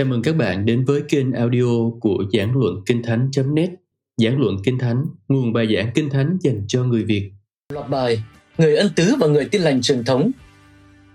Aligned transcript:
Chào 0.00 0.06
mừng 0.06 0.22
các 0.22 0.36
bạn 0.36 0.66
đến 0.66 0.84
với 0.84 1.02
kênh 1.08 1.32
audio 1.32 1.90
của 2.00 2.24
Giảng 2.32 2.58
Luận 2.58 2.74
Kinh 2.86 3.02
Thánh.net 3.02 3.70
Giảng 4.16 4.40
Luận 4.40 4.56
Kinh 4.64 4.78
Thánh, 4.78 5.04
nguồn 5.28 5.52
bài 5.52 5.68
giảng 5.76 5.90
Kinh 5.94 6.10
Thánh 6.10 6.38
dành 6.40 6.64
cho 6.68 6.84
người 6.84 7.04
Việt. 7.04 7.32
Loạt 7.72 7.88
bài 7.88 8.22
Người 8.58 8.76
ân 8.76 8.90
tứ 8.96 9.14
và 9.20 9.26
người 9.26 9.44
tin 9.44 9.62
lành 9.62 9.82
truyền 9.82 10.04
thống. 10.04 10.30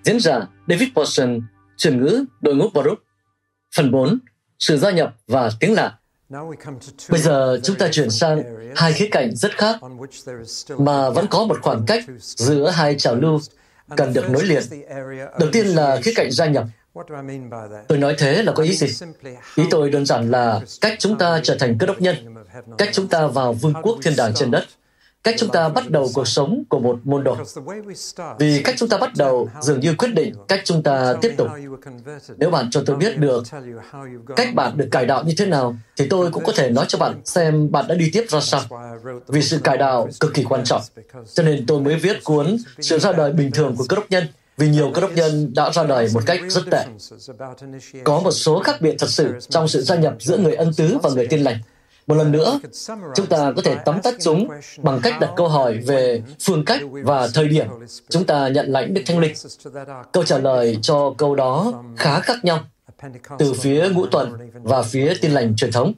Diễn 0.04 0.20
giả 0.20 0.40
David 0.68 0.90
Paulson, 0.96 1.42
truyền 1.78 2.02
ngữ 2.02 2.26
đội 2.42 2.56
ngũ 2.56 2.70
Baruch. 2.74 3.04
Phần 3.76 3.92
4 3.92 4.20
Sự 4.60 4.78
gia 4.78 4.92
nhập 4.92 5.16
và 5.28 5.50
tiếng 5.60 5.74
lạ. 5.74 5.98
Bây 7.10 7.20
giờ 7.20 7.60
chúng 7.64 7.76
ta 7.76 7.88
chuyển 7.92 8.10
sang 8.10 8.44
hai 8.76 8.94
khía 8.94 9.08
cạnh 9.12 9.36
rất 9.36 9.52
khác 9.52 9.80
mà 10.78 11.10
vẫn 11.10 11.26
có 11.30 11.46
một 11.46 11.58
khoảng 11.62 11.86
cách 11.88 12.04
giữa 12.20 12.70
hai 12.70 12.96
trào 12.96 13.16
lưu 13.16 13.40
cần 13.98 14.14
được 14.14 14.30
nối 14.30 14.44
liền. 14.44 14.64
Đầu 15.40 15.50
tiên 15.52 15.66
là 15.66 16.00
khía 16.04 16.14
cạnh 16.16 16.32
gia 16.32 16.46
nhập. 16.46 16.66
Tôi 17.88 17.98
nói 17.98 18.16
thế 18.18 18.44
là 18.44 18.52
có 18.52 18.64
ý 18.64 18.76
gì? 18.76 18.88
Ý 19.56 19.64
tôi 19.70 19.90
đơn 19.90 20.06
giản 20.06 20.32
là 20.32 20.62
cách 20.82 20.96
chúng 21.00 21.18
ta 21.18 21.40
trở 21.44 21.58
thành 21.60 21.78
cơ 21.78 21.86
đốc 21.86 22.02
nhân, 22.02 22.16
cách 22.78 22.90
chúng 22.94 23.08
ta 23.08 23.28
vào 23.28 23.54
vương 23.54 23.74
quốc 23.82 23.98
thiên 24.04 24.14
đàng 24.18 24.34
trên 24.34 24.52
đất, 24.52 24.66
cách 25.24 25.36
chúng 25.38 25.50
ta 25.50 25.70
bắt 25.70 25.90
đầu 25.90 26.10
cuộc 26.14 26.28
sống 26.28 26.64
của 26.70 26.80
một 26.80 27.00
môn 27.04 27.24
đồ. 27.24 27.38
Vì 28.40 28.62
cách 28.64 28.76
chúng 28.78 28.90
ta 28.90 28.98
bắt 28.98 29.12
đầu 29.18 29.50
dường 29.62 29.80
như 29.80 29.96
quyết 29.98 30.14
định 30.14 30.34
cách 30.48 30.62
chúng 30.64 30.84
ta 30.84 31.14
tiếp 31.22 31.34
tục. 31.38 31.48
Nếu 32.38 32.50
bạn 32.50 32.70
cho 32.72 32.84
tôi 32.86 32.96
biết 32.96 33.18
được 33.18 33.44
cách 34.36 34.56
bạn 34.56 34.78
được 34.78 34.88
cải 34.92 35.06
đạo 35.06 35.24
như 35.24 35.34
thế 35.38 35.46
nào, 35.46 35.76
thì 35.98 36.08
tôi 36.10 36.32
cũng 36.32 36.44
có 36.44 36.54
thể 36.56 36.70
nói 36.70 36.86
cho 36.88 36.98
bạn 36.98 37.22
xem 37.26 37.72
bạn 37.72 37.88
đã 37.88 37.96
đi 37.96 38.10
tiếp 38.14 38.26
ra 38.30 38.40
sao. 38.40 38.62
Vì 39.28 39.42
sự 39.42 39.60
cải 39.60 39.78
đạo 39.78 40.10
cực 40.20 40.34
kỳ 40.34 40.44
quan 40.44 40.64
trọng. 40.64 40.82
Cho 41.34 41.44
nên 41.44 41.66
tôi 41.66 41.82
mới 41.82 41.96
viết 41.96 42.24
cuốn 42.24 42.58
Sự 42.80 43.00
ra 43.00 43.12
đời 43.12 43.32
bình 43.32 43.52
thường 43.52 43.76
của 43.76 43.86
cơ 43.90 43.96
đốc 43.96 44.12
nhân, 44.12 44.28
vì 44.58 44.70
nhiều 44.70 44.92
cơ 44.94 45.02
đốc 45.02 45.12
nhân 45.14 45.54
đã 45.54 45.72
ra 45.72 45.84
đời 45.84 46.10
một 46.14 46.24
cách 46.26 46.40
rất 46.48 46.64
tệ. 46.72 46.86
Có 48.04 48.20
một 48.20 48.32
số 48.32 48.60
khác 48.60 48.82
biệt 48.82 48.96
thật 49.00 49.10
sự 49.10 49.34
trong 49.50 49.68
sự 49.68 49.82
gia 49.82 49.96
nhập 49.96 50.16
giữa 50.20 50.38
người 50.38 50.56
ân 50.56 50.74
tứ 50.74 50.98
và 51.04 51.10
người 51.10 51.28
tin 51.28 51.40
lành. 51.40 51.58
Một 52.08 52.16
lần 52.16 52.32
nữa, 52.32 52.60
chúng 53.16 53.26
ta 53.26 53.52
có 53.56 53.62
thể 53.62 53.78
tóm 53.86 54.02
tắt 54.02 54.14
chúng 54.22 54.48
bằng 54.78 55.00
cách 55.04 55.14
đặt 55.20 55.34
câu 55.36 55.48
hỏi 55.48 55.78
về 55.78 56.22
phương 56.40 56.66
cách 56.66 56.82
và 56.92 57.28
thời 57.34 57.48
điểm 57.48 57.68
chúng 58.10 58.26
ta 58.26 58.48
nhận 58.48 58.72
lãnh 58.72 58.94
Đức 58.94 59.02
Thánh 59.06 59.20
Linh. 59.20 59.34
Câu 60.12 60.24
trả 60.24 60.38
lời 60.38 60.78
cho 60.82 61.14
câu 61.18 61.36
đó 61.36 61.84
khá 61.98 62.20
khác 62.20 62.46
nhau 62.46 62.60
từ 63.40 63.54
phía 63.54 63.90
ngũ 63.90 64.06
tuần 64.06 64.52
và 64.64 64.84
phía 64.84 65.14
tin 65.22 65.32
lành 65.32 65.56
truyền 65.56 65.72
thống. 65.72 65.94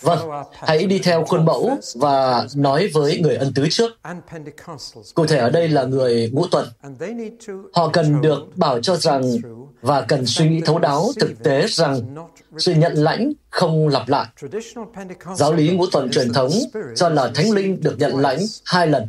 Vâng, 0.00 0.18
hãy 0.52 0.86
đi 0.86 0.98
theo 0.98 1.24
khuôn 1.24 1.44
mẫu 1.44 1.78
và 1.94 2.46
nói 2.56 2.90
với 2.94 3.20
người 3.20 3.36
ân 3.36 3.52
tứ 3.54 3.66
trước. 3.70 3.92
Cụ 5.14 5.26
thể 5.26 5.38
ở 5.38 5.50
đây 5.50 5.68
là 5.68 5.84
người 5.84 6.30
ngũ 6.32 6.46
tuần. 6.46 6.68
Họ 7.74 7.88
cần 7.92 8.20
được 8.20 8.56
bảo 8.56 8.80
cho 8.80 8.96
rằng 8.96 9.22
và 9.80 10.00
cần 10.00 10.26
suy 10.26 10.48
nghĩ 10.48 10.60
thấu 10.60 10.78
đáo 10.78 11.10
thực 11.20 11.42
tế 11.44 11.66
rằng 11.68 12.14
sự 12.58 12.74
nhận 12.74 12.94
lãnh 12.94 13.32
không 13.50 13.88
lặp 13.88 14.08
lại. 14.08 14.26
Giáo 15.36 15.52
lý 15.52 15.70
ngũ 15.70 15.86
tuần 15.92 16.10
truyền 16.10 16.32
thống 16.32 16.50
cho 16.94 17.08
là 17.08 17.30
thánh 17.34 17.50
linh 17.50 17.80
được 17.82 17.96
nhận 17.98 18.16
lãnh 18.16 18.38
hai 18.64 18.86
lần. 18.86 19.08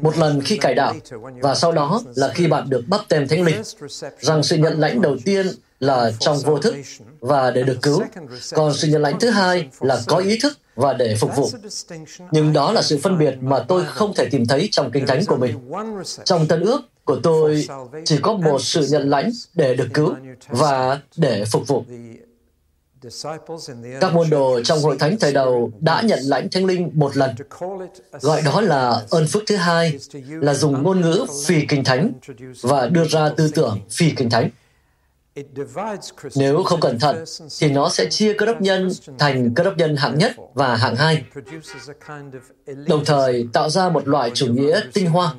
Một 0.00 0.18
lần 0.18 0.40
khi 0.44 0.56
cải 0.56 0.74
đạo 0.74 0.94
và 1.42 1.54
sau 1.54 1.72
đó 1.72 2.02
là 2.14 2.28
khi 2.34 2.46
bạn 2.46 2.70
được 2.70 2.84
bắp 2.88 3.00
tem 3.08 3.28
thánh 3.28 3.42
linh. 3.42 3.62
Rằng 4.20 4.42
sự 4.42 4.56
nhận 4.56 4.80
lãnh 4.80 5.02
đầu 5.02 5.16
tiên 5.24 5.46
là 5.80 6.12
trong 6.20 6.38
vô 6.38 6.58
thức 6.58 6.74
và 7.20 7.50
để 7.50 7.62
được 7.62 7.78
cứu, 7.82 8.02
còn 8.54 8.74
sự 8.74 8.88
nhận 8.88 9.02
lãnh 9.02 9.18
thứ 9.20 9.30
hai 9.30 9.68
là 9.80 10.00
có 10.06 10.16
ý 10.16 10.38
thức 10.42 10.58
và 10.74 10.92
để 10.92 11.16
phục 11.20 11.36
vụ. 11.36 11.50
Nhưng 12.30 12.52
đó 12.52 12.72
là 12.72 12.82
sự 12.82 12.98
phân 13.02 13.18
biệt 13.18 13.34
mà 13.40 13.64
tôi 13.68 13.84
không 13.84 14.14
thể 14.14 14.28
tìm 14.30 14.46
thấy 14.46 14.68
trong 14.72 14.90
kinh 14.90 15.06
thánh 15.06 15.26
của 15.26 15.36
mình. 15.36 15.70
Trong 16.24 16.46
tân 16.48 16.60
ước 16.60 16.80
của 17.04 17.20
tôi 17.22 17.66
chỉ 18.04 18.18
có 18.22 18.32
một 18.32 18.62
sự 18.62 18.86
nhận 18.90 19.10
lãnh 19.10 19.30
để 19.54 19.74
được 19.74 19.88
cứu 19.94 20.14
và 20.48 21.00
để 21.16 21.44
phục 21.52 21.68
vụ. 21.68 21.84
Các 24.00 24.14
môn 24.14 24.30
đồ 24.30 24.60
trong 24.64 24.78
hội 24.78 24.96
thánh 24.98 25.16
thời 25.18 25.32
đầu 25.32 25.70
đã 25.80 26.02
nhận 26.02 26.18
lãnh 26.22 26.50
thánh 26.50 26.64
linh 26.64 26.90
một 26.94 27.16
lần. 27.16 27.30
Gọi 28.20 28.42
đó 28.42 28.60
là 28.60 29.02
ơn 29.10 29.26
phước 29.26 29.42
thứ 29.46 29.56
hai, 29.56 29.98
là 30.28 30.54
dùng 30.54 30.82
ngôn 30.82 31.00
ngữ 31.00 31.26
phi 31.46 31.66
kinh 31.68 31.84
thánh 31.84 32.12
và 32.62 32.86
đưa 32.86 33.04
ra 33.04 33.28
tư 33.36 33.50
tưởng 33.54 33.80
phi 33.90 34.10
kinh 34.10 34.30
thánh. 34.30 34.50
Nếu 36.36 36.62
không 36.62 36.80
cẩn 36.80 36.98
thận, 36.98 37.24
thì 37.60 37.70
nó 37.70 37.88
sẽ 37.88 38.06
chia 38.10 38.32
cơ 38.32 38.46
đốc 38.46 38.60
nhân 38.60 38.88
thành 39.18 39.54
cơ 39.54 39.64
đốc 39.64 39.76
nhân 39.76 39.96
hạng 39.96 40.18
nhất 40.18 40.32
và 40.54 40.76
hạng 40.76 40.96
hai, 40.96 41.24
đồng 42.86 43.04
thời 43.04 43.48
tạo 43.52 43.70
ra 43.70 43.88
một 43.88 44.08
loại 44.08 44.30
chủ 44.34 44.46
nghĩa 44.46 44.80
tinh 44.94 45.06
hoa. 45.06 45.34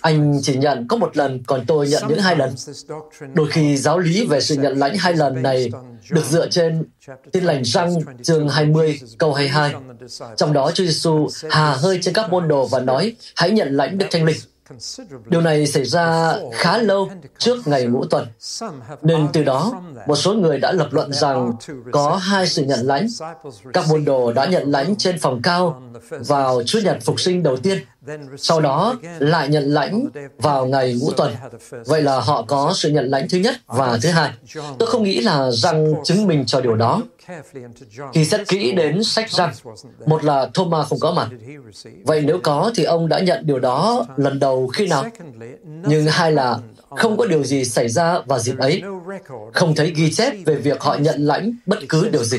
Anh 0.00 0.40
chỉ 0.42 0.56
nhận 0.56 0.88
có 0.88 0.96
một 0.96 1.16
lần, 1.16 1.42
còn 1.46 1.64
tôi 1.66 1.88
nhận 1.88 2.02
những 2.08 2.18
hai 2.18 2.36
lần. 2.36 2.54
Đôi 3.34 3.50
khi 3.50 3.76
giáo 3.76 3.98
lý 3.98 4.26
về 4.26 4.40
sự 4.40 4.54
nhận 4.56 4.78
lãnh 4.78 4.96
hai 4.96 5.14
lần 5.14 5.42
này 5.42 5.70
được 6.10 6.24
dựa 6.24 6.48
trên 6.48 6.84
tin 7.32 7.44
lành 7.44 7.64
răng 7.64 7.94
chương 8.22 8.48
20 8.48 9.00
câu 9.18 9.32
22. 9.32 9.74
Trong 10.36 10.52
đó 10.52 10.70
Chúa 10.74 10.84
Giêsu 10.84 11.28
hà 11.50 11.74
hơi 11.74 11.98
trên 12.02 12.14
các 12.14 12.30
môn 12.30 12.48
đồ 12.48 12.66
và 12.66 12.80
nói, 12.80 13.16
hãy 13.36 13.50
nhận 13.50 13.76
lãnh 13.76 13.98
Đức 13.98 14.06
Thánh 14.10 14.24
Linh. 14.24 14.36
Điều 15.26 15.40
này 15.40 15.66
xảy 15.66 15.84
ra 15.84 16.34
khá 16.52 16.78
lâu 16.78 17.10
trước 17.38 17.66
ngày 17.66 17.86
ngũ 17.86 18.04
tuần, 18.04 18.26
nên 19.02 19.28
từ 19.32 19.42
đó 19.42 19.82
một 20.06 20.16
số 20.16 20.34
người 20.34 20.58
đã 20.58 20.72
lập 20.72 20.88
luận 20.90 21.12
rằng 21.12 21.52
có 21.92 22.16
hai 22.16 22.46
sự 22.46 22.64
nhận 22.64 22.86
lãnh. 22.86 23.06
Các 23.72 23.84
môn 23.88 24.04
đồ 24.04 24.32
đã 24.32 24.46
nhận 24.46 24.70
lãnh 24.70 24.96
trên 24.96 25.18
phòng 25.18 25.42
cao 25.42 25.82
vào 26.10 26.62
Chúa 26.62 26.80
Nhật 26.80 26.98
Phục 27.04 27.20
sinh 27.20 27.42
đầu 27.42 27.56
tiên, 27.56 27.78
sau 28.36 28.60
đó 28.60 28.94
lại 29.18 29.48
nhận 29.48 29.64
lãnh 29.64 30.06
vào 30.38 30.66
ngày 30.66 30.94
ngũ 31.00 31.10
tuần. 31.10 31.34
Vậy 31.86 32.02
là 32.02 32.20
họ 32.20 32.42
có 32.42 32.72
sự 32.74 32.90
nhận 32.90 33.04
lãnh 33.04 33.28
thứ 33.28 33.38
nhất 33.38 33.54
và 33.66 33.98
thứ 34.02 34.08
hai. 34.08 34.30
Tôi 34.78 34.88
không 34.88 35.02
nghĩ 35.02 35.20
là 35.20 35.50
răng 35.50 35.94
chứng 36.04 36.26
minh 36.26 36.44
cho 36.46 36.60
điều 36.60 36.74
đó. 36.74 37.02
Khi 38.14 38.24
xét 38.24 38.48
kỹ 38.48 38.72
đến 38.72 39.04
sách 39.04 39.30
răng, 39.30 39.52
một 40.06 40.24
là 40.24 40.50
Thomas 40.54 40.88
không 40.88 40.98
có 41.00 41.12
mặt. 41.12 41.28
Vậy 42.04 42.22
nếu 42.26 42.38
có 42.42 42.72
thì 42.74 42.84
ông 42.84 43.08
đã 43.08 43.20
nhận 43.20 43.46
điều 43.46 43.58
đó 43.58 44.06
lần 44.16 44.38
đầu 44.38 44.68
khi 44.68 44.86
nào? 44.86 45.04
Nhưng 45.64 46.06
hai 46.06 46.32
là 46.32 46.58
không 46.90 47.16
có 47.16 47.26
điều 47.26 47.44
gì 47.44 47.64
xảy 47.64 47.88
ra 47.88 48.18
vào 48.26 48.38
dịp 48.38 48.58
ấy. 48.58 48.82
Không 49.52 49.74
thấy 49.74 49.92
ghi 49.96 50.12
chép 50.12 50.32
về 50.46 50.54
việc 50.54 50.80
họ 50.80 50.94
nhận 50.94 51.26
lãnh 51.26 51.52
bất 51.66 51.78
cứ 51.88 52.08
điều 52.08 52.24
gì. 52.24 52.38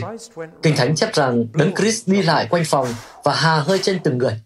Kinh 0.61 0.75
Thánh 0.75 0.95
chép 0.95 1.13
rằng 1.13 1.45
Đấng 1.53 1.75
Christ 1.75 2.07
đi 2.07 2.21
lại 2.21 2.47
quanh 2.49 2.63
phòng 2.65 2.87
và 3.23 3.33
hà 3.33 3.59
hơi 3.59 3.79
trên 3.81 3.99
từng 4.03 4.17
người. 4.17 4.39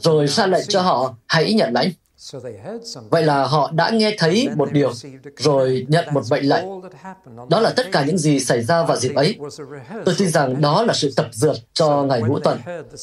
Rồi 0.00 0.26
ra 0.26 0.46
lệnh 0.46 0.66
cho 0.68 0.82
họ 0.82 1.14
hãy 1.26 1.54
nhận 1.54 1.72
lãnh. 1.72 1.90
Vậy 3.10 3.22
là 3.22 3.44
họ 3.44 3.70
đã 3.74 3.90
nghe 3.90 4.14
thấy 4.18 4.48
một 4.56 4.72
điều, 4.72 4.92
rồi 5.36 5.86
nhận 5.88 6.04
một 6.12 6.22
mệnh 6.30 6.48
lệnh. 6.48 6.64
Đó 7.48 7.60
là 7.60 7.70
tất 7.76 7.92
cả 7.92 8.04
những 8.04 8.18
gì 8.18 8.40
xảy 8.40 8.62
ra 8.62 8.82
vào 8.82 8.96
dịp 8.96 9.14
ấy. 9.14 9.38
Tôi 10.04 10.14
tin 10.18 10.28
rằng 10.28 10.60
đó 10.60 10.82
là 10.82 10.94
sự 10.94 11.12
tập 11.16 11.26
dượt 11.32 11.56
cho 11.74 12.02
ngày 12.02 12.22
ngũ 12.22 12.38
tuần, 12.38 12.58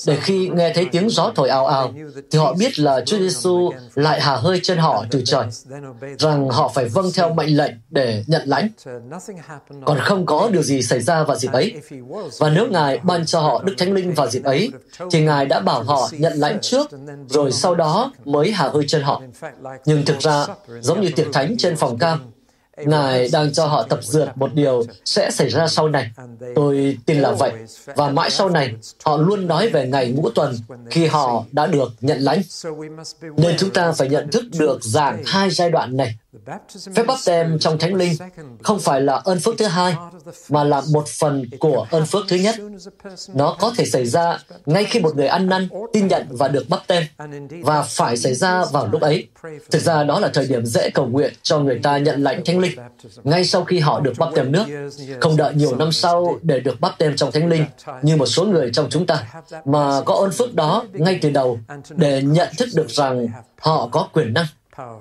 để 0.08 0.18
khi 0.22 0.50
nghe 0.54 0.74
thấy 0.74 0.86
tiếng 0.92 1.10
gió 1.10 1.32
thổi 1.36 1.50
ào 1.50 1.68
ào, 1.68 1.94
thì 2.32 2.40
họ 2.40 2.54
biết 2.54 2.80
là 2.80 3.02
Chúa 3.06 3.18
Giêsu 3.18 3.72
lại 3.96 4.22
hà 4.22 4.36
hơi 4.36 4.60
trên 4.64 4.78
họ 4.78 5.06
từ 5.12 5.22
trời, 5.26 5.46
rằng 6.20 6.50
họ 6.50 6.72
phải 6.76 6.86
vâng 6.86 7.12
theo 7.16 7.34
mệnh 7.34 7.58
lệnh 7.58 7.72
để 7.90 8.24
nhận 8.28 8.42
lãnh. 8.46 8.68
Còn 9.86 9.98
không 10.00 10.26
có 10.26 10.50
điều 10.52 10.64
gì 10.64 10.82
xảy 10.82 11.02
ra 11.02 11.24
vào 11.24 11.38
dịp 11.38 11.52
ấy. 11.52 11.76
Và 12.40 12.50
nếu 12.50 12.68
Ngài 12.68 12.98
ban 12.98 13.26
cho 13.26 13.40
họ 13.40 13.64
Đức 13.64 13.74
Thánh 13.78 13.94
Linh 13.94 14.14
vào 14.14 14.28
dịp 14.28 14.44
ấy, 14.44 14.72
thì 15.12 15.22
Ngài 15.22 15.46
đã 15.46 15.60
bảo 15.60 15.84
họ 15.84 16.10
nhận 16.12 16.34
lãnh 16.34 16.60
trước, 16.62 16.90
rồi 17.30 17.52
sau 17.52 17.76
đó 17.76 18.14
mới 18.26 18.52
hà 18.52 18.70
hơi 18.70 18.84
trên 18.88 19.02
họ 19.02 19.11
họ. 19.12 19.22
Nhưng 19.86 20.06
thực 20.06 20.20
ra, 20.20 20.48
giống 20.80 21.02
như 21.02 21.10
tiệc 21.16 21.28
thánh 21.34 21.56
trên 21.58 21.76
phòng 21.76 21.98
cam, 21.98 22.32
Ngài 22.78 23.30
đang 23.32 23.54
cho 23.54 23.66
họ 23.66 23.84
tập 23.84 24.00
dượt 24.04 24.38
một 24.38 24.54
điều 24.54 24.84
sẽ 25.06 25.32
xảy 25.32 25.50
ra 25.50 25.68
sau 25.68 25.90
này. 25.90 26.12
Tôi 26.56 26.98
tin 27.06 27.20
là 27.20 27.32
vậy. 27.32 27.52
Và 27.96 28.10
mãi 28.10 28.30
sau 28.30 28.50
này, 28.50 28.76
họ 29.04 29.18
luôn 29.18 29.48
nói 29.48 29.70
về 29.70 29.88
ngày 29.88 30.12
ngũ 30.12 30.30
tuần 30.30 30.56
khi 30.90 31.06
họ 31.06 31.46
đã 31.52 31.68
được 31.68 31.92
nhận 32.02 32.20
lãnh. 32.20 32.42
Nên 33.38 33.58
chúng 33.58 33.70
ta 33.70 33.92
phải 33.92 34.10
nhận 34.10 34.32
thức 34.32 34.44
được 34.60 34.84
dạng 34.84 35.24
hai 35.26 35.50
giai 35.50 35.72
đoạn 35.72 35.98
này. 35.98 36.16
Phép 36.96 37.04
bắp 37.08 37.18
tem 37.26 37.60
trong 37.60 37.78
Thánh 37.78 37.96
Linh 37.96 38.14
không 38.64 38.80
phải 38.80 39.02
là 39.02 39.14
ơn 39.14 39.40
phước 39.40 39.58
thứ 39.58 39.66
hai, 39.66 39.96
mà 40.50 40.64
là 40.64 40.82
một 40.92 41.08
phần 41.08 41.50
của 41.60 41.88
ơn 41.92 42.06
phước 42.06 42.24
thứ 42.28 42.36
nhất. 42.36 42.56
Nó 43.34 43.56
có 43.60 43.74
thể 43.78 43.86
xảy 43.86 44.06
ra 44.06 44.40
ngay 44.66 44.84
khi 44.84 45.00
một 45.00 45.16
người 45.16 45.28
ăn 45.28 45.50
năn, 45.50 45.70
tin 45.94 46.08
nhận 46.08 46.28
và 46.30 46.48
được 46.48 46.70
bắp 46.70 46.88
tem, 46.88 47.04
và 47.62 47.82
phải 47.82 48.18
xảy 48.18 48.34
ra 48.34 48.66
vào 48.72 48.88
lúc 48.92 49.02
ấy. 49.02 49.28
Thực 49.72 49.82
ra 49.82 50.04
đó 50.04 50.20
là 50.20 50.30
thời 50.34 50.48
điểm 50.48 50.66
dễ 50.66 50.90
cầu 50.90 51.06
nguyện 51.06 51.34
cho 51.42 51.60
người 51.60 51.80
ta 51.84 51.98
nhận 51.98 52.24
lãnh 52.24 52.46
Thánh 52.46 52.60
Linh, 52.60 52.80
ngay 53.24 53.46
sau 53.46 53.64
khi 53.64 53.80
họ 53.80 54.00
được 54.00 54.14
bắp 54.18 54.30
tem 54.36 54.52
nước, 54.52 54.66
không 55.22 55.38
đợi 55.38 55.54
nhiều 55.54 55.76
năm 55.76 55.92
sau 55.92 56.40
để 56.42 56.60
được 56.60 56.82
bắp 56.82 56.98
tem 56.98 57.16
trong 57.16 57.32
Thánh 57.32 57.50
Linh, 57.50 57.66
như 58.02 58.16
một 58.16 58.26
số 58.26 58.46
người 58.46 58.70
trong 58.74 58.88
chúng 58.90 59.06
ta, 59.06 59.26
mà 59.66 60.02
có 60.06 60.14
ơn 60.14 60.32
phước 60.32 60.56
đó 60.56 60.86
ngay 60.94 61.20
từ 61.22 61.30
đầu 61.30 61.60
để 61.90 62.22
nhận 62.22 62.50
thức 62.58 62.70
được 62.76 62.90
rằng 62.90 63.28
họ 63.60 63.90
có 63.92 64.08
quyền 64.14 64.34
năng 64.34 64.46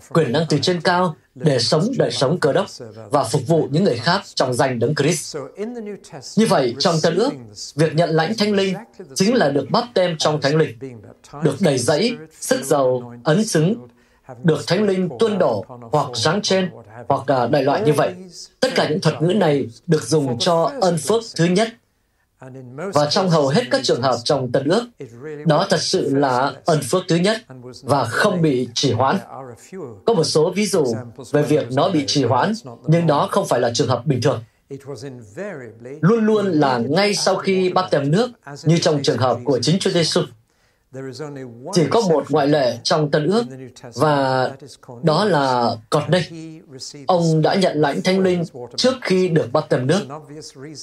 quyền 0.08 0.32
năng 0.32 0.44
từ 0.48 0.58
trên 0.62 0.80
cao 0.80 1.16
để 1.34 1.58
sống 1.58 1.84
đời 1.98 2.10
sống 2.10 2.38
cơ 2.40 2.52
đốc 2.52 2.66
và 3.10 3.24
phục 3.24 3.42
vụ 3.46 3.68
những 3.70 3.84
người 3.84 3.96
khác 3.96 4.22
trong 4.34 4.54
danh 4.54 4.78
đấng 4.78 4.94
Christ. 4.94 5.36
Như 6.36 6.46
vậy, 6.46 6.74
trong 6.78 6.94
Tân 7.02 7.14
ước, 7.14 7.30
việc 7.74 7.94
nhận 7.94 8.10
lãnh 8.10 8.36
Thánh 8.36 8.52
Linh 8.52 8.74
chính 9.14 9.34
là 9.34 9.48
được 9.48 9.66
bắp 9.70 9.84
tem 9.94 10.16
trong 10.18 10.40
Thánh 10.40 10.56
Linh, 10.56 10.78
được 11.42 11.56
đầy 11.60 11.78
dẫy, 11.78 12.16
sức 12.40 12.64
giàu, 12.64 13.14
ấn 13.24 13.44
xứng, 13.44 13.88
được 14.42 14.66
Thánh 14.66 14.82
Linh 14.82 15.08
tuôn 15.18 15.38
đổ 15.38 15.64
hoặc 15.92 16.08
giáng 16.14 16.42
trên 16.42 16.70
hoặc 17.08 17.50
đại 17.50 17.62
loại 17.62 17.82
như 17.82 17.92
vậy. 17.92 18.14
Tất 18.60 18.68
cả 18.74 18.88
những 18.88 19.00
thuật 19.00 19.22
ngữ 19.22 19.34
này 19.34 19.66
được 19.86 20.02
dùng 20.02 20.38
cho 20.38 20.72
ơn 20.80 20.98
phước 20.98 21.22
thứ 21.36 21.44
nhất. 21.44 21.68
Và 22.94 23.06
trong 23.10 23.30
hầu 23.30 23.48
hết 23.48 23.62
các 23.70 23.80
trường 23.84 24.02
hợp 24.02 24.16
trong 24.24 24.52
Tân 24.52 24.68
ước, 24.68 24.86
đó 25.46 25.66
thật 25.70 25.80
sự 25.80 26.14
là 26.14 26.52
ơn 26.64 26.80
phước 26.82 27.02
thứ 27.08 27.16
nhất 27.16 27.36
và 27.82 28.04
không 28.04 28.42
bị 28.42 28.68
trì 28.74 28.92
hoãn. 28.92 29.18
Có 30.06 30.14
một 30.14 30.24
số 30.24 30.50
ví 30.50 30.66
dụ 30.66 30.84
về 31.32 31.42
việc 31.42 31.72
nó 31.72 31.90
bị 31.90 32.04
trì 32.06 32.24
hoãn, 32.24 32.52
nhưng 32.86 33.06
đó 33.06 33.28
không 33.30 33.46
phải 33.46 33.60
là 33.60 33.70
trường 33.74 33.88
hợp 33.88 34.06
bình 34.06 34.20
thường 34.22 34.42
luôn 36.00 36.26
luôn 36.26 36.46
là 36.46 36.78
ngay 36.78 37.14
sau 37.14 37.36
khi 37.36 37.72
bắt 37.72 37.86
tem 37.90 38.10
nước, 38.10 38.30
như 38.64 38.78
trong 38.78 39.02
trường 39.02 39.18
hợp 39.18 39.38
của 39.44 39.58
chính 39.62 39.78
Chúa 39.78 39.90
Giêsu. 39.90 40.20
Chỉ 41.72 41.86
có 41.90 42.00
một 42.00 42.30
ngoại 42.30 42.46
lệ 42.46 42.78
trong 42.82 43.10
Tân 43.10 43.26
ước 43.26 43.44
và 43.94 44.50
đó 45.02 45.24
là 45.24 45.76
Corney. 45.90 46.60
Ông 47.06 47.42
đã 47.42 47.54
nhận 47.54 47.80
lãnh 47.80 48.02
thánh 48.02 48.20
linh 48.20 48.44
trước 48.76 48.94
khi 49.02 49.28
được 49.28 49.52
bắt 49.52 49.64
tem 49.68 49.86
nước. 49.86 50.00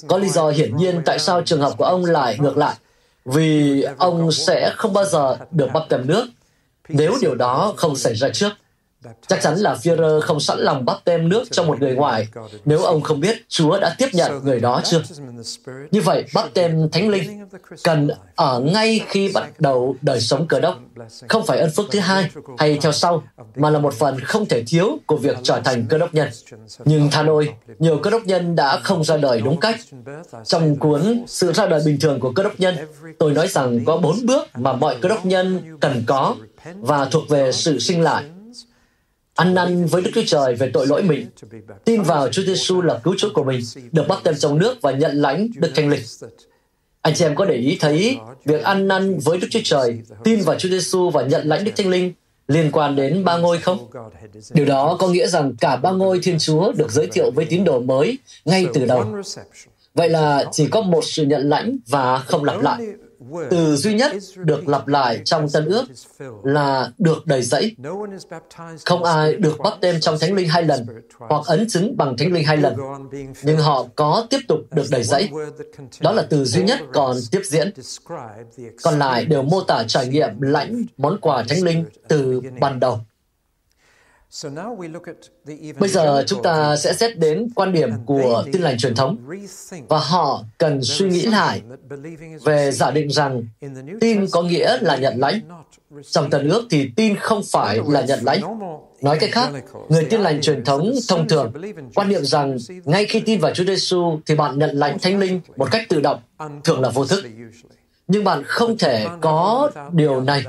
Có 0.06 0.18
lý 0.18 0.28
do 0.28 0.48
hiển 0.50 0.76
nhiên 0.76 1.02
tại 1.04 1.18
sao 1.18 1.42
trường 1.42 1.60
hợp 1.60 1.72
của 1.78 1.84
ông 1.84 2.04
lại 2.04 2.38
ngược 2.40 2.56
lại. 2.56 2.74
Vì 3.24 3.82
ông 3.98 4.32
sẽ 4.32 4.72
không 4.76 4.92
bao 4.92 5.04
giờ 5.04 5.36
được 5.50 5.68
bắt 5.74 5.82
tem 5.88 6.06
nước 6.06 6.26
nếu 6.88 7.14
điều 7.20 7.34
đó 7.34 7.74
không 7.76 7.96
xảy 7.96 8.14
ra 8.14 8.28
trước. 8.32 8.52
Chắc 9.26 9.42
chắn 9.42 9.58
là 9.58 9.74
Führer 9.74 10.20
không 10.20 10.40
sẵn 10.40 10.58
lòng 10.58 10.84
bắt 10.84 10.96
tem 11.04 11.28
nước 11.28 11.44
cho 11.50 11.64
một 11.64 11.80
người 11.80 11.94
ngoài 11.94 12.28
nếu 12.64 12.82
ông 12.82 13.00
không 13.00 13.20
biết 13.20 13.36
Chúa 13.48 13.80
đã 13.80 13.94
tiếp 13.98 14.08
nhận 14.12 14.44
người 14.44 14.60
đó 14.60 14.80
chưa. 14.84 15.02
Như 15.90 16.00
vậy, 16.00 16.24
bắt 16.34 16.50
tem 16.54 16.90
thánh 16.90 17.08
linh 17.08 17.48
cần 17.84 18.08
ở 18.34 18.60
ngay 18.60 19.00
khi 19.08 19.30
bắt 19.34 19.60
đầu 19.60 19.96
đời 20.02 20.20
sống 20.20 20.46
cờ 20.46 20.60
đốc, 20.60 20.78
không 21.28 21.46
phải 21.46 21.58
ân 21.58 21.70
phước 21.70 21.86
thứ 21.90 21.98
hai 21.98 22.30
hay 22.58 22.78
theo 22.82 22.92
sau, 22.92 23.22
mà 23.56 23.70
là 23.70 23.78
một 23.78 23.94
phần 23.94 24.20
không 24.20 24.46
thể 24.46 24.62
thiếu 24.66 24.98
của 25.06 25.16
việc 25.16 25.36
trở 25.42 25.60
thành 25.64 25.86
cơ 25.88 25.98
đốc 25.98 26.14
nhân. 26.14 26.28
Nhưng 26.84 27.10
than 27.10 27.26
ôi, 27.26 27.54
nhiều 27.78 27.98
cơ 27.98 28.10
đốc 28.10 28.26
nhân 28.26 28.56
đã 28.56 28.80
không 28.80 29.04
ra 29.04 29.16
đời 29.16 29.40
đúng 29.40 29.60
cách. 29.60 29.76
Trong 30.44 30.76
cuốn 30.76 31.24
Sự 31.26 31.52
ra 31.52 31.66
đời 31.66 31.82
bình 31.86 32.00
thường 32.00 32.20
của 32.20 32.32
cơ 32.32 32.42
đốc 32.42 32.60
nhân, 32.60 32.76
tôi 33.18 33.32
nói 33.32 33.48
rằng 33.48 33.84
có 33.84 33.96
bốn 33.96 34.26
bước 34.26 34.48
mà 34.54 34.72
mọi 34.72 34.96
cơ 35.00 35.08
đốc 35.08 35.26
nhân 35.26 35.78
cần 35.80 36.02
có 36.06 36.34
và 36.76 37.04
thuộc 37.04 37.28
về 37.28 37.52
sự 37.52 37.78
sinh 37.78 38.02
lại 38.02 38.24
ăn 39.38 39.54
năn 39.54 39.86
với 39.86 40.02
Đức 40.02 40.10
Chúa 40.14 40.22
Trời 40.26 40.54
về 40.54 40.70
tội 40.74 40.86
lỗi 40.86 41.02
mình, 41.02 41.26
tin 41.84 42.02
vào 42.02 42.28
Chúa 42.28 42.42
Giêsu 42.42 42.82
là 42.82 43.00
cứu 43.04 43.14
Chúa 43.18 43.28
của 43.34 43.44
mình, 43.44 43.60
được 43.92 44.08
bắt 44.08 44.18
tem 44.24 44.34
trong 44.38 44.58
nước 44.58 44.82
và 44.82 44.92
nhận 44.92 45.16
lãnh 45.16 45.48
Đức 45.56 45.72
Thánh 45.74 45.88
Linh. 45.88 46.00
Anh 47.02 47.14
chị 47.14 47.24
em 47.24 47.34
có 47.34 47.44
để 47.44 47.54
ý 47.54 47.76
thấy 47.80 48.18
việc 48.44 48.62
ăn 48.62 48.88
năn 48.88 49.18
với 49.18 49.38
Đức 49.38 49.48
Chúa 49.50 49.60
Trời, 49.64 49.98
tin 50.24 50.40
vào 50.40 50.56
Chúa 50.58 50.68
Giêsu 50.68 51.10
và 51.10 51.22
nhận 51.22 51.48
lãnh 51.48 51.64
Đức 51.64 51.72
Thánh 51.76 51.88
Linh 51.88 52.12
liên 52.48 52.70
quan 52.72 52.96
đến 52.96 53.24
ba 53.24 53.36
ngôi 53.36 53.58
không? 53.58 53.90
Điều 54.54 54.66
đó 54.66 54.96
có 55.00 55.08
nghĩa 55.08 55.26
rằng 55.26 55.56
cả 55.60 55.76
ba 55.76 55.90
ngôi 55.90 56.20
Thiên 56.22 56.38
Chúa 56.38 56.72
được 56.72 56.90
giới 56.90 57.06
thiệu 57.06 57.30
với 57.30 57.44
tín 57.44 57.64
đồ 57.64 57.80
mới 57.80 58.18
ngay 58.44 58.66
từ 58.74 58.84
đầu. 58.84 59.04
Vậy 59.94 60.08
là 60.08 60.44
chỉ 60.52 60.66
có 60.66 60.80
một 60.80 61.04
sự 61.04 61.24
nhận 61.24 61.48
lãnh 61.48 61.78
và 61.86 62.18
không 62.18 62.44
lặp 62.44 62.62
lại 62.62 62.86
từ 63.50 63.76
duy 63.76 63.94
nhất 63.94 64.12
được 64.36 64.68
lặp 64.68 64.88
lại 64.88 65.20
trong 65.24 65.48
Tân 65.48 65.64
ước 65.64 65.84
là 66.42 66.92
được 66.98 67.26
đầy 67.26 67.42
dẫy. 67.42 67.76
Không 68.84 69.04
ai 69.04 69.34
được 69.34 69.58
bắt 69.58 69.74
tem 69.80 70.00
trong 70.00 70.18
Thánh 70.18 70.34
Linh 70.34 70.48
hai 70.48 70.62
lần 70.62 70.86
hoặc 71.18 71.42
ấn 71.46 71.68
chứng 71.68 71.96
bằng 71.96 72.16
Thánh 72.16 72.32
Linh 72.32 72.44
hai 72.44 72.56
lần, 72.56 72.74
nhưng 73.42 73.58
họ 73.58 73.86
có 73.96 74.26
tiếp 74.30 74.40
tục 74.48 74.58
được 74.70 74.86
đầy 74.90 75.02
dẫy. 75.02 75.28
Đó 76.00 76.12
là 76.12 76.22
từ 76.30 76.44
duy 76.44 76.62
nhất 76.62 76.78
còn 76.92 77.16
tiếp 77.30 77.40
diễn. 77.44 77.70
Còn 78.82 78.98
lại 78.98 79.24
đều 79.24 79.42
mô 79.42 79.60
tả 79.60 79.84
trải 79.88 80.08
nghiệm 80.08 80.40
lãnh 80.40 80.84
món 80.96 81.18
quà 81.20 81.44
Thánh 81.48 81.62
Linh 81.62 81.84
từ 82.08 82.40
ban 82.60 82.80
đầu. 82.80 83.00
Bây 85.78 85.88
giờ 85.88 86.24
chúng 86.26 86.42
ta 86.42 86.76
sẽ 86.76 86.92
xét 86.92 87.18
đến 87.18 87.48
quan 87.54 87.72
điểm 87.72 87.90
của 88.06 88.44
tin 88.52 88.62
lành 88.62 88.78
truyền 88.78 88.94
thống 88.94 89.16
và 89.88 89.98
họ 89.98 90.44
cần 90.58 90.82
suy 90.82 91.08
nghĩ 91.08 91.22
lại 91.22 91.62
về 92.44 92.70
giả 92.72 92.90
định 92.90 93.10
rằng 93.10 93.42
tin 94.00 94.26
có 94.30 94.42
nghĩa 94.42 94.78
là 94.80 94.96
nhận 94.96 95.18
lãnh. 95.18 95.40
Trong 96.10 96.30
tần 96.30 96.48
ước 96.48 96.66
thì 96.70 96.90
tin 96.96 97.16
không 97.16 97.42
phải 97.52 97.80
là 97.88 98.00
nhận 98.00 98.18
lãnh. 98.22 98.40
Nói 99.02 99.18
cách 99.20 99.30
khác, 99.32 99.50
người 99.88 100.04
tin 100.10 100.20
lành 100.20 100.40
truyền 100.40 100.64
thống 100.64 100.92
thông 101.08 101.28
thường 101.28 101.52
quan 101.94 102.08
niệm 102.08 102.24
rằng 102.24 102.56
ngay 102.84 103.06
khi 103.06 103.20
tin 103.20 103.40
vào 103.40 103.54
Chúa 103.54 103.64
Giêsu 103.64 104.20
thì 104.26 104.34
bạn 104.34 104.58
nhận 104.58 104.70
lãnh 104.76 104.98
Thánh 104.98 105.18
Linh 105.18 105.40
một 105.56 105.68
cách 105.70 105.88
tự 105.88 106.00
động, 106.00 106.20
thường 106.64 106.80
là 106.80 106.88
vô 106.88 107.04
thức. 107.06 107.24
Nhưng 108.08 108.24
bạn 108.24 108.42
không 108.46 108.78
thể 108.78 109.06
có 109.20 109.70
điều 109.92 110.20
này 110.20 110.44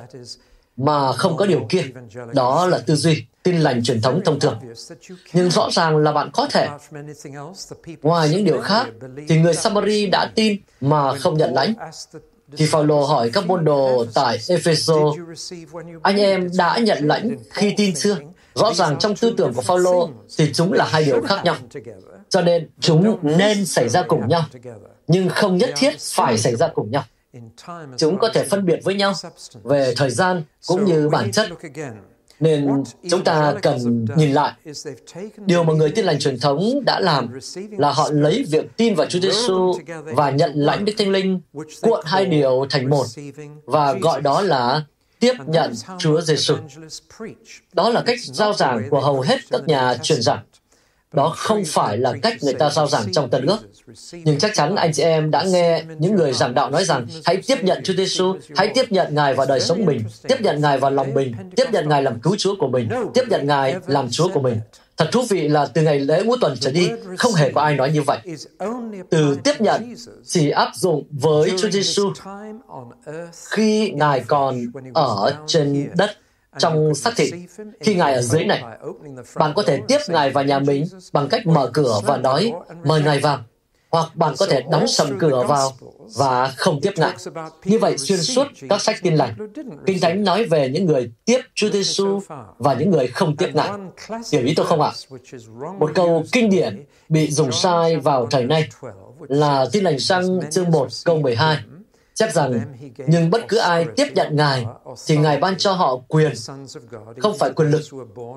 mà 0.77 1.11
không 1.13 1.37
có 1.37 1.45
điều 1.45 1.65
kia. 1.69 1.83
Đó 2.33 2.67
là 2.67 2.77
tư 2.77 2.95
duy 2.95 3.25
tin 3.51 3.61
lành 3.61 3.83
truyền 3.83 4.01
thống 4.01 4.21
thông 4.25 4.39
thường. 4.39 4.59
Nhưng 5.33 5.51
rõ 5.51 5.69
ràng 5.71 5.97
là 5.97 6.11
bạn 6.11 6.29
có 6.33 6.47
thể. 6.51 6.67
Ngoài 8.01 8.29
những 8.29 8.45
điều 8.45 8.61
khác, 8.61 8.87
thì 9.27 9.39
người 9.39 9.53
Samari 9.53 10.07
đã 10.07 10.31
tin 10.35 10.57
mà 10.81 11.15
không 11.15 11.37
nhận 11.37 11.53
lãnh. 11.53 11.73
Thì 12.57 12.65
Phaolô 12.65 13.05
hỏi 13.05 13.29
các 13.33 13.45
môn 13.45 13.65
đồ 13.65 14.05
tại 14.13 14.37
Epheso, 14.49 14.95
anh 16.03 16.17
em 16.17 16.49
đã 16.57 16.77
nhận 16.77 17.07
lãnh 17.07 17.37
khi 17.51 17.73
tin 17.77 17.95
chưa? 17.95 18.17
Rõ 18.53 18.73
ràng 18.73 18.99
trong 18.99 19.15
tư 19.15 19.33
tưởng 19.37 19.53
của 19.53 19.61
Phaolô 19.61 20.09
thì 20.37 20.53
chúng 20.53 20.73
là 20.73 20.85
hai 20.85 21.03
điều 21.03 21.21
khác 21.21 21.41
nhau. 21.43 21.55
Cho 22.29 22.41
nên 22.41 22.69
chúng 22.79 23.17
nên 23.37 23.65
xảy 23.65 23.89
ra 23.89 24.03
cùng 24.07 24.27
nhau, 24.27 24.45
nhưng 25.07 25.29
không 25.29 25.57
nhất 25.57 25.69
thiết 25.77 25.99
phải 25.99 26.37
xảy 26.37 26.55
ra 26.55 26.67
cùng 26.67 26.91
nhau. 26.91 27.03
Chúng 27.97 28.19
có 28.19 28.29
thể 28.33 28.45
phân 28.45 28.65
biệt 28.65 28.79
với 28.83 28.95
nhau 28.95 29.13
về 29.63 29.93
thời 29.97 30.09
gian 30.09 30.43
cũng 30.67 30.85
như 30.85 31.09
bản 31.09 31.31
chất 31.31 31.49
nên 32.39 32.83
chúng 33.09 33.23
ta 33.23 33.55
cần 33.61 34.05
nhìn 34.15 34.31
lại. 34.31 34.53
Điều 35.45 35.63
mà 35.63 35.73
người 35.73 35.91
tin 35.91 36.05
lành 36.05 36.19
truyền 36.19 36.39
thống 36.39 36.85
đã 36.85 36.99
làm 36.99 37.39
là 37.71 37.91
họ 37.91 38.09
lấy 38.11 38.45
việc 38.49 38.77
tin 38.77 38.95
vào 38.95 39.07
Chúa 39.07 39.19
Giêsu 39.19 39.73
và 40.03 40.29
nhận 40.29 40.51
lãnh 40.55 40.85
Đức 40.85 40.93
Thánh 40.97 41.09
Linh 41.09 41.41
cuộn 41.81 42.01
hai 42.05 42.25
điều 42.25 42.65
thành 42.69 42.89
một 42.89 43.05
và 43.65 43.93
gọi 43.93 44.21
đó 44.21 44.41
là 44.41 44.83
tiếp 45.19 45.33
nhận 45.47 45.73
Chúa 45.97 46.21
Giêsu. 46.21 46.55
Đó 47.73 47.89
là 47.89 48.01
cách 48.01 48.19
giao 48.21 48.53
giảng 48.53 48.89
của 48.89 48.99
hầu 48.99 49.21
hết 49.21 49.37
các 49.49 49.61
nhà 49.67 49.97
truyền 50.01 50.21
giảng. 50.21 50.43
Đó 51.13 51.33
không 51.37 51.63
phải 51.65 51.97
là 51.97 52.13
cách 52.21 52.37
người 52.41 52.53
ta 52.53 52.69
giao 52.69 52.87
giảng 52.87 53.11
trong 53.11 53.29
Tân 53.29 53.45
ước. 53.45 53.57
Nhưng 54.11 54.39
chắc 54.39 54.51
chắn 54.53 54.75
anh 54.75 54.93
chị 54.93 55.03
em 55.03 55.31
đã 55.31 55.43
nghe 55.43 55.83
những 55.99 56.15
người 56.15 56.33
giảng 56.33 56.53
đạo 56.53 56.69
nói 56.69 56.85
rằng 56.85 57.07
hãy 57.25 57.41
tiếp 57.47 57.63
nhận 57.63 57.83
Chúa 57.83 57.93
Giêsu, 57.93 58.35
hãy 58.55 58.71
tiếp 58.73 58.91
nhận 58.91 59.15
Ngài 59.15 59.33
vào 59.33 59.45
đời 59.45 59.59
sống 59.59 59.85
mình, 59.85 60.03
tiếp 60.27 60.41
nhận 60.41 60.61
Ngài 60.61 60.77
vào 60.77 60.91
lòng 60.91 61.13
mình, 61.13 61.35
tiếp 61.55 61.65
nhận 61.71 61.89
Ngài 61.89 62.03
làm 62.03 62.19
cứu 62.19 62.35
Chúa 62.35 62.55
của 62.59 62.67
mình, 62.67 62.89
tiếp 63.13 63.23
nhận 63.29 63.47
Ngài 63.47 63.75
làm 63.87 64.09
Chúa 64.09 64.29
của 64.33 64.41
mình. 64.41 64.59
Thật 64.97 65.09
thú 65.11 65.21
vị 65.29 65.47
là 65.47 65.65
từ 65.65 65.81
ngày 65.81 65.99
lễ 65.99 66.23
ngũ 66.23 66.35
tuần 66.41 66.55
trở 66.59 66.71
đi, 66.71 66.89
không 67.17 67.33
hề 67.33 67.51
có 67.51 67.61
ai 67.61 67.75
nói 67.75 67.91
như 67.91 68.01
vậy. 68.01 68.19
Từ 69.09 69.37
tiếp 69.43 69.61
nhận 69.61 69.95
chỉ 70.25 70.49
áp 70.49 70.71
dụng 70.75 71.03
với 71.09 71.51
Chúa 71.57 71.69
Giêsu 71.69 72.13
khi 73.49 73.91
Ngài 73.91 74.19
còn 74.19 74.65
ở 74.93 75.33
trên 75.47 75.89
đất 75.97 76.11
trong 76.57 76.95
xác 76.95 77.15
thịt 77.15 77.33
khi 77.79 77.95
Ngài 77.95 78.13
ở 78.13 78.21
dưới 78.21 78.45
này. 78.45 78.63
Bạn 79.35 79.53
có 79.55 79.63
thể 79.63 79.79
tiếp 79.87 79.97
Ngài 80.07 80.29
vào 80.29 80.43
nhà 80.43 80.59
mình 80.59 80.85
bằng 81.13 81.27
cách 81.29 81.47
mở 81.47 81.69
cửa 81.73 81.99
và 82.03 82.17
nói, 82.17 82.53
mời 82.83 83.01
Ngài 83.01 83.19
vào. 83.19 83.39
Hoặc 83.91 84.15
bạn 84.15 84.33
có 84.39 84.45
thể 84.49 84.63
đóng 84.71 84.87
sầm 84.87 85.19
cửa 85.19 85.43
vào 85.47 85.71
và 86.15 86.53
không 86.57 86.81
tiếp 86.81 86.91
Ngài. 86.97 87.15
Như 87.65 87.79
vậy, 87.79 87.97
xuyên 87.97 88.19
suốt 88.21 88.47
các 88.69 88.81
sách 88.81 88.95
tin 89.01 89.15
lành, 89.15 89.35
Kinh 89.85 89.99
Thánh 89.99 90.23
nói 90.23 90.45
về 90.45 90.69
những 90.69 90.85
người 90.85 91.11
tiếp 91.25 91.41
Chúa 91.55 91.69
Giêsu 91.69 92.19
và 92.57 92.73
những 92.73 92.89
người 92.89 93.07
không 93.07 93.35
tiếp 93.35 93.49
Ngài. 93.53 93.69
Hiểu 94.31 94.45
ý 94.45 94.53
tôi 94.55 94.65
không 94.65 94.81
ạ? 94.81 94.91
Một 95.79 95.91
câu 95.95 96.23
kinh 96.31 96.49
điển 96.49 96.85
bị 97.09 97.31
dùng 97.31 97.51
sai 97.51 97.97
vào 97.97 98.27
thời 98.31 98.43
nay 98.43 98.69
là 99.27 99.65
tin 99.71 99.83
lành 99.83 99.99
sang 99.99 100.39
chương 100.51 100.71
1 100.71 100.87
câu 101.05 101.19
12 101.19 101.57
chép 102.15 102.33
rằng 102.33 102.61
nhưng 103.07 103.29
bất 103.29 103.47
cứ 103.47 103.57
ai 103.57 103.85
tiếp 103.95 104.07
nhận 104.15 104.35
Ngài 104.35 104.65
thì 105.07 105.17
Ngài 105.17 105.37
ban 105.37 105.57
cho 105.57 105.71
họ 105.71 105.95
quyền, 106.07 106.33
không 107.17 107.37
phải 107.37 107.51
quyền 107.55 107.69
lực, 107.69 107.81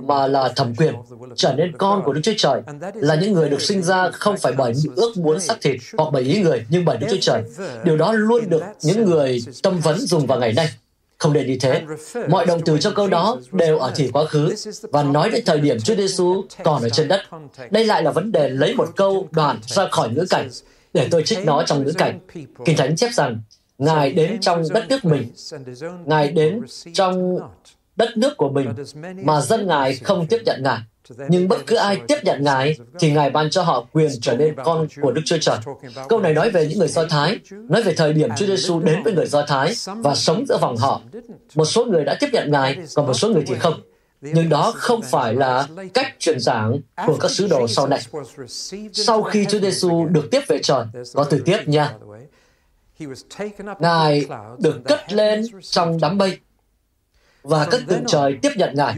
mà 0.02 0.26
là 0.26 0.52
thẩm 0.56 0.74
quyền, 0.74 0.94
trở 1.36 1.54
nên 1.54 1.76
con 1.78 2.02
của 2.04 2.12
Đức 2.12 2.20
Chúa 2.24 2.32
Trời, 2.36 2.60
là 2.94 3.14
những 3.14 3.32
người 3.32 3.48
được 3.48 3.60
sinh 3.60 3.82
ra 3.82 4.10
không 4.10 4.36
phải 4.36 4.52
bởi 4.52 4.72
ước 4.96 5.16
muốn 5.16 5.40
xác 5.40 5.60
thịt 5.60 5.80
hoặc 5.98 6.08
bởi 6.12 6.22
ý 6.22 6.42
người, 6.42 6.66
nhưng 6.68 6.84
bởi 6.84 6.96
Đức 6.96 7.06
Chúa 7.10 7.20
Trời. 7.20 7.42
Điều 7.84 7.96
đó 7.96 8.12
luôn 8.12 8.50
được 8.50 8.62
những 8.82 9.04
người 9.04 9.40
tâm 9.62 9.80
vấn 9.80 9.98
dùng 9.98 10.26
vào 10.26 10.38
ngày 10.38 10.52
nay. 10.52 10.68
Không 11.18 11.32
để 11.32 11.44
như 11.44 11.56
thế. 11.60 11.82
Mọi 12.28 12.46
động 12.46 12.60
từ 12.64 12.78
trong 12.78 12.94
câu 12.94 13.08
đó 13.08 13.36
đều 13.52 13.78
ở 13.78 13.92
thì 13.94 14.10
quá 14.12 14.24
khứ 14.24 14.54
và 14.82 15.02
nói 15.02 15.30
đến 15.30 15.42
thời 15.46 15.60
điểm 15.60 15.80
Chúa 15.80 15.94
Giêsu 15.94 16.44
còn 16.64 16.82
ở 16.82 16.88
trên 16.88 17.08
đất. 17.08 17.20
Đây 17.70 17.84
lại 17.84 18.02
là 18.02 18.10
vấn 18.10 18.32
đề 18.32 18.48
lấy 18.48 18.74
một 18.74 18.88
câu 18.96 19.28
đoạn 19.30 19.58
ra 19.66 19.88
khỏi 19.90 20.08
ngữ 20.08 20.26
cảnh 20.30 20.48
để 20.94 21.08
tôi 21.10 21.22
trích 21.22 21.44
nó 21.44 21.62
trong 21.66 21.84
ngữ 21.84 21.92
cảnh. 21.98 22.20
Kinh 22.64 22.76
Thánh 22.76 22.96
chép 22.96 23.10
rằng, 23.12 23.40
Ngài 23.82 24.12
đến 24.12 24.40
trong 24.40 24.62
đất 24.74 24.84
nước 24.88 25.04
mình. 25.04 25.32
Ngài 26.04 26.32
đến 26.32 26.60
trong 26.94 27.38
đất 27.96 28.16
nước 28.16 28.36
của 28.36 28.48
mình 28.48 28.68
mà 29.24 29.40
dân 29.40 29.66
Ngài 29.66 29.94
không 29.96 30.26
tiếp 30.26 30.38
nhận 30.44 30.62
Ngài. 30.62 30.78
Nhưng 31.28 31.48
bất 31.48 31.66
cứ 31.66 31.76
ai 31.76 32.00
tiếp 32.08 32.16
nhận 32.22 32.44
Ngài 32.44 32.76
thì 32.98 33.12
Ngài 33.12 33.30
ban 33.30 33.50
cho 33.50 33.62
họ 33.62 33.86
quyền 33.92 34.10
trở 34.20 34.36
nên 34.36 34.54
con 34.64 34.86
của 35.02 35.12
Đức 35.12 35.22
Chúa 35.24 35.38
Trời. 35.40 35.56
Câu 36.08 36.20
này 36.20 36.34
nói 36.34 36.50
về 36.50 36.66
những 36.66 36.78
người 36.78 36.88
Do 36.88 37.04
Thái, 37.04 37.38
nói 37.68 37.82
về 37.82 37.94
thời 37.94 38.12
điểm 38.12 38.30
Chúa 38.36 38.46
Giêsu 38.46 38.80
đến 38.80 39.02
với 39.02 39.12
người 39.12 39.26
Do 39.26 39.46
Thái 39.46 39.74
và 39.86 40.14
sống 40.14 40.44
giữa 40.48 40.58
vòng 40.60 40.76
họ. 40.76 41.00
Một 41.54 41.64
số 41.64 41.84
người 41.84 42.04
đã 42.04 42.16
tiếp 42.20 42.28
nhận 42.32 42.50
Ngài, 42.50 42.78
còn 42.94 43.06
một 43.06 43.14
số 43.14 43.28
người 43.28 43.42
thì 43.46 43.54
không. 43.54 43.80
nhưng 44.20 44.48
đó 44.48 44.72
không 44.76 45.02
phải 45.02 45.34
là 45.34 45.68
cách 45.94 46.14
truyền 46.18 46.40
giảng 46.40 46.80
của 47.06 47.16
các 47.20 47.30
sứ 47.30 47.46
đồ 47.46 47.68
sau 47.68 47.86
này. 47.86 48.00
Sau 48.92 49.22
khi 49.22 49.46
Chúa 49.46 49.58
Giêsu 49.58 50.06
được 50.06 50.30
tiếp 50.30 50.40
về 50.48 50.58
trời, 50.62 50.84
có 51.14 51.24
từ 51.24 51.42
tiếp 51.44 51.58
nha. 51.66 51.94
Ngài 53.78 54.26
được 54.58 54.80
cất 54.84 55.12
lên 55.12 55.44
trong 55.62 55.98
đám 56.00 56.18
mây 56.18 56.38
và 57.42 57.66
các 57.70 57.80
tầng 57.88 58.04
trời 58.06 58.38
tiếp 58.42 58.50
nhận 58.56 58.74
Ngài. 58.74 58.96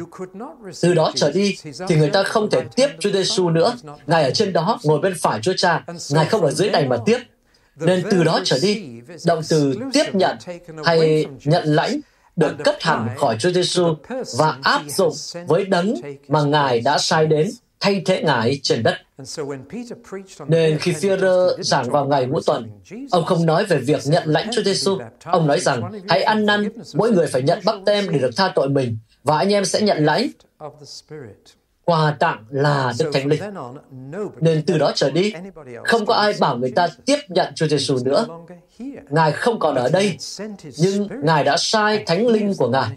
Từ 0.83 0.95
đó 0.95 1.13
trở 1.15 1.33
đi 1.33 1.57
thì 1.89 1.97
người 1.97 2.11
ta 2.11 2.23
không 2.23 2.51
thể 2.51 2.63
tiếp 2.77 2.89
Chúa 3.01 3.11
Giêsu 3.11 3.51
nữa. 3.51 3.77
Ngài 4.07 4.25
ở 4.25 4.31
trên 4.31 4.53
đó 4.53 4.79
ngồi 4.85 5.01
bên 5.01 5.15
phải 5.21 5.41
Chúa 5.43 5.55
Cha, 5.57 5.85
Ngài 6.11 6.27
không 6.27 6.43
ở 6.43 6.51
dưới 6.51 6.71
này 6.71 6.89
mà 6.89 6.97
tiếp. 7.07 7.19
Nên 7.77 8.05
từ 8.11 8.25
đó 8.25 8.41
trở 8.45 8.59
đi, 8.63 8.87
động 9.27 9.41
từ 9.49 9.75
tiếp 9.93 10.15
nhận 10.15 10.37
hay 10.85 11.27
nhận 11.45 11.65
lãnh 11.65 12.01
được 12.37 12.55
cất 12.65 12.83
hẳn 12.83 13.09
khỏi 13.17 13.37
Chúa 13.41 13.51
Giêsu 13.51 13.95
và 14.39 14.59
áp 14.63 14.83
dụng 14.87 15.13
với 15.47 15.65
đấng 15.65 15.95
mà 16.29 16.43
Ngài 16.43 16.81
đã 16.81 16.99
sai 16.99 17.27
đến 17.27 17.51
thay 17.85 18.03
thế 18.07 18.23
Ngài 18.23 18.61
trên 18.63 18.83
đất. 18.83 18.95
Nên 20.49 20.79
khi 20.79 20.93
Führer 20.93 21.63
giảng 21.63 21.91
vào 21.91 22.07
ngày 22.07 22.27
ngũ 22.27 22.41
tuần, 22.47 22.71
ông 23.11 23.25
không 23.25 23.47
nói 23.47 23.65
về 23.65 23.79
việc 23.79 24.01
nhận 24.05 24.23
lãnh 24.27 24.51
Chúa 24.53 24.63
Giêsu. 24.63 24.99
Ông 25.25 25.47
nói 25.47 25.61
rằng, 25.61 25.93
hãy 26.09 26.23
ăn 26.23 26.47
năn, 26.47 26.69
mỗi 26.95 27.13
người 27.13 27.27
phải 27.27 27.43
nhận 27.43 27.59
bắp 27.65 27.77
tem 27.87 28.11
để 28.11 28.19
được 28.19 28.31
tha 28.37 28.53
tội 28.55 28.69
mình, 28.69 28.99
và 29.23 29.39
anh 29.39 29.53
em 29.53 29.65
sẽ 29.65 29.81
nhận 29.81 30.05
lãnh 30.05 30.27
quà 31.85 32.17
tặng 32.21 32.45
là 32.51 32.93
Đức 32.99 33.11
Thánh 33.13 33.27
Linh. 33.27 33.43
Nên 34.41 34.63
từ 34.67 34.79
đó 34.79 34.93
trở 34.95 35.11
đi, 35.11 35.33
không 35.85 36.07
có 36.07 36.15
ai 36.15 36.35
bảo 36.41 36.59
người 36.59 36.71
ta 36.71 36.89
tiếp 37.07 37.19
nhận 37.29 37.53
Chúa 37.55 37.67
Giêsu 37.67 37.99
nữa. 38.05 38.27
Ngài 39.11 39.33
không 39.33 39.59
còn 39.59 39.75
ở 39.75 39.89
đây, 39.89 40.17
nhưng 40.79 41.09
Ngài 41.23 41.45
đã 41.45 41.57
sai 41.57 42.05
Thánh 42.07 42.27
Linh 42.27 42.55
của 42.59 42.69
Ngài, 42.69 42.91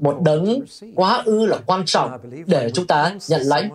một 0.00 0.20
đấng 0.24 0.60
quá 0.94 1.22
ư 1.24 1.46
là 1.46 1.58
quan 1.66 1.82
trọng 1.86 2.10
để 2.46 2.70
chúng 2.74 2.86
ta 2.86 3.14
nhận 3.28 3.42
lãnh. 3.42 3.70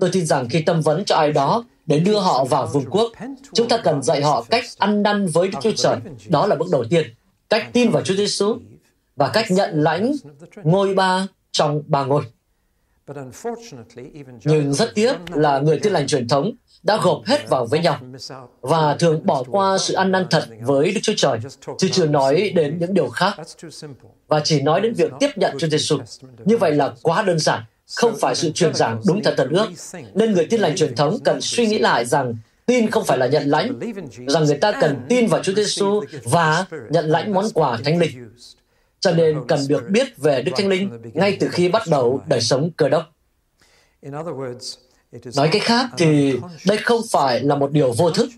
Tôi 0.00 0.10
tin 0.12 0.26
rằng 0.26 0.48
khi 0.50 0.62
tâm 0.62 0.80
vấn 0.80 1.04
cho 1.04 1.16
ai 1.16 1.32
đó 1.32 1.64
để 1.86 1.98
đưa 1.98 2.18
họ 2.18 2.44
vào 2.44 2.66
vương 2.66 2.90
quốc, 2.90 3.12
chúng 3.52 3.68
ta 3.68 3.76
cần 3.76 4.02
dạy 4.02 4.22
họ 4.22 4.44
cách 4.50 4.64
ăn 4.78 5.02
năn 5.02 5.26
với 5.26 5.48
Đức 5.48 5.58
Chúa 5.62 5.72
Trời. 5.76 5.96
Đó 6.28 6.46
là 6.46 6.56
bước 6.56 6.68
đầu 6.72 6.84
tiên. 6.90 7.06
Cách 7.50 7.72
tin 7.72 7.90
vào 7.90 8.02
Chúa 8.02 8.14
Giêsu 8.14 8.56
và 9.16 9.28
cách 9.28 9.50
nhận 9.50 9.82
lãnh 9.82 10.12
ngôi 10.62 10.94
ba 10.94 11.26
trong 11.52 11.82
ba 11.86 12.04
ngôi. 12.04 12.22
Nhưng 14.44 14.74
rất 14.74 14.94
tiếc 14.94 15.16
là 15.34 15.58
người 15.58 15.78
tin 15.78 15.92
lành 15.92 16.06
truyền 16.06 16.28
thống 16.28 16.50
đã 16.82 16.98
gộp 17.02 17.22
hết 17.26 17.48
vào 17.48 17.66
với 17.66 17.80
nhau 17.80 17.98
và 18.60 18.96
thường 18.96 19.26
bỏ 19.26 19.42
qua 19.50 19.78
sự 19.78 19.94
ăn 19.94 20.12
năn 20.12 20.26
thật 20.30 20.44
với 20.62 20.92
Đức 20.92 21.00
Chúa 21.02 21.12
Trời, 21.16 21.38
chứ 21.78 21.88
chưa 21.92 22.06
nói 22.06 22.52
đến 22.54 22.78
những 22.80 22.94
điều 22.94 23.08
khác. 23.08 23.34
Và 24.28 24.40
chỉ 24.44 24.62
nói 24.62 24.80
đến 24.80 24.94
việc 24.94 25.12
tiếp 25.20 25.30
nhận 25.36 25.58
Chúa 25.58 25.66
Giêsu. 25.66 25.98
Như 26.44 26.56
vậy 26.56 26.72
là 26.72 26.92
quá 27.02 27.22
đơn 27.22 27.38
giản, 27.38 27.62
không 27.94 28.14
phải 28.20 28.34
sự 28.34 28.50
truyền 28.50 28.74
giảng 28.74 29.00
đúng 29.06 29.22
thật 29.22 29.34
tận 29.36 29.50
ước. 29.50 29.66
Nên 30.14 30.32
người 30.32 30.46
tin 30.50 30.60
lành 30.60 30.76
truyền 30.76 30.94
thống 30.94 31.18
cần 31.24 31.40
suy 31.40 31.66
nghĩ 31.66 31.78
lại 31.78 32.04
rằng 32.04 32.36
tin 32.66 32.90
không 32.90 33.04
phải 33.04 33.18
là 33.18 33.26
nhận 33.26 33.42
lãnh, 33.50 33.80
rằng 34.26 34.44
người 34.44 34.56
ta 34.56 34.72
cần 34.80 34.96
tin 35.08 35.26
vào 35.26 35.42
Chúa 35.42 35.52
Giêsu 35.52 36.00
và 36.24 36.66
nhận 36.90 37.04
lãnh 37.04 37.32
món 37.32 37.44
quà 37.54 37.78
Thánh 37.84 37.98
Linh 37.98 38.28
cho 39.04 39.12
nên 39.12 39.40
cần 39.48 39.60
được 39.68 39.90
biết 39.90 40.16
về 40.16 40.42
Đức 40.42 40.52
Thánh 40.56 40.68
Linh 40.68 40.90
ngay 41.14 41.36
từ 41.40 41.48
khi 41.48 41.68
bắt 41.68 41.82
đầu 41.88 42.20
đời 42.26 42.40
sống 42.40 42.70
cơ 42.76 42.88
đốc. 42.88 43.02
Nói 45.36 45.48
cách 45.52 45.62
khác 45.62 45.86
thì 45.96 46.36
đây 46.66 46.78
không 46.78 47.00
phải 47.10 47.40
là 47.40 47.54
một 47.54 47.72
điều 47.72 47.92
vô 47.92 48.10
thức, 48.10 48.28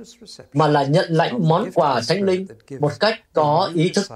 mà 0.52 0.68
là 0.68 0.84
nhận 0.84 1.12
lãnh 1.12 1.48
món 1.48 1.70
quà 1.74 2.00
Thánh 2.08 2.22
Linh 2.22 2.46
một 2.78 2.92
cách 3.00 3.20
có 3.32 3.70
ý 3.74 3.88
thức. 3.88 4.06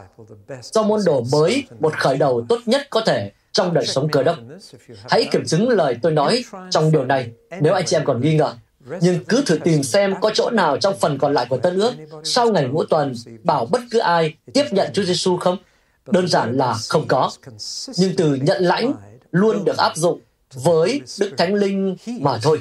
Do 0.63 0.83
môn 0.83 1.01
đồ 1.07 1.25
mới, 1.33 1.65
một 1.81 1.93
khởi 1.93 2.17
đầu 2.17 2.47
tốt 2.49 2.59
nhất 2.67 2.87
có 2.91 3.01
thể 3.07 3.33
trong 3.53 3.75
đời 3.75 3.87
sống 3.87 4.09
cơ 4.09 4.23
đốc. 4.23 4.37
Hãy 5.11 5.29
kiểm 5.33 5.45
chứng 5.45 5.69
lời 5.69 5.97
tôi 6.03 6.13
nói 6.13 6.45
trong 6.71 6.93
điều 6.93 7.05
này 7.05 7.31
nếu 7.61 7.75
anh 7.75 7.85
chị 7.87 7.97
em 7.97 8.05
còn 8.05 8.21
nghi 8.21 8.35
ngờ. 8.35 8.55
Nhưng 9.01 9.25
cứ 9.25 9.43
thử 9.47 9.59
tìm 9.59 9.83
xem 9.83 10.15
có 10.21 10.31
chỗ 10.35 10.51
nào 10.51 10.77
trong 10.77 10.99
phần 10.99 11.19
còn 11.19 11.35
lại 11.35 11.47
của 11.49 11.59
Tân 11.59 11.79
ước 11.79 11.93
sau 12.25 12.53
ngày 12.53 12.65
ngũ 12.65 12.85
tuần 12.85 13.15
bảo 13.45 13.67
bất 13.67 13.81
cứ 13.91 13.99
ai 13.99 14.35
tiếp 14.55 14.65
nhận 14.71 14.93
Chúa 14.93 15.03
Giêsu 15.03 15.37
không? 15.37 15.59
Đơn 16.13 16.29
giản 16.29 16.57
là 16.57 16.75
không 16.89 17.09
có. 17.09 17.31
Nhưng 17.97 18.17
từ 18.17 18.35
nhận 18.35 18.63
lãnh 18.63 18.93
luôn 19.33 19.65
được 19.65 19.77
áp 19.77 19.97
dụng 19.97 20.21
với 20.55 21.01
Đức 21.21 21.31
Thánh 21.37 21.55
Linh 21.55 21.97
mà 22.21 22.39
thôi. 22.43 22.61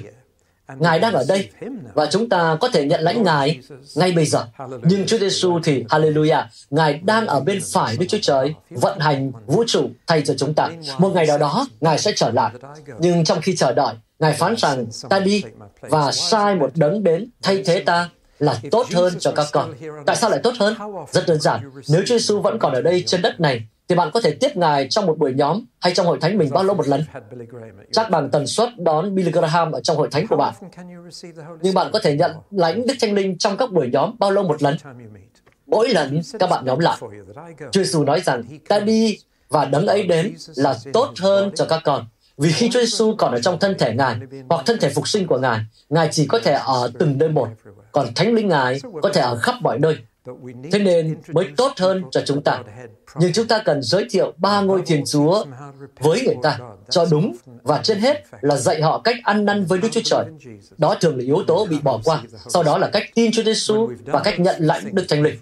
Ngài 0.78 1.00
đang 1.00 1.14
ở 1.14 1.26
đây 1.28 1.50
và 1.94 2.06
chúng 2.06 2.30
ta 2.30 2.58
có 2.62 2.70
thể 2.74 2.86
nhận 2.86 3.02
lãnh 3.02 3.24
Ngài 3.24 3.60
ngay 3.96 4.12
bây 4.12 4.26
giờ. 4.26 4.46
Nhưng 4.84 5.06
Chúa 5.06 5.18
Giêsu 5.18 5.60
thì 5.64 5.84
Hallelujah, 5.84 6.44
Ngài 6.70 6.94
đang 6.94 7.28
ở 7.28 7.40
bên 7.40 7.60
phải 7.74 7.98
Đức 7.98 8.06
Chúa 8.10 8.18
Trời 8.22 8.54
vận 8.70 9.00
hành 9.00 9.32
vũ 9.46 9.64
trụ 9.68 9.90
thay 10.08 10.22
cho 10.26 10.34
chúng 10.38 10.54
ta. 10.54 10.70
Một 10.98 11.12
ngày 11.16 11.26
nào 11.26 11.38
đó 11.38 11.68
Ngài 11.82 12.00
sẽ 12.00 12.12
trở 12.16 12.32
lại. 12.32 12.52
Nhưng 13.00 13.24
trong 13.24 13.42
khi 13.42 13.56
chờ 13.56 13.74
đợi, 13.74 13.96
Ngài 14.20 14.34
phán 14.34 14.56
rằng 14.58 14.86
ta 15.10 15.20
đi 15.20 15.44
và 15.82 16.12
sai 16.12 16.56
một 16.56 16.72
đấng 16.76 17.04
đến 17.04 17.30
thay 17.42 17.64
thế 17.66 17.80
ta 17.80 18.10
là 18.40 18.60
tốt 18.72 18.88
hơn 18.94 19.20
cho 19.20 19.32
các 19.32 19.46
con. 19.52 19.74
Tại 20.06 20.16
sao 20.16 20.30
lại 20.30 20.40
tốt 20.44 20.54
hơn? 20.60 20.74
Rất 21.12 21.24
đơn 21.28 21.42
giản. 21.42 21.72
Nếu 21.90 22.02
Chúa 22.06 22.18
Giêsu 22.18 22.42
vẫn 22.42 22.60
còn 22.60 22.74
ở 22.74 22.82
đây 22.82 23.04
trên 23.08 23.22
đất 23.22 23.40
này, 23.40 23.68
thì 23.88 23.96
bạn 23.96 24.10
có 24.14 24.22
thể 24.22 24.32
tiếp 24.32 24.58
Ngài 24.58 24.88
trong 24.90 25.06
một 25.06 25.18
buổi 25.18 25.34
nhóm 25.34 25.66
hay 25.80 25.94
trong 25.94 26.06
hội 26.06 26.18
thánh 26.22 26.38
mình 26.38 26.50
bao 26.52 26.64
lâu 26.64 26.76
một 26.76 26.88
lần. 26.88 27.04
Chắc 27.92 28.10
bằng 28.10 28.30
tần 28.32 28.48
suất 28.48 28.70
đón 28.78 29.16
Billy 29.16 29.32
Graham 29.32 29.72
ở 29.72 29.82
trong 29.82 29.98
hội 29.98 30.08
thánh 30.12 30.28
của 30.28 30.36
bạn. 30.36 30.54
Nhưng 31.62 31.74
bạn 31.74 31.90
có 31.94 32.00
thể 32.04 32.16
nhận 32.16 32.32
lãnh 32.52 32.88
Đức 32.88 32.94
Thánh 33.02 33.14
Linh 33.14 33.38
trong 33.38 33.58
các 33.58 33.72
buổi 33.72 33.90
nhóm 33.94 34.16
bao 34.20 34.32
lâu 34.32 34.44
một 34.44 34.62
lần. 34.62 34.78
Mỗi 35.68 35.90
lần 35.90 36.22
các 36.40 36.50
bạn 36.50 36.66
nhóm 36.66 36.80
lại. 36.80 36.98
Chúa 37.72 37.84
Giêsu 37.84 38.04
nói 38.04 38.22
rằng, 38.22 38.44
ta 38.68 38.80
đi 38.80 39.20
và 39.50 39.66
đấng 39.66 39.88
ấy 39.88 40.04
đến 40.04 40.34
là 40.56 40.78
tốt 40.94 41.14
hơn 41.20 41.52
cho 41.56 41.66
các 41.66 41.82
con. 41.84 42.06
Vì 42.38 42.52
khi 42.52 42.70
Chúa 42.70 42.80
Giêsu 42.80 43.16
còn 43.18 43.32
ở 43.32 43.42
trong 43.42 43.60
thân 43.60 43.76
thể 43.80 43.94
Ngài 43.94 44.16
hoặc 44.50 44.66
thân 44.66 44.80
thể 44.80 44.90
phục 44.90 45.08
sinh 45.08 45.28
của 45.28 45.40
Ngài, 45.40 45.60
Ngài 45.90 46.10
chỉ 46.12 46.28
có 46.28 46.40
thể 46.40 46.52
ở 46.52 46.92
từng 47.00 47.18
nơi 47.18 47.30
một, 47.30 47.48
còn 47.92 48.14
Thánh 48.16 48.34
Linh 48.34 48.48
Ngài 48.48 48.82
có 49.02 49.10
thể 49.14 49.22
ở 49.22 49.36
khắp 49.36 49.56
mọi 49.62 49.80
nơi. 49.80 49.98
Thế 50.72 50.80
nên 50.80 51.18
mới 51.28 51.48
tốt 51.58 51.72
hơn 51.78 52.04
cho 52.12 52.22
chúng 52.26 52.42
ta. 52.42 52.64
Nhưng 53.16 53.34
chúng 53.34 53.48
ta 53.48 53.62
cần 53.66 53.84
giới 53.84 54.08
thiệu 54.10 54.34
ba 54.38 54.62
ngôi 54.62 54.82
Thiên 54.86 55.04
Chúa 55.06 55.46
với 56.00 56.22
người 56.26 56.36
ta 56.44 56.60
cho 56.90 57.06
đúng 57.12 57.36
và 57.64 57.80
trên 57.84 58.00
hết 58.00 58.24
là 58.42 58.56
dạy 58.56 58.82
họ 58.82 59.02
cách 59.04 59.16
ăn 59.24 59.46
năn 59.46 59.66
với 59.66 59.80
Đức 59.80 59.88
Chúa 59.92 60.02
Trời. 60.04 60.26
Đó 60.78 60.96
thường 61.02 61.18
là 61.18 61.24
yếu 61.24 61.44
tố 61.48 61.66
bị 61.66 61.80
bỏ 61.84 62.00
qua. 62.04 62.22
Sau 62.48 62.64
đó 62.64 62.78
là 62.78 62.90
cách 62.94 63.04
tin 63.16 63.32
Chúa 63.32 63.44
Giêsu 63.44 63.90
và 64.06 64.20
cách 64.20 64.40
nhận 64.40 64.56
lãnh 64.60 64.96
Đức 64.96 65.06
Thánh 65.10 65.22
Linh. 65.22 65.36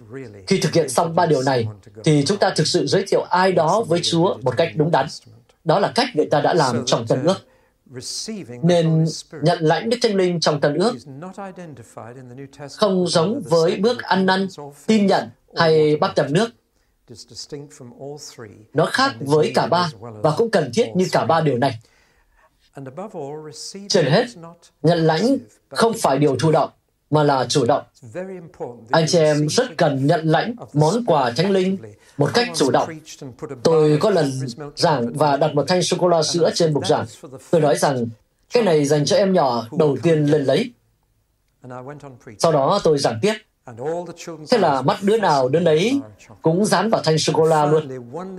Khi 0.46 0.60
thực 0.60 0.72
hiện 0.72 0.88
xong 0.88 1.14
ba 1.14 1.26
điều 1.26 1.42
này, 1.42 1.68
thì 2.04 2.24
chúng 2.26 2.38
ta 2.38 2.50
thực 2.50 2.66
sự 2.66 2.86
giới 2.86 3.04
thiệu 3.08 3.22
ai 3.22 3.52
đó 3.52 3.84
với 3.88 4.00
Chúa 4.02 4.36
một 4.42 4.54
cách 4.56 4.68
đúng 4.74 4.90
đắn. 4.90 5.06
Đó 5.64 5.78
là 5.78 5.92
cách 5.94 6.08
người 6.14 6.26
ta 6.26 6.40
đã 6.40 6.54
làm 6.54 6.82
trong 6.86 7.06
Tân 7.06 7.24
ước. 7.24 7.36
Nên 8.62 9.04
nhận 9.42 9.58
lãnh 9.60 9.90
Đức 9.90 9.96
Thánh 10.02 10.14
Linh 10.14 10.40
trong 10.40 10.60
Tân 10.60 10.74
ước. 10.74 10.94
không 12.70 13.06
giống 13.06 13.42
với 13.44 13.76
bước 13.76 14.02
ăn 14.02 14.26
năn, 14.26 14.48
tin 14.86 15.06
nhận 15.06 15.30
hay 15.56 15.96
bắt 15.96 16.12
tầm 16.16 16.32
nước. 16.32 16.50
Nó 18.74 18.86
khác 18.86 19.12
với 19.20 19.52
cả 19.54 19.66
ba 19.66 19.90
và 20.00 20.34
cũng 20.36 20.50
cần 20.50 20.70
thiết 20.74 20.86
như 20.94 21.06
cả 21.12 21.24
ba 21.24 21.40
điều 21.40 21.58
này. 21.58 21.78
Trên 23.88 24.06
hết, 24.06 24.24
nhận 24.82 24.98
lãnh 24.98 25.38
không 25.68 25.92
phải 26.02 26.18
điều 26.18 26.36
thụ 26.36 26.52
động, 26.52 26.70
mà 27.10 27.22
là 27.22 27.46
chủ 27.48 27.64
động. 27.64 27.82
Anh 28.90 29.04
chị 29.08 29.18
em 29.18 29.48
rất 29.48 29.76
cần 29.76 30.06
nhận 30.06 30.26
lãnh 30.26 30.54
món 30.72 31.04
quà 31.06 31.30
thánh 31.30 31.50
linh 31.50 31.78
một 32.18 32.30
cách 32.34 32.48
chủ 32.54 32.70
động. 32.70 32.88
Tôi 33.62 33.98
có 34.00 34.10
lần 34.10 34.30
giảng 34.76 35.12
và 35.12 35.36
đặt 35.36 35.54
một 35.54 35.64
thanh 35.68 35.82
sô-cô-la 35.82 36.22
sữa 36.22 36.50
trên 36.54 36.74
bục 36.74 36.86
giảng. 36.86 37.06
Tôi 37.50 37.60
nói 37.60 37.76
rằng, 37.76 38.06
cái 38.52 38.62
này 38.62 38.84
dành 38.84 39.04
cho 39.04 39.16
em 39.16 39.32
nhỏ 39.32 39.66
đầu 39.78 39.96
tiên 40.02 40.24
lên 40.24 40.44
lấy. 40.44 40.72
Sau 42.38 42.52
đó 42.52 42.80
tôi 42.84 42.98
giảng 42.98 43.18
tiếp. 43.22 43.34
Thế 44.50 44.58
là 44.58 44.82
mắt 44.82 44.98
đứa 45.02 45.16
nào 45.16 45.48
đứa 45.48 45.60
nấy 45.60 46.00
cũng 46.42 46.64
dán 46.64 46.90
vào 46.90 47.02
thanh 47.04 47.18
sô-cô-la 47.18 47.66
luôn. 47.66 47.88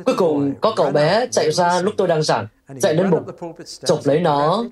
Cuối 0.05 0.15
cùng 0.17 0.53
có 0.61 0.73
cậu 0.75 0.91
bé 0.91 1.27
chạy 1.31 1.51
ra 1.51 1.81
lúc 1.81 1.93
tôi 1.97 2.07
đang 2.07 2.23
giảng, 2.23 2.47
chạy 2.81 2.93
lên 2.93 3.11
bục, 3.11 3.21
chụp 3.85 3.99
lấy 4.03 4.19
nó, 4.19 4.63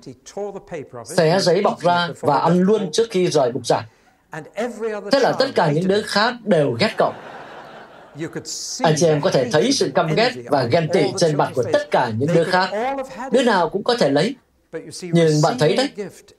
xé 1.04 1.40
giấy 1.40 1.62
bọc 1.62 1.80
ra 1.80 2.08
và 2.20 2.38
ăn 2.38 2.60
luôn 2.60 2.92
trước 2.92 3.06
khi 3.10 3.28
rời 3.28 3.52
bục 3.52 3.66
giảng. 3.66 3.84
Thế 5.12 5.20
là 5.20 5.32
tất 5.38 5.46
cả 5.54 5.72
những 5.72 5.88
đứa 5.88 6.02
khác 6.02 6.34
đều 6.44 6.76
ghét 6.80 6.94
cậu. 6.98 7.12
Anh 8.82 8.94
chị 8.96 9.06
em 9.06 9.20
có 9.20 9.30
thể 9.30 9.50
thấy 9.52 9.72
sự 9.72 9.90
căm 9.94 10.14
ghét 10.14 10.30
và 10.46 10.64
ghen 10.64 10.88
tị 10.92 11.04
trên 11.16 11.36
mặt 11.36 11.52
của 11.54 11.64
tất 11.72 11.90
cả 11.90 12.12
những 12.18 12.34
đứa 12.34 12.44
khác. 12.44 12.70
Đứa 13.32 13.42
nào 13.42 13.68
cũng 13.68 13.84
có 13.84 13.96
thể 13.96 14.10
lấy. 14.10 14.36
Nhưng 15.02 15.42
bạn 15.42 15.58
thấy 15.58 15.76
đấy, 15.76 15.90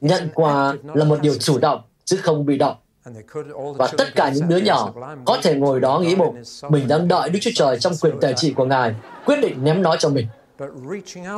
nhận 0.01 0.29
quà 0.33 0.73
là 0.93 1.05
một 1.05 1.21
điều 1.21 1.35
chủ 1.35 1.57
động, 1.57 1.81
chứ 2.05 2.17
không 2.17 2.45
bị 2.45 2.57
động. 2.57 2.75
Và 3.77 3.87
tất 3.97 4.15
cả 4.15 4.31
những 4.35 4.47
đứa 4.49 4.57
nhỏ 4.57 4.93
có 5.25 5.37
thể 5.41 5.55
ngồi 5.55 5.79
đó 5.79 5.99
nghĩ 5.99 6.15
bụng, 6.15 6.35
mình 6.69 6.87
đang 6.87 7.07
đợi 7.07 7.29
Đức 7.29 7.39
Chúa 7.41 7.51
Trời 7.55 7.79
trong 7.79 7.93
quyền 8.01 8.19
tài 8.21 8.33
trị 8.33 8.53
của 8.53 8.65
Ngài, 8.65 8.95
quyết 9.25 9.37
định 9.41 9.63
ném 9.63 9.81
nó 9.81 9.95
cho 9.95 10.09
mình. 10.09 10.27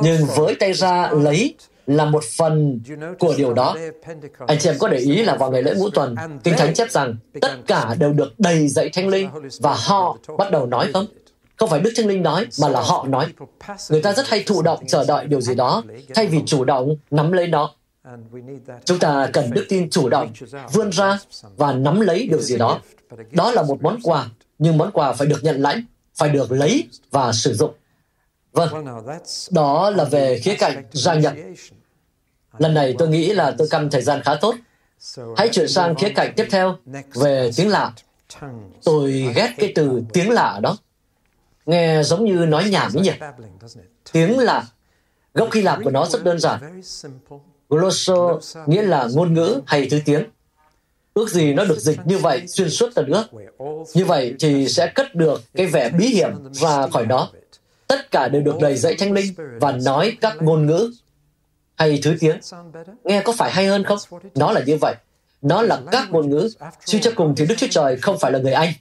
Nhưng 0.02 0.26
với 0.36 0.54
tay 0.54 0.72
ra 0.72 1.10
lấy 1.10 1.54
là 1.86 2.04
một 2.04 2.24
phần 2.36 2.80
của 3.18 3.34
điều 3.36 3.52
đó. 3.54 3.76
Anh 4.46 4.58
chị 4.58 4.68
em 4.68 4.78
có 4.78 4.88
để 4.88 4.98
ý 4.98 5.22
là 5.22 5.36
vào 5.36 5.50
ngày 5.50 5.62
lễ 5.62 5.74
ngũ 5.74 5.90
tuần, 5.90 6.16
Kinh 6.44 6.54
Thánh 6.58 6.74
chép 6.74 6.90
rằng 6.90 7.16
tất 7.40 7.52
cả 7.66 7.96
đều 7.98 8.12
được 8.12 8.32
đầy 8.38 8.68
dạy 8.68 8.90
thanh 8.92 9.08
linh 9.08 9.30
và 9.60 9.74
họ 9.74 10.18
bắt 10.38 10.50
đầu 10.50 10.66
nói 10.66 10.90
không? 10.92 11.06
Không 11.56 11.70
phải 11.70 11.80
Đức 11.80 11.92
Thánh 11.96 12.06
Linh 12.06 12.22
nói, 12.22 12.46
mà 12.60 12.68
là 12.68 12.80
họ 12.80 13.06
nói. 13.08 13.26
Người 13.90 14.02
ta 14.02 14.12
rất 14.12 14.28
hay 14.28 14.42
thụ 14.46 14.62
động 14.62 14.86
chờ 14.86 15.04
đợi 15.04 15.26
điều 15.26 15.40
gì 15.40 15.54
đó, 15.54 15.82
thay 16.14 16.26
vì 16.26 16.38
chủ 16.46 16.64
động 16.64 16.96
nắm 17.10 17.32
lấy 17.32 17.46
nó. 17.46 17.74
Chúng 18.84 18.98
ta 18.98 19.28
cần 19.32 19.50
đức 19.50 19.66
tin 19.68 19.90
chủ 19.90 20.08
động, 20.08 20.32
vươn 20.72 20.90
ra 20.90 21.18
và 21.56 21.72
nắm 21.72 22.00
lấy 22.00 22.26
điều 22.26 22.40
gì 22.40 22.58
đó. 22.58 22.80
Đó 23.30 23.52
là 23.52 23.62
một 23.62 23.82
món 23.82 23.98
quà, 24.02 24.26
nhưng 24.58 24.78
món 24.78 24.90
quà 24.90 25.12
phải 25.12 25.26
được 25.28 25.38
nhận 25.44 25.62
lãnh, 25.62 25.84
phải 26.14 26.28
được 26.28 26.52
lấy 26.52 26.88
và 27.10 27.32
sử 27.32 27.54
dụng. 27.54 27.70
Vâng, 28.52 28.86
đó 29.50 29.90
là 29.90 30.04
về 30.04 30.38
khía 30.38 30.54
cạnh 30.58 30.84
gia 30.92 31.14
nhập. 31.14 31.34
Lần 32.58 32.74
này 32.74 32.94
tôi 32.98 33.08
nghĩ 33.08 33.32
là 33.32 33.54
tôi 33.58 33.68
căn 33.70 33.90
thời 33.90 34.02
gian 34.02 34.22
khá 34.24 34.34
tốt. 34.34 34.54
Hãy 35.36 35.48
chuyển 35.52 35.68
sang 35.68 35.94
khía 35.94 36.08
cạnh 36.08 36.32
tiếp 36.36 36.46
theo 36.50 36.76
về 37.14 37.50
tiếng 37.56 37.68
lạ. 37.68 37.92
Tôi 38.84 39.32
ghét 39.34 39.54
cái 39.56 39.72
từ 39.74 40.02
tiếng 40.12 40.30
lạ 40.30 40.60
đó. 40.62 40.76
Nghe 41.66 42.02
giống 42.02 42.24
như 42.24 42.32
nói 42.32 42.64
nhảm 42.70 42.92
ấy 42.96 43.02
nhỉ? 43.02 43.12
Tiếng 44.12 44.38
lạ. 44.38 44.64
Gốc 45.34 45.52
Hy 45.52 45.62
Lạp 45.62 45.78
của 45.84 45.90
nó 45.90 46.06
rất 46.06 46.24
đơn 46.24 46.38
giản. 46.38 46.82
Glosso 47.68 48.38
nghĩa 48.66 48.82
là 48.82 49.08
ngôn 49.12 49.34
ngữ 49.34 49.60
hay 49.66 49.88
thứ 49.90 50.00
tiếng. 50.04 50.24
Ước 51.14 51.30
gì 51.30 51.54
nó 51.54 51.64
được 51.64 51.78
dịch 51.78 51.98
như 52.04 52.18
vậy 52.18 52.46
xuyên 52.48 52.70
suốt 52.70 52.90
tận 52.94 53.10
nước. 53.10 53.24
Như 53.94 54.04
vậy 54.04 54.34
thì 54.40 54.68
sẽ 54.68 54.92
cất 54.94 55.14
được 55.14 55.42
cái 55.54 55.66
vẻ 55.66 55.90
bí 55.90 56.06
hiểm 56.06 56.52
ra 56.52 56.86
khỏi 56.86 57.06
đó. 57.06 57.30
Tất 57.92 58.10
cả 58.10 58.28
đều 58.28 58.42
được 58.42 58.54
đầy 58.60 58.76
dạy 58.76 58.94
thanh 58.98 59.12
linh 59.12 59.34
và 59.60 59.72
nói 59.72 60.16
các 60.20 60.42
ngôn 60.42 60.66
ngữ 60.66 60.90
hay 61.74 62.00
thứ 62.02 62.16
tiếng. 62.20 62.36
Nghe 63.04 63.20
có 63.20 63.32
phải 63.32 63.50
hay 63.50 63.66
hơn 63.66 63.84
không? 63.84 63.98
Nó 64.34 64.52
là 64.52 64.60
như 64.66 64.76
vậy. 64.80 64.94
Nó 65.42 65.62
là 65.62 65.80
các 65.92 66.10
ngôn 66.10 66.30
ngữ. 66.30 66.48
Suy 66.86 67.00
cho 67.00 67.10
cùng 67.16 67.34
thì 67.36 67.46
Đức 67.46 67.54
Chúa 67.58 67.66
Trời 67.70 67.96
không 67.96 68.18
phải 68.18 68.32
là 68.32 68.38
người 68.38 68.52
Anh. 68.52 68.72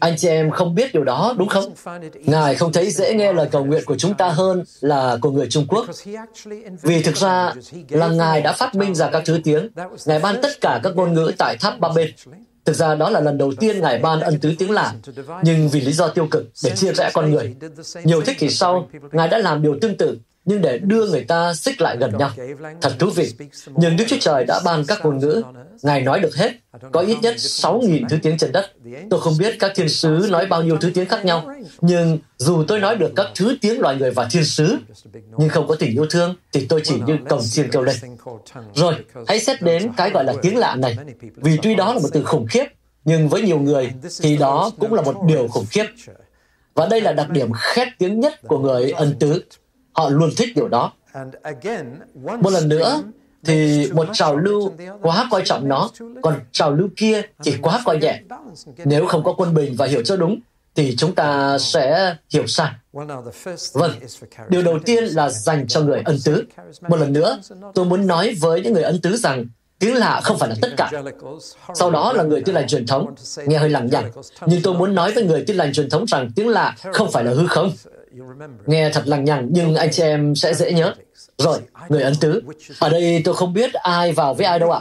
Anh 0.00 0.16
chị 0.16 0.28
em 0.28 0.50
không 0.50 0.74
biết 0.74 0.94
điều 0.94 1.04
đó, 1.04 1.34
đúng 1.38 1.48
không? 1.48 1.72
Ngài 2.14 2.54
không 2.54 2.72
thấy 2.72 2.90
dễ 2.90 3.14
nghe 3.14 3.32
lời 3.32 3.48
cầu 3.52 3.64
nguyện 3.64 3.82
của 3.86 3.96
chúng 3.98 4.14
ta 4.14 4.28
hơn 4.28 4.64
là 4.80 5.18
của 5.20 5.30
người 5.30 5.46
Trung 5.50 5.66
Quốc. 5.68 5.86
Vì 6.82 7.02
thực 7.02 7.16
ra 7.16 7.54
là 7.88 8.08
Ngài 8.08 8.40
đã 8.40 8.52
phát 8.52 8.74
minh 8.74 8.94
ra 8.94 9.10
các 9.10 9.22
thứ 9.26 9.40
tiếng. 9.44 9.68
Ngài 10.06 10.18
ban 10.18 10.42
tất 10.42 10.60
cả 10.60 10.80
các 10.82 10.96
ngôn 10.96 11.14
ngữ 11.14 11.32
tại 11.38 11.56
tháp 11.60 11.80
ba 11.80 11.88
bên. 11.94 12.10
Thực 12.68 12.76
ra 12.76 12.94
đó 12.94 13.10
là 13.10 13.20
lần 13.20 13.38
đầu 13.38 13.52
tiên 13.60 13.80
Ngài 13.80 13.98
ban 13.98 14.20
ân 14.20 14.38
tứ 14.40 14.54
tiếng 14.58 14.70
lạ, 14.70 14.94
nhưng 15.42 15.68
vì 15.68 15.80
lý 15.80 15.92
do 15.92 16.08
tiêu 16.08 16.26
cực 16.30 16.44
để 16.64 16.70
chia 16.76 16.92
rẽ 16.92 17.10
con 17.14 17.30
người. 17.30 17.54
Nhiều 18.04 18.22
thế 18.22 18.34
kỷ 18.34 18.50
sau, 18.50 18.88
Ngài 19.12 19.28
đã 19.28 19.38
làm 19.38 19.62
điều 19.62 19.78
tương 19.80 19.96
tự 19.96 20.18
nhưng 20.48 20.62
để 20.62 20.78
đưa 20.78 21.10
người 21.10 21.24
ta 21.24 21.54
xích 21.54 21.80
lại 21.80 21.96
gần 22.00 22.12
nhau. 22.18 22.30
Thật 22.80 22.92
thú 22.98 23.10
vị. 23.10 23.32
Nhưng 23.76 23.96
Đức 23.96 24.04
Chúa 24.08 24.16
Trời 24.20 24.44
đã 24.44 24.60
ban 24.64 24.84
các 24.84 25.04
ngôn 25.04 25.18
ngữ. 25.18 25.42
Ngài 25.82 26.00
nói 26.02 26.20
được 26.20 26.36
hết. 26.36 26.52
Có 26.92 27.00
ít 27.00 27.16
nhất 27.22 27.34
6.000 27.36 28.08
thứ 28.08 28.16
tiếng 28.22 28.38
trên 28.38 28.52
đất. 28.52 28.72
Tôi 29.10 29.20
không 29.20 29.34
biết 29.38 29.56
các 29.58 29.72
thiên 29.74 29.88
sứ 29.88 30.26
nói 30.30 30.46
bao 30.46 30.62
nhiêu 30.62 30.76
thứ 30.76 30.90
tiếng 30.94 31.06
khác 31.06 31.24
nhau. 31.24 31.50
Nhưng 31.80 32.18
dù 32.36 32.64
tôi 32.68 32.80
nói 32.80 32.96
được 32.96 33.12
các 33.16 33.26
thứ 33.34 33.56
tiếng 33.60 33.80
loài 33.80 33.96
người 33.96 34.10
và 34.10 34.28
thiên 34.30 34.44
sứ, 34.44 34.76
nhưng 35.38 35.48
không 35.48 35.68
có 35.68 35.74
tình 35.74 35.92
yêu 35.92 36.06
thương, 36.10 36.34
thì 36.52 36.66
tôi 36.68 36.80
chỉ 36.84 36.94
như 37.06 37.18
cổng 37.28 37.42
chiên 37.42 37.70
kêu 37.70 37.82
lên. 37.82 37.96
Rồi, 38.74 38.94
hãy 39.26 39.40
xét 39.40 39.62
đến 39.62 39.92
cái 39.96 40.10
gọi 40.10 40.24
là 40.24 40.34
tiếng 40.42 40.56
lạ 40.56 40.74
này. 40.74 40.96
Vì 41.36 41.58
tuy 41.62 41.74
đó 41.74 41.94
là 41.94 42.00
một 42.00 42.08
từ 42.12 42.24
khủng 42.24 42.46
khiếp, 42.46 42.64
nhưng 43.04 43.28
với 43.28 43.42
nhiều 43.42 43.58
người 43.58 43.92
thì 44.20 44.36
đó 44.36 44.70
cũng 44.78 44.94
là 44.94 45.02
một 45.02 45.14
điều 45.26 45.48
khủng 45.48 45.66
khiếp. 45.70 45.86
Và 46.74 46.86
đây 46.86 47.00
là 47.00 47.12
đặc 47.12 47.30
điểm 47.30 47.52
khét 47.52 47.88
tiếng 47.98 48.20
nhất 48.20 48.34
của 48.48 48.58
người 48.58 48.90
ân 48.90 49.16
tứ. 49.18 49.42
Họ 49.98 50.08
luôn 50.10 50.30
thích 50.36 50.48
điều 50.56 50.68
đó. 50.68 50.92
Một 52.40 52.50
lần 52.50 52.68
nữa, 52.68 53.02
thì 53.44 53.88
một 53.92 54.06
trào 54.12 54.36
lưu 54.36 54.72
quá 55.02 55.28
coi 55.30 55.42
trọng 55.44 55.68
nó, 55.68 55.90
còn 56.22 56.40
trào 56.52 56.72
lưu 56.72 56.88
kia 56.96 57.22
thì 57.44 57.54
quá 57.62 57.82
coi 57.84 57.98
nhẹ. 57.98 58.20
Nếu 58.84 59.06
không 59.06 59.24
có 59.24 59.32
quân 59.32 59.54
bình 59.54 59.74
và 59.76 59.86
hiểu 59.86 60.02
cho 60.02 60.16
đúng, 60.16 60.40
thì 60.74 60.96
chúng 60.96 61.14
ta 61.14 61.58
sẽ 61.58 62.16
hiểu 62.30 62.46
sai. 62.46 62.70
Vâng, 63.72 63.90
điều 64.48 64.62
đầu 64.62 64.78
tiên 64.84 65.04
là 65.04 65.28
dành 65.30 65.68
cho 65.68 65.80
người 65.80 66.02
ân 66.04 66.18
tứ. 66.24 66.44
Một 66.88 66.96
lần 66.96 67.12
nữa, 67.12 67.40
tôi 67.74 67.84
muốn 67.84 68.06
nói 68.06 68.34
với 68.40 68.60
những 68.60 68.72
người 68.72 68.82
ân 68.82 69.00
tứ 69.00 69.16
rằng 69.16 69.46
tiếng 69.78 69.94
lạ 69.94 70.20
không 70.24 70.38
phải 70.38 70.48
là 70.48 70.54
tất 70.62 70.70
cả. 70.76 70.90
Sau 71.74 71.90
đó 71.90 72.12
là 72.12 72.22
người 72.22 72.42
tin 72.44 72.54
lành 72.54 72.66
truyền 72.66 72.86
thống, 72.86 73.14
nghe 73.46 73.58
hơi 73.58 73.70
lằng 73.70 73.88
nhằng. 73.92 74.10
Nhưng 74.46 74.62
tôi 74.62 74.74
muốn 74.74 74.94
nói 74.94 75.12
với 75.12 75.24
người 75.24 75.44
tin 75.46 75.56
lành 75.56 75.72
truyền 75.72 75.90
thống 75.90 76.06
rằng 76.06 76.30
tiếng 76.36 76.48
lạ 76.48 76.76
không 76.92 77.12
phải 77.12 77.24
là 77.24 77.32
hư 77.32 77.46
không. 77.46 77.72
Nghe 78.66 78.90
thật 78.90 79.02
lằng 79.06 79.24
nhằng, 79.24 79.48
nhưng 79.50 79.74
anh 79.74 79.90
chị 79.90 80.02
em 80.02 80.34
sẽ 80.34 80.54
dễ 80.54 80.72
nhớ. 80.72 80.94
Rồi, 81.38 81.58
người 81.88 82.02
ấn 82.02 82.14
tứ. 82.20 82.42
Ở 82.78 82.88
đây 82.88 83.22
tôi 83.24 83.34
không 83.34 83.52
biết 83.52 83.72
ai 83.72 84.12
vào 84.12 84.34
với 84.34 84.46
ai 84.46 84.58
đâu 84.58 84.70
ạ. 84.70 84.80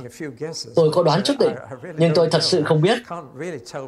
Tôi 0.75 0.91
có 0.91 1.03
đoán 1.03 1.21
chút 1.23 1.33
định, 1.39 1.53
nhưng 1.97 2.13
tôi 2.13 2.29
thật 2.31 2.43
sự 2.43 2.63
không 2.63 2.81
biết. 2.81 2.97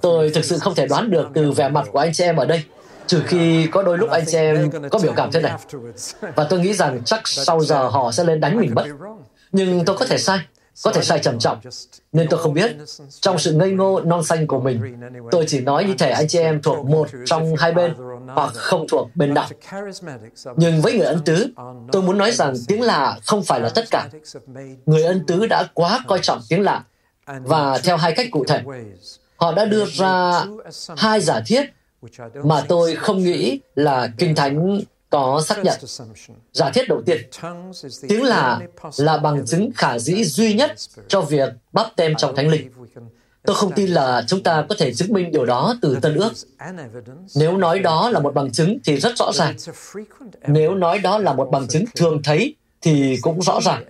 Tôi 0.01 0.29
thực 0.29 0.45
sự 0.45 0.57
không 0.57 0.75
thể 0.75 0.87
đoán 0.87 1.11
được 1.11 1.27
từ 1.33 1.51
vẻ 1.51 1.69
mặt 1.69 1.87
của 1.91 1.99
anh 1.99 2.13
chị 2.13 2.23
em 2.23 2.35
ở 2.35 2.45
đây, 2.45 2.63
trừ 3.07 3.21
khi 3.25 3.67
có 3.71 3.83
đôi 3.83 3.97
lúc 3.97 4.09
anh 4.09 4.23
chị 4.27 4.37
em 4.37 4.69
có 4.91 4.99
biểu 5.03 5.13
cảm 5.15 5.31
thế 5.31 5.41
này. 5.41 5.53
Và 6.35 6.43
tôi 6.43 6.59
nghĩ 6.59 6.73
rằng 6.73 7.01
chắc 7.05 7.27
sau 7.27 7.63
giờ 7.63 7.87
họ 7.87 8.11
sẽ 8.11 8.23
lên 8.23 8.39
đánh 8.39 8.59
mình 8.59 8.71
mất. 8.75 8.85
Nhưng 9.51 9.85
tôi 9.85 9.97
có 9.97 10.05
thể 10.05 10.17
sai 10.17 10.39
có 10.83 10.91
thể 10.91 11.01
sai 11.01 11.19
trầm 11.19 11.39
trọng, 11.39 11.57
nên 12.11 12.27
tôi 12.29 12.39
không 12.39 12.53
biết. 12.53 12.75
Trong 13.21 13.39
sự 13.39 13.53
ngây 13.53 13.71
ngô 13.71 14.01
non 14.01 14.23
xanh 14.23 14.47
của 14.47 14.59
mình, 14.59 14.81
tôi 15.31 15.45
chỉ 15.47 15.59
nói 15.59 15.83
như 15.83 15.93
thể 15.97 16.09
anh 16.09 16.27
chị 16.27 16.39
em 16.39 16.61
thuộc 16.61 16.85
một 16.85 17.07
trong 17.25 17.55
hai 17.55 17.71
bên 17.71 17.93
hoặc 18.35 18.53
không 18.53 18.85
thuộc 18.87 19.09
bên 19.15 19.33
nào. 19.33 19.47
Nhưng 20.55 20.81
với 20.81 20.93
người 20.93 21.05
ân 21.05 21.21
tứ, 21.25 21.47
tôi 21.91 22.01
muốn 22.01 22.17
nói 22.17 22.31
rằng 22.31 22.53
tiếng 22.67 22.81
lạ 22.81 23.19
không 23.25 23.43
phải 23.43 23.59
là 23.59 23.69
tất 23.69 23.85
cả. 23.91 24.09
Người 24.85 25.03
ân 25.03 25.23
tứ 25.27 25.45
đã 25.45 25.63
quá 25.73 26.03
coi 26.07 26.19
trọng 26.19 26.39
tiếng 26.49 26.61
lạ 26.61 26.83
và 27.25 27.77
theo 27.77 27.97
hai 27.97 28.13
cách 28.15 28.27
cụ 28.31 28.43
thể. 28.47 28.63
Họ 29.35 29.51
đã 29.53 29.65
đưa 29.65 29.85
ra 29.85 30.45
hai 30.97 31.21
giả 31.21 31.41
thiết 31.45 31.65
mà 32.43 32.65
tôi 32.67 32.95
không 32.95 33.23
nghĩ 33.23 33.59
là 33.75 34.09
Kinh 34.17 34.35
Thánh 34.35 34.79
có 35.09 35.41
xác 35.45 35.63
nhận. 35.63 35.79
Giả 36.53 36.71
thiết 36.73 36.89
đầu 36.89 37.01
tiên, 37.05 37.21
tiếng 38.07 38.23
lạ 38.23 38.59
là 38.97 39.17
bằng 39.17 39.45
chứng 39.45 39.71
khả 39.75 39.99
dĩ 39.99 40.23
duy 40.23 40.53
nhất 40.53 40.75
cho 41.07 41.21
việc 41.21 41.49
bắp 41.73 41.87
tem 41.95 42.15
trong 42.15 42.35
Thánh 42.35 42.47
Linh. 42.49 42.71
Tôi 43.49 43.55
không 43.55 43.71
tin 43.71 43.89
là 43.89 44.23
chúng 44.27 44.43
ta 44.43 44.65
có 44.69 44.75
thể 44.77 44.93
chứng 44.93 45.13
minh 45.13 45.31
điều 45.31 45.45
đó 45.45 45.75
từ 45.81 45.97
Tân 46.01 46.15
ước. 46.15 46.31
Nếu 47.35 47.57
nói 47.57 47.79
đó 47.79 48.09
là 48.09 48.19
một 48.19 48.33
bằng 48.33 48.51
chứng 48.51 48.77
thì 48.85 48.97
rất 48.97 49.17
rõ 49.17 49.31
ràng. 49.33 49.55
Nếu 50.47 50.75
nói 50.75 50.99
đó 50.99 51.17
là 51.17 51.33
một 51.33 51.49
bằng 51.51 51.67
chứng 51.67 51.85
thường 51.95 52.23
thấy 52.23 52.55
thì 52.81 53.17
cũng 53.21 53.41
rõ 53.41 53.59
ràng. 53.61 53.83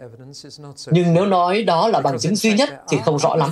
Nhưng 0.91 1.13
nếu 1.13 1.26
nói 1.26 1.63
đó 1.63 1.88
là 1.88 2.00
bằng 2.00 2.19
chứng 2.19 2.36
duy 2.36 2.54
nhất 2.54 2.69
thì 2.89 2.98
không 3.06 3.19
rõ 3.19 3.36
lắm. 3.36 3.52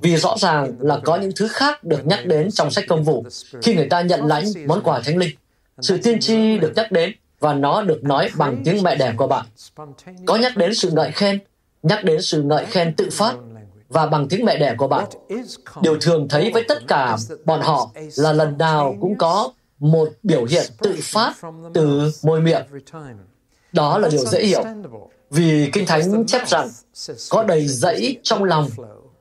Vì 0.00 0.16
rõ 0.16 0.36
ràng 0.38 0.72
là 0.80 1.00
có 1.04 1.16
những 1.16 1.32
thứ 1.36 1.48
khác 1.48 1.84
được 1.84 2.06
nhắc 2.06 2.26
đến 2.26 2.50
trong 2.50 2.70
sách 2.70 2.84
công 2.88 3.04
vụ 3.04 3.24
khi 3.62 3.74
người 3.74 3.88
ta 3.88 4.00
nhận 4.00 4.26
lãnh 4.26 4.44
món 4.66 4.82
quà 4.82 5.00
thánh 5.00 5.16
linh. 5.16 5.36
Sự 5.80 5.98
tiên 6.02 6.20
tri 6.20 6.58
được 6.58 6.72
nhắc 6.76 6.92
đến 6.92 7.12
và 7.40 7.54
nó 7.54 7.82
được 7.82 8.04
nói 8.04 8.30
bằng 8.36 8.62
tiếng 8.64 8.82
mẹ 8.82 8.94
đẻ 8.94 9.12
của 9.16 9.26
bạn. 9.26 9.46
Có 10.26 10.36
nhắc 10.36 10.56
đến 10.56 10.74
sự 10.74 10.90
ngợi 10.90 11.12
khen, 11.12 11.38
nhắc 11.82 12.04
đến 12.04 12.22
sự 12.22 12.42
ngợi 12.42 12.64
khen 12.66 12.94
tự 12.94 13.08
phát 13.12 13.34
và 13.94 14.06
bằng 14.06 14.28
tiếng 14.28 14.44
mẹ 14.44 14.56
đẻ 14.58 14.74
của 14.78 14.88
bạn. 14.88 15.04
Điều 15.82 15.98
thường 16.00 16.28
thấy 16.28 16.50
với 16.54 16.64
tất 16.68 16.78
cả 16.88 17.16
bọn 17.44 17.60
họ 17.60 17.90
là 18.16 18.32
lần 18.32 18.58
nào 18.58 18.96
cũng 19.00 19.18
có 19.18 19.52
một 19.78 20.08
biểu 20.22 20.44
hiện 20.44 20.66
tự 20.78 20.96
phát 21.02 21.34
từ 21.74 22.12
môi 22.22 22.40
miệng. 22.40 22.66
Đó 23.72 23.98
là 23.98 24.08
điều 24.08 24.24
dễ 24.24 24.44
hiểu. 24.44 24.64
Vì 25.30 25.70
Kinh 25.72 25.86
Thánh 25.86 26.26
chép 26.26 26.48
rằng 26.48 26.68
có 27.30 27.44
đầy 27.44 27.66
dẫy 27.66 28.20
trong 28.22 28.44
lòng 28.44 28.68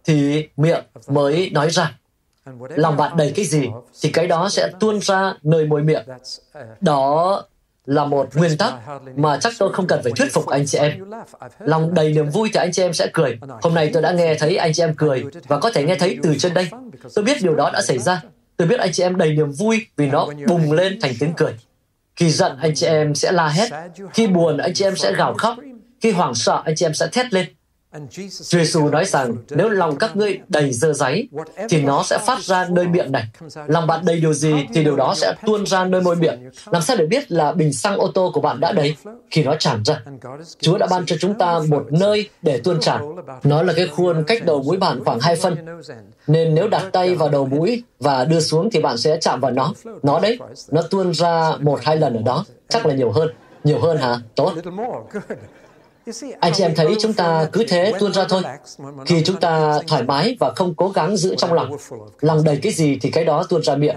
thì 0.03 0.47
miệng 0.57 0.83
mới 1.07 1.49
nói 1.49 1.69
ra 1.69 1.97
lòng 2.75 2.97
bạn 2.97 3.17
đầy 3.17 3.33
cái 3.36 3.45
gì 3.45 3.69
thì 4.01 4.09
cái 4.12 4.27
đó 4.27 4.49
sẽ 4.49 4.69
tuôn 4.79 4.99
ra 5.01 5.33
nơi 5.43 5.65
môi 5.65 5.81
miệng 5.81 6.05
đó 6.81 7.43
là 7.86 8.06
một 8.06 8.36
nguyên 8.36 8.58
tắc 8.58 8.74
mà 9.15 9.38
chắc 9.41 9.54
tôi 9.60 9.74
không 9.74 9.88
cần 9.88 10.00
phải 10.04 10.12
thuyết 10.15 10.34
phục 10.34 10.48
anh 10.48 10.65
chị 10.65 10.78
em. 10.78 10.91
Lòng 11.60 11.93
đầy 11.93 12.13
niềm 12.13 12.30
vui 12.30 12.50
thì 12.54 12.60
anh 12.60 12.72
chị 12.72 12.82
em 12.82 12.93
sẽ 12.93 13.08
cười. 13.13 13.38
Hôm 13.62 13.74
nay 13.74 13.89
tôi 13.93 14.02
đã 14.02 14.12
nghe 14.12 14.36
thấy 14.36 14.58
anh 14.58 14.74
chị 14.74 14.84
em 14.84 14.93
cười 14.98 15.24
và 15.48 15.60
có 15.60 15.72
thể 15.72 15.84
nghe 15.84 15.96
thấy 15.96 16.17
từ 16.24 16.36
trên 16.39 16.54
đây. 16.54 16.69
Tôi 17.15 17.26
biết 17.26 17.38
điều 17.41 17.56
đó 17.56 17.69
đã 17.74 17.82
xảy 17.82 17.98
ra. 18.00 18.22
Tôi 18.58 18.67
biết 18.67 18.80
anh 18.80 18.91
chị 18.91 19.04
em 19.04 19.17
đầy 19.17 19.34
niềm 19.34 19.52
vui 19.52 19.88
vì 19.98 20.08
nó 20.08 20.28
bùng 20.48 20.72
lên 20.72 21.00
thành 21.02 21.13
tiếng 21.19 21.34
cười. 21.38 21.54
Khi 22.15 22.30
giận 22.30 22.58
anh 22.62 22.76
chị 22.76 22.86
em 22.86 23.15
sẽ 23.15 23.32
la 23.32 23.48
hét. 23.48 23.69
Khi 24.13 24.28
buồn 24.28 24.58
anh 24.58 24.74
chị 24.74 24.86
em 24.86 24.96
sẽ 24.96 25.13
gào 25.13 25.34
khóc. 25.34 25.58
Khi 26.02 26.12
hoảng 26.12 26.36
sợ 26.36 26.62
anh 26.65 26.76
chị 26.76 26.86
em 26.86 26.93
sẽ 26.93 27.08
thét 27.12 27.34
lên. 27.34 27.46
Chúa 28.10 28.23
Giêsu 28.29 28.89
nói 28.89 29.06
rằng 29.06 29.36
nếu 29.49 29.69
lòng 29.69 29.97
các 29.97 30.15
ngươi 30.15 30.39
đầy 30.49 30.73
dơ 30.73 30.93
giấy 30.93 31.27
thì 31.69 31.82
nó 31.82 32.03
sẽ 32.03 32.17
phát 32.25 32.43
ra 32.43 32.67
nơi 32.69 32.88
miệng 32.88 33.12
này. 33.12 33.23
Lòng 33.67 33.88
bạn 33.88 34.06
đầy 34.06 34.19
điều 34.19 34.34
gì 34.34 34.53
thì 34.73 34.84
điều 34.84 34.95
đó 34.95 35.13
sẽ 35.17 35.34
tuôn 35.45 35.65
ra 35.65 35.86
nơi 35.86 36.01
môi 36.01 36.15
miệng. 36.15 36.49
Làm 36.71 36.82
sao 36.82 36.97
để 36.97 37.06
biết 37.06 37.32
là 37.32 37.51
bình 37.51 37.73
xăng 37.73 37.97
ô 37.97 38.12
tô 38.13 38.32
của 38.34 38.41
bạn 38.41 38.60
đã 38.60 38.71
đầy 38.71 38.95
khi 39.32 39.43
nó 39.43 39.56
tràn 39.56 39.84
ra? 39.86 40.01
Chúa 40.60 40.77
đã 40.77 40.88
ban 40.91 41.06
cho 41.06 41.15
chúng 41.19 41.34
ta 41.34 41.60
một 41.69 41.86
nơi 41.91 42.29
để 42.41 42.62
tuôn 42.63 42.79
tràn. 42.79 43.15
Nó 43.43 43.63
là 43.63 43.73
cái 43.73 43.88
khuôn 43.88 44.23
cách 44.23 44.45
đầu 44.45 44.63
mũi 44.63 44.77
bạn 44.77 45.03
khoảng 45.03 45.19
hai 45.19 45.36
phân. 45.36 45.56
Nên 46.27 46.56
nếu 46.56 46.67
đặt 46.67 46.84
tay 46.91 47.15
vào 47.15 47.29
đầu 47.29 47.45
mũi 47.45 47.84
và 47.99 48.25
đưa 48.25 48.39
xuống 48.39 48.69
thì 48.71 48.82
bạn 48.82 48.97
sẽ 48.97 49.17
chạm 49.21 49.39
vào 49.39 49.51
nó. 49.51 49.73
Nó 50.03 50.19
đấy, 50.19 50.39
nó 50.71 50.82
tuôn 50.82 51.13
ra 51.13 51.51
một 51.60 51.79
hai 51.84 51.97
lần 51.97 52.13
ở 52.13 52.21
đó. 52.21 52.45
Chắc 52.69 52.86
là 52.86 52.93
nhiều 52.93 53.12
hơn. 53.12 53.29
Nhiều 53.63 53.79
hơn 53.79 53.97
hả? 53.97 54.19
Tốt. 54.36 54.53
Anh 56.39 56.53
chị 56.53 56.63
em 56.63 56.75
thấy 56.75 56.95
chúng 56.99 57.13
ta 57.13 57.47
cứ 57.51 57.63
thế 57.67 57.93
tuôn 57.99 58.13
ra 58.13 58.25
thôi. 58.29 58.41
Khi 59.05 59.23
chúng 59.25 59.39
ta 59.39 59.79
thoải 59.87 60.03
mái 60.03 60.37
và 60.39 60.53
không 60.55 60.75
cố 60.75 60.89
gắng 60.89 61.17
giữ 61.17 61.35
trong 61.37 61.53
lòng, 61.53 61.77
lòng 62.21 62.43
đầy 62.43 62.59
cái 62.61 62.71
gì 62.71 62.97
thì 63.01 63.11
cái 63.11 63.25
đó 63.25 63.43
tuôn 63.43 63.63
ra 63.63 63.75
miệng. 63.75 63.95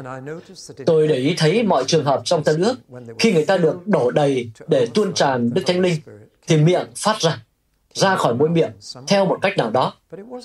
Tôi 0.86 1.08
để 1.08 1.14
ý 1.14 1.34
thấy 1.38 1.62
mọi 1.62 1.84
trường 1.86 2.04
hợp 2.04 2.22
trong 2.24 2.44
tân 2.44 2.62
ước, 2.62 2.74
khi 3.18 3.32
người 3.32 3.44
ta 3.44 3.56
được 3.56 3.86
đổ 3.86 4.10
đầy 4.10 4.50
để 4.68 4.86
tuôn 4.94 5.14
tràn 5.14 5.54
Đức 5.54 5.62
Thánh 5.66 5.80
Linh, 5.80 6.00
thì 6.46 6.56
miệng 6.56 6.86
phát 6.96 7.18
ra, 7.18 7.42
ra 7.94 8.16
khỏi 8.16 8.34
mũi 8.34 8.48
miệng, 8.48 8.72
theo 9.06 9.26
một 9.26 9.38
cách 9.42 9.56
nào 9.56 9.70
đó. 9.70 9.92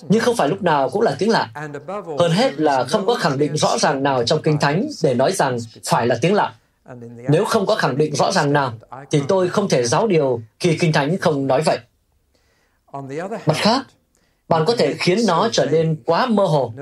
Nhưng 0.09 0.21
không 0.21 0.35
phải 0.35 0.49
lúc 0.49 0.61
nào 0.61 0.89
cũng 0.89 1.01
là 1.01 1.15
tiếng 1.19 1.29
lạ. 1.29 1.49
Hơn 2.19 2.31
hết 2.31 2.59
là 2.59 2.83
không 2.83 3.05
có 3.05 3.15
khẳng 3.15 3.37
định 3.37 3.57
rõ 3.57 3.77
ràng 3.77 4.03
nào 4.03 4.23
trong 4.23 4.41
Kinh 4.41 4.57
Thánh 4.57 4.87
để 5.03 5.13
nói 5.13 5.31
rằng 5.31 5.57
phải 5.85 6.07
là 6.07 6.17
tiếng 6.21 6.33
lạ. 6.33 6.53
Nếu 7.29 7.45
không 7.45 7.65
có 7.65 7.75
khẳng 7.75 7.97
định 7.97 8.15
rõ 8.15 8.31
ràng 8.31 8.53
nào, 8.53 8.73
thì 9.11 9.21
tôi 9.27 9.49
không 9.49 9.69
thể 9.69 9.83
giáo 9.83 10.07
điều 10.07 10.41
khi 10.59 10.77
Kinh 10.77 10.93
Thánh 10.93 11.17
không 11.17 11.47
nói 11.47 11.61
vậy. 11.65 11.79
Mặt 13.45 13.55
khác, 13.55 13.85
bạn 14.49 14.63
có 14.65 14.75
thể 14.75 14.93
khiến 14.93 15.19
nó 15.27 15.49
trở 15.51 15.65
nên 15.65 15.95
quá 16.05 16.25
mơ 16.25 16.45
hồ, 16.45 16.73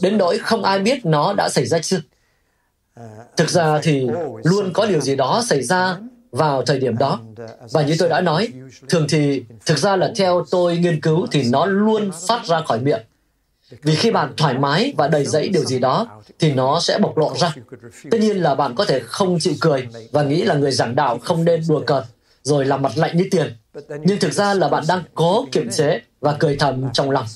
đến 0.00 0.18
nỗi 0.18 0.38
không 0.38 0.62
ai 0.62 0.78
biết 0.78 1.06
nó 1.06 1.32
đã 1.32 1.48
xảy 1.48 1.66
ra 1.66 1.78
chưa. 1.78 2.00
Thực 3.36 3.50
ra 3.50 3.80
thì 3.82 4.08
luôn 4.44 4.72
có 4.72 4.86
điều 4.86 5.00
gì 5.00 5.16
đó 5.16 5.42
xảy 5.46 5.62
ra 5.62 5.96
vào 6.30 6.62
thời 6.62 6.78
điểm 6.78 6.98
đó. 6.98 7.20
Và 7.72 7.82
như 7.82 7.96
tôi 7.98 8.08
đã 8.08 8.20
nói, 8.20 8.48
thường 8.88 9.06
thì, 9.08 9.44
thực 9.66 9.78
ra 9.78 9.96
là 9.96 10.12
theo 10.16 10.44
tôi 10.50 10.78
nghiên 10.78 11.00
cứu 11.00 11.26
thì 11.32 11.48
nó 11.50 11.66
luôn 11.66 12.10
phát 12.28 12.44
ra 12.44 12.60
khỏi 12.60 12.80
miệng. 12.80 13.02
Vì 13.82 13.94
khi 13.94 14.10
bạn 14.10 14.32
thoải 14.36 14.58
mái 14.58 14.94
và 14.96 15.08
đầy 15.08 15.26
dẫy 15.26 15.48
điều 15.48 15.64
gì 15.64 15.78
đó, 15.78 16.22
thì 16.38 16.52
nó 16.52 16.80
sẽ 16.80 16.98
bộc 16.98 17.18
lộ 17.18 17.34
ra. 17.36 17.54
Tất 18.10 18.18
nhiên 18.20 18.36
là 18.36 18.54
bạn 18.54 18.74
có 18.74 18.84
thể 18.84 19.00
không 19.00 19.38
chịu 19.40 19.54
cười 19.60 19.88
và 20.12 20.22
nghĩ 20.22 20.42
là 20.42 20.54
người 20.54 20.72
giảng 20.72 20.94
đạo 20.94 21.18
không 21.18 21.44
nên 21.44 21.62
đùa 21.68 21.82
cợt, 21.86 22.04
rồi 22.42 22.64
làm 22.64 22.82
mặt 22.82 22.92
lạnh 22.96 23.16
như 23.16 23.24
tiền. 23.30 23.56
Nhưng 24.04 24.18
thực 24.18 24.32
ra 24.32 24.54
là 24.54 24.68
bạn 24.68 24.84
đang 24.88 25.02
cố 25.14 25.46
kiềm 25.52 25.70
chế 25.70 26.00
và 26.20 26.36
cười 26.38 26.56
thầm 26.56 26.88
trong 26.92 27.10
lòng. 27.10 27.26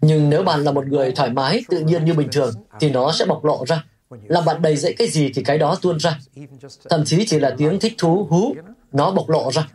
Nhưng 0.00 0.30
nếu 0.30 0.42
bạn 0.42 0.64
là 0.64 0.72
một 0.72 0.86
người 0.86 1.12
thoải 1.12 1.30
mái, 1.30 1.64
tự 1.68 1.80
nhiên 1.80 2.04
như 2.04 2.14
bình 2.14 2.28
thường, 2.32 2.54
thì 2.80 2.90
nó 2.90 3.12
sẽ 3.12 3.24
bộc 3.24 3.44
lộ 3.44 3.64
ra. 3.66 3.84
Làm 4.28 4.44
bạn 4.44 4.62
đầy 4.62 4.76
dẫy 4.76 4.94
cái 4.98 5.08
gì 5.08 5.32
thì 5.34 5.42
cái 5.42 5.58
đó 5.58 5.78
tuôn 5.82 6.00
ra. 6.00 6.18
Thậm 6.88 7.04
chí 7.04 7.26
chỉ 7.26 7.38
là 7.38 7.54
tiếng 7.58 7.80
thích 7.80 7.94
thú 7.98 8.26
hú, 8.30 8.54
nó 8.92 9.10
bộc 9.10 9.28
lộ 9.28 9.50
ra. 9.52 9.68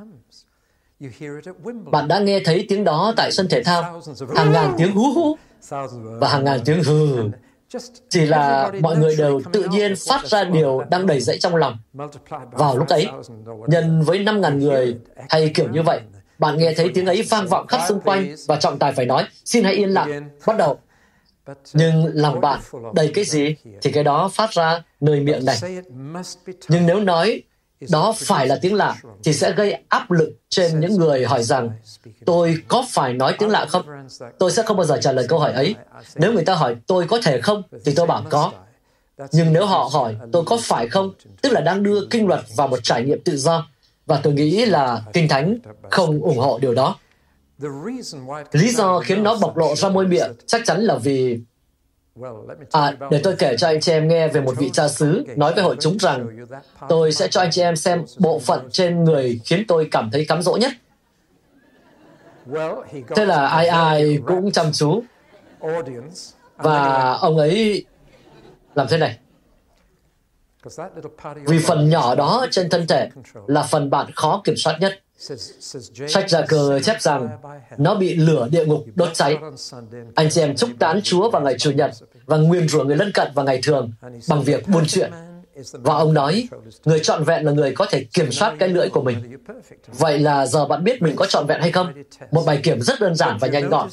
Bạn 1.92 2.08
đã 2.08 2.20
nghe 2.20 2.40
thấy 2.46 2.66
tiếng 2.70 2.84
đó 2.84 3.14
tại 3.18 3.32
sân 3.32 3.48
thể 3.50 3.64
thao, 3.64 4.02
hàng 4.36 4.52
ngàn 4.52 4.76
tiếng 4.78 4.92
hú 4.92 5.14
hú 5.14 5.38
và 6.20 6.28
hàng 6.28 6.44
ngàn 6.44 6.60
tiếng 6.66 6.84
hừ. 6.84 7.30
Chỉ 8.10 8.26
là 8.26 8.72
mọi 8.82 8.98
người 8.98 9.16
đều 9.16 9.42
tự 9.54 9.68
nhiên 9.72 9.94
phát 10.08 10.28
ra 10.28 10.44
điều 10.44 10.82
đang 10.90 11.08
đầy 11.08 11.20
dẫy 11.20 11.38
trong 11.40 11.56
lòng. 11.56 11.78
Vào 12.52 12.78
lúc 12.78 12.88
ấy, 12.88 13.08
nhân 13.68 14.02
với 14.02 14.20
5.000 14.20 14.58
người 14.58 14.98
hay 15.30 15.52
kiểu 15.56 15.70
như 15.70 15.82
vậy, 15.82 16.02
bạn 16.40 16.58
nghe 16.58 16.74
thấy 16.74 16.92
tiếng 16.94 17.06
ấy 17.06 17.24
vang 17.30 17.48
vọng 17.48 17.68
khắp 17.68 17.82
xung 17.90 18.00
quanh 18.00 18.36
và 18.48 18.56
trọng 18.56 18.80
tài 18.80 18.92
phải 18.92 19.06
nói, 19.06 19.24
xin 19.46 19.64
hãy 19.64 19.74
yên 19.74 19.90
lặng, 19.90 20.30
bắt 20.48 20.58
đầu. 20.58 20.80
Nhưng 21.74 22.12
lòng 22.14 22.42
bạn 22.42 22.60
đầy 22.94 23.12
cái 23.14 23.26
gì 23.26 23.56
thì 23.82 23.92
cái 23.92 24.04
đó 24.04 24.30
phát 24.34 24.54
ra 24.54 24.84
nơi 25.00 25.20
miệng 25.20 25.46
này. 25.46 25.58
Nhưng 26.70 26.86
nếu 26.86 27.00
nói 27.00 27.44
đó 27.90 28.14
phải 28.18 28.48
là 28.48 28.60
tiếng 28.62 28.76
lạ 28.76 28.96
thì 29.24 29.34
sẽ 29.34 29.52
gây 29.52 29.84
áp 29.90 30.12
lực 30.12 30.30
trên 30.50 30.80
những 30.80 30.94
người 30.94 31.26
hỏi 31.26 31.44
rằng 31.44 31.70
tôi 32.26 32.58
có 32.68 32.86
phải 32.90 33.14
nói 33.14 33.36
tiếng 33.40 33.50
lạ 33.50 33.66
không? 33.70 33.86
Tôi 34.40 34.52
sẽ 34.52 34.64
không 34.64 34.78
bao 34.78 34.86
giờ 34.86 34.98
trả 35.02 35.12
lời 35.12 35.26
câu 35.30 35.40
hỏi 35.40 35.54
ấy. 35.54 35.76
Nếu 36.16 36.34
người 36.34 36.46
ta 36.46 36.56
hỏi 36.56 36.76
tôi 36.88 37.08
có 37.08 37.22
thể 37.24 37.42
không 37.42 37.64
thì 37.86 37.94
tôi 37.96 38.08
bảo 38.08 38.24
có. 38.30 38.52
Nhưng 39.32 39.54
nếu 39.54 39.66
họ 39.66 39.90
hỏi 39.92 40.16
tôi 40.32 40.44
có 40.46 40.58
phải 40.62 40.88
không, 40.88 41.14
tức 41.42 41.52
là 41.52 41.62
đang 41.62 41.84
đưa 41.84 42.06
kinh 42.10 42.28
luật 42.28 42.40
vào 42.56 42.68
một 42.68 42.80
trải 42.84 43.04
nghiệm 43.04 43.22
tự 43.24 43.38
do. 43.38 43.68
Và 44.06 44.20
tôi 44.24 44.34
nghĩ 44.34 44.66
là 44.66 45.02
Kinh 45.14 45.28
Thánh 45.28 45.58
không 45.90 46.22
ủng 46.22 46.38
hộ 46.38 46.60
điều 46.62 46.74
đó. 46.74 46.96
Lý 48.52 48.72
do 48.72 49.00
khiến 49.00 49.24
nó 49.24 49.38
bộc 49.42 49.58
lộ 49.58 49.76
ra 49.76 49.90
môi 49.90 50.08
miệng 50.08 50.32
chắc 50.46 50.62
chắn 50.66 50.82
là 50.82 50.96
vì 50.98 51.40
À, 52.72 52.98
để 53.12 53.20
tôi 53.24 53.36
kể 53.40 53.56
cho 53.58 53.68
anh 53.68 53.82
chị 53.82 53.92
em 53.92 54.08
nghe 54.08 54.28
về 54.28 54.42
một 54.42 54.58
vị 54.58 54.70
cha 54.74 54.88
xứ 54.88 55.24
nói 55.36 55.54
với 55.54 55.64
hội 55.64 55.76
chúng 55.80 55.98
rằng 56.00 56.46
tôi 56.90 57.12
sẽ 57.12 57.28
cho 57.28 57.42
anh 57.42 57.52
chị 57.52 57.62
em 57.62 57.76
xem 57.76 58.06
bộ 58.18 58.40
phận 58.40 58.70
trên 58.72 59.04
người 59.04 59.42
khiến 59.46 59.64
tôi 59.68 59.88
cảm 59.92 60.10
thấy 60.12 60.26
cám 60.26 60.42
dỗ 60.42 60.58
nhất. 60.58 60.72
Thế 63.16 63.26
là 63.26 63.48
ai 63.48 63.68
ai 63.68 64.20
cũng 64.28 64.52
chăm 64.52 64.72
chú. 64.74 65.04
Và 66.58 67.12
ông 67.14 67.38
ấy 67.38 67.86
làm 68.76 68.88
thế 68.90 68.98
này. 68.98 69.18
Vì 71.46 71.60
phần 71.60 71.90
nhỏ 71.90 72.16
đó 72.16 72.46
trên 72.52 72.70
thân 72.70 72.88
thể 72.88 73.10
là 73.48 73.64
phần 73.64 73.90
bạn 73.90 74.12
khó 74.16 74.42
kiểm 74.44 74.56
soát 74.58 74.78
nhất. 74.80 75.00
Sách 76.08 76.30
Gia 76.30 76.46
Cờ 76.46 76.80
chép 76.80 77.02
rằng 77.02 77.30
nó 77.78 77.96
bị 77.96 78.16
lửa 78.16 78.48
địa 78.52 78.66
ngục 78.66 78.84
đốt 78.96 79.10
cháy. 79.14 79.38
Anh 80.16 80.30
chị 80.30 80.42
em 80.42 80.56
chúc 80.56 80.70
tán 80.80 81.02
Chúa 81.04 81.30
vào 81.30 81.42
ngày 81.42 81.56
Chủ 81.60 81.72
nhật 81.72 81.92
và 82.26 82.38
nguyên 82.38 82.68
rủa 82.68 82.84
người 82.84 82.98
lân 82.98 83.12
cận 83.12 83.28
vào 83.36 83.46
ngày 83.46 83.60
thường 83.64 83.92
bằng 84.30 84.44
việc 84.44 84.68
buôn 84.68 84.84
chuyện. 84.88 85.12
Và 85.72 85.94
ông 85.94 86.14
nói, 86.14 86.48
người 86.86 87.00
trọn 87.00 87.24
vẹn 87.24 87.46
là 87.46 87.52
người 87.52 87.72
có 87.76 87.86
thể 87.86 88.04
kiểm 88.04 88.32
soát 88.32 88.56
cái 88.60 88.70
lưỡi 88.70 88.90
của 88.90 89.02
mình. 89.02 89.38
Vậy 89.88 90.20
là 90.20 90.46
giờ 90.46 90.66
bạn 90.66 90.84
biết 90.84 91.02
mình 91.02 91.16
có 91.16 91.26
trọn 91.26 91.48
vẹn 91.48 91.62
hay 91.62 91.72
không? 91.72 91.94
Một 92.32 92.44
bài 92.46 92.60
kiểm 92.64 92.82
rất 92.82 93.00
đơn 93.00 93.16
giản 93.16 93.38
và 93.42 93.48
nhanh 93.48 93.70
gọn. 93.70 93.90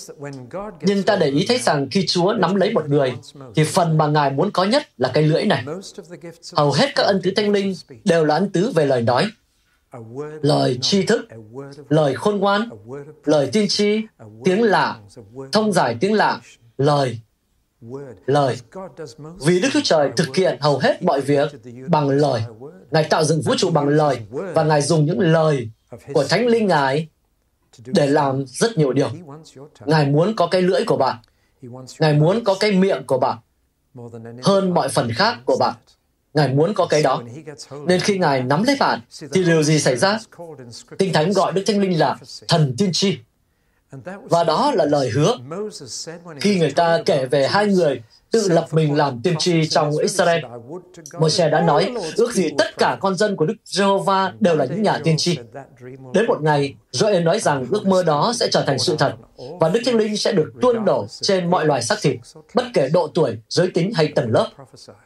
Nhưng 0.80 1.02
ta 1.02 1.16
để 1.16 1.30
ý 1.30 1.44
thấy 1.48 1.58
rằng 1.58 1.88
khi 1.90 2.06
Chúa 2.06 2.32
nắm 2.32 2.54
lấy 2.54 2.72
một 2.72 2.88
người, 2.88 3.12
thì 3.54 3.64
phần 3.64 3.98
mà 3.98 4.06
Ngài 4.06 4.30
muốn 4.30 4.50
có 4.50 4.64
nhất 4.64 4.82
là 4.98 5.10
cái 5.14 5.22
lưỡi 5.22 5.44
này. 5.44 5.64
Hầu 6.56 6.72
hết 6.72 6.94
các 6.94 7.02
ân 7.02 7.20
tứ 7.22 7.30
thanh 7.36 7.52
linh 7.52 7.74
đều 8.04 8.24
là 8.24 8.34
ân 8.34 8.50
tứ 8.50 8.72
về 8.74 8.84
lời 8.84 9.02
nói, 9.02 9.30
lời 10.42 10.78
tri 10.82 11.06
thức, 11.06 11.28
lời 11.88 12.14
khôn 12.14 12.36
ngoan, 12.36 12.68
lời 13.24 13.48
tiên 13.52 13.68
tri, 13.68 14.02
tiếng 14.44 14.62
lạ, 14.62 14.98
thông 15.52 15.72
giải 15.72 15.96
tiếng 16.00 16.14
lạ, 16.14 16.40
lời, 16.78 17.20
lời. 18.26 18.56
Vì 19.46 19.60
Đức 19.60 19.68
Chúa 19.72 19.80
Trời 19.84 20.10
thực 20.16 20.36
hiện 20.36 20.58
hầu 20.60 20.78
hết 20.78 21.02
mọi 21.02 21.20
việc 21.20 21.48
bằng 21.88 22.08
lời. 22.08 22.42
Ngài 22.90 23.04
tạo 23.04 23.24
dựng 23.24 23.42
vũ 23.42 23.54
trụ 23.58 23.70
bằng 23.70 23.88
lời 23.88 24.20
và 24.30 24.64
Ngài 24.64 24.82
dùng 24.82 25.04
những 25.04 25.20
lời 25.20 25.70
của 26.12 26.24
Thánh 26.24 26.46
Linh 26.46 26.66
Ngài 26.66 27.08
để 27.86 28.06
làm 28.06 28.44
rất 28.46 28.78
nhiều 28.78 28.92
điều. 28.92 29.10
Ngài 29.86 30.06
muốn 30.06 30.36
có 30.36 30.46
cái 30.46 30.62
lưỡi 30.62 30.84
của 30.86 30.96
bạn. 30.96 31.16
Ngài 31.98 32.14
muốn 32.14 32.44
có 32.44 32.56
cái 32.60 32.72
miệng 32.72 33.06
của 33.06 33.18
bạn 33.18 33.38
hơn 34.42 34.74
mọi 34.74 34.88
phần 34.88 35.08
khác 35.14 35.38
của 35.44 35.56
bạn. 35.60 35.74
Ngài 36.34 36.48
muốn 36.48 36.74
có 36.74 36.86
cái 36.86 37.02
đó. 37.02 37.22
Nên 37.86 38.00
khi 38.00 38.18
Ngài 38.18 38.42
nắm 38.42 38.62
lấy 38.62 38.76
bạn, 38.80 39.00
thì 39.32 39.44
điều 39.44 39.62
gì 39.62 39.78
xảy 39.78 39.96
ra? 39.96 40.18
Kinh 40.98 41.12
Thánh 41.12 41.32
gọi 41.32 41.52
Đức 41.52 41.62
Thánh 41.66 41.80
Linh 41.80 41.98
là 41.98 42.16
thần 42.48 42.74
tiên 42.78 42.90
tri. 42.92 43.18
Và 44.30 44.44
đó 44.44 44.72
là 44.74 44.84
lời 44.84 45.10
hứa. 45.10 45.38
Khi 46.40 46.58
người 46.58 46.70
ta 46.70 47.02
kể 47.06 47.26
về 47.26 47.48
hai 47.48 47.66
người 47.66 48.02
tự 48.30 48.48
lập 48.48 48.66
mình 48.72 48.96
làm 48.96 49.20
tiên 49.22 49.34
tri 49.38 49.68
trong 49.68 49.98
Israel. 49.98 50.44
Moshe 51.18 51.50
đã 51.50 51.60
nói, 51.60 51.94
ước 52.16 52.32
gì 52.32 52.48
tất 52.58 52.78
cả 52.78 52.96
con 53.00 53.16
dân 53.16 53.36
của 53.36 53.46
Đức 53.46 53.54
Giê-hô-va 53.64 54.32
đều 54.40 54.56
là 54.56 54.64
những 54.64 54.82
nhà 54.82 54.98
tiên 55.04 55.16
tri. 55.18 55.38
Đến 56.14 56.26
một 56.26 56.42
ngày, 56.42 56.74
Joel 56.92 57.24
nói 57.24 57.40
rằng 57.40 57.66
ước 57.70 57.86
mơ 57.86 58.02
đó 58.02 58.32
sẽ 58.34 58.48
trở 58.52 58.64
thành 58.66 58.78
sự 58.78 58.96
thật, 58.98 59.14
và 59.60 59.68
Đức 59.68 59.80
Thánh 59.86 59.96
Linh 59.96 60.16
sẽ 60.16 60.32
được 60.32 60.52
tuôn 60.60 60.84
đổ 60.84 61.06
trên 61.20 61.50
mọi 61.50 61.66
loài 61.66 61.82
xác 61.82 61.96
thịt, 62.02 62.16
bất 62.54 62.64
kể 62.74 62.88
độ 62.92 63.08
tuổi, 63.14 63.38
giới 63.48 63.70
tính 63.74 63.92
hay 63.94 64.08
tầng 64.14 64.30
lớp, 64.30 64.48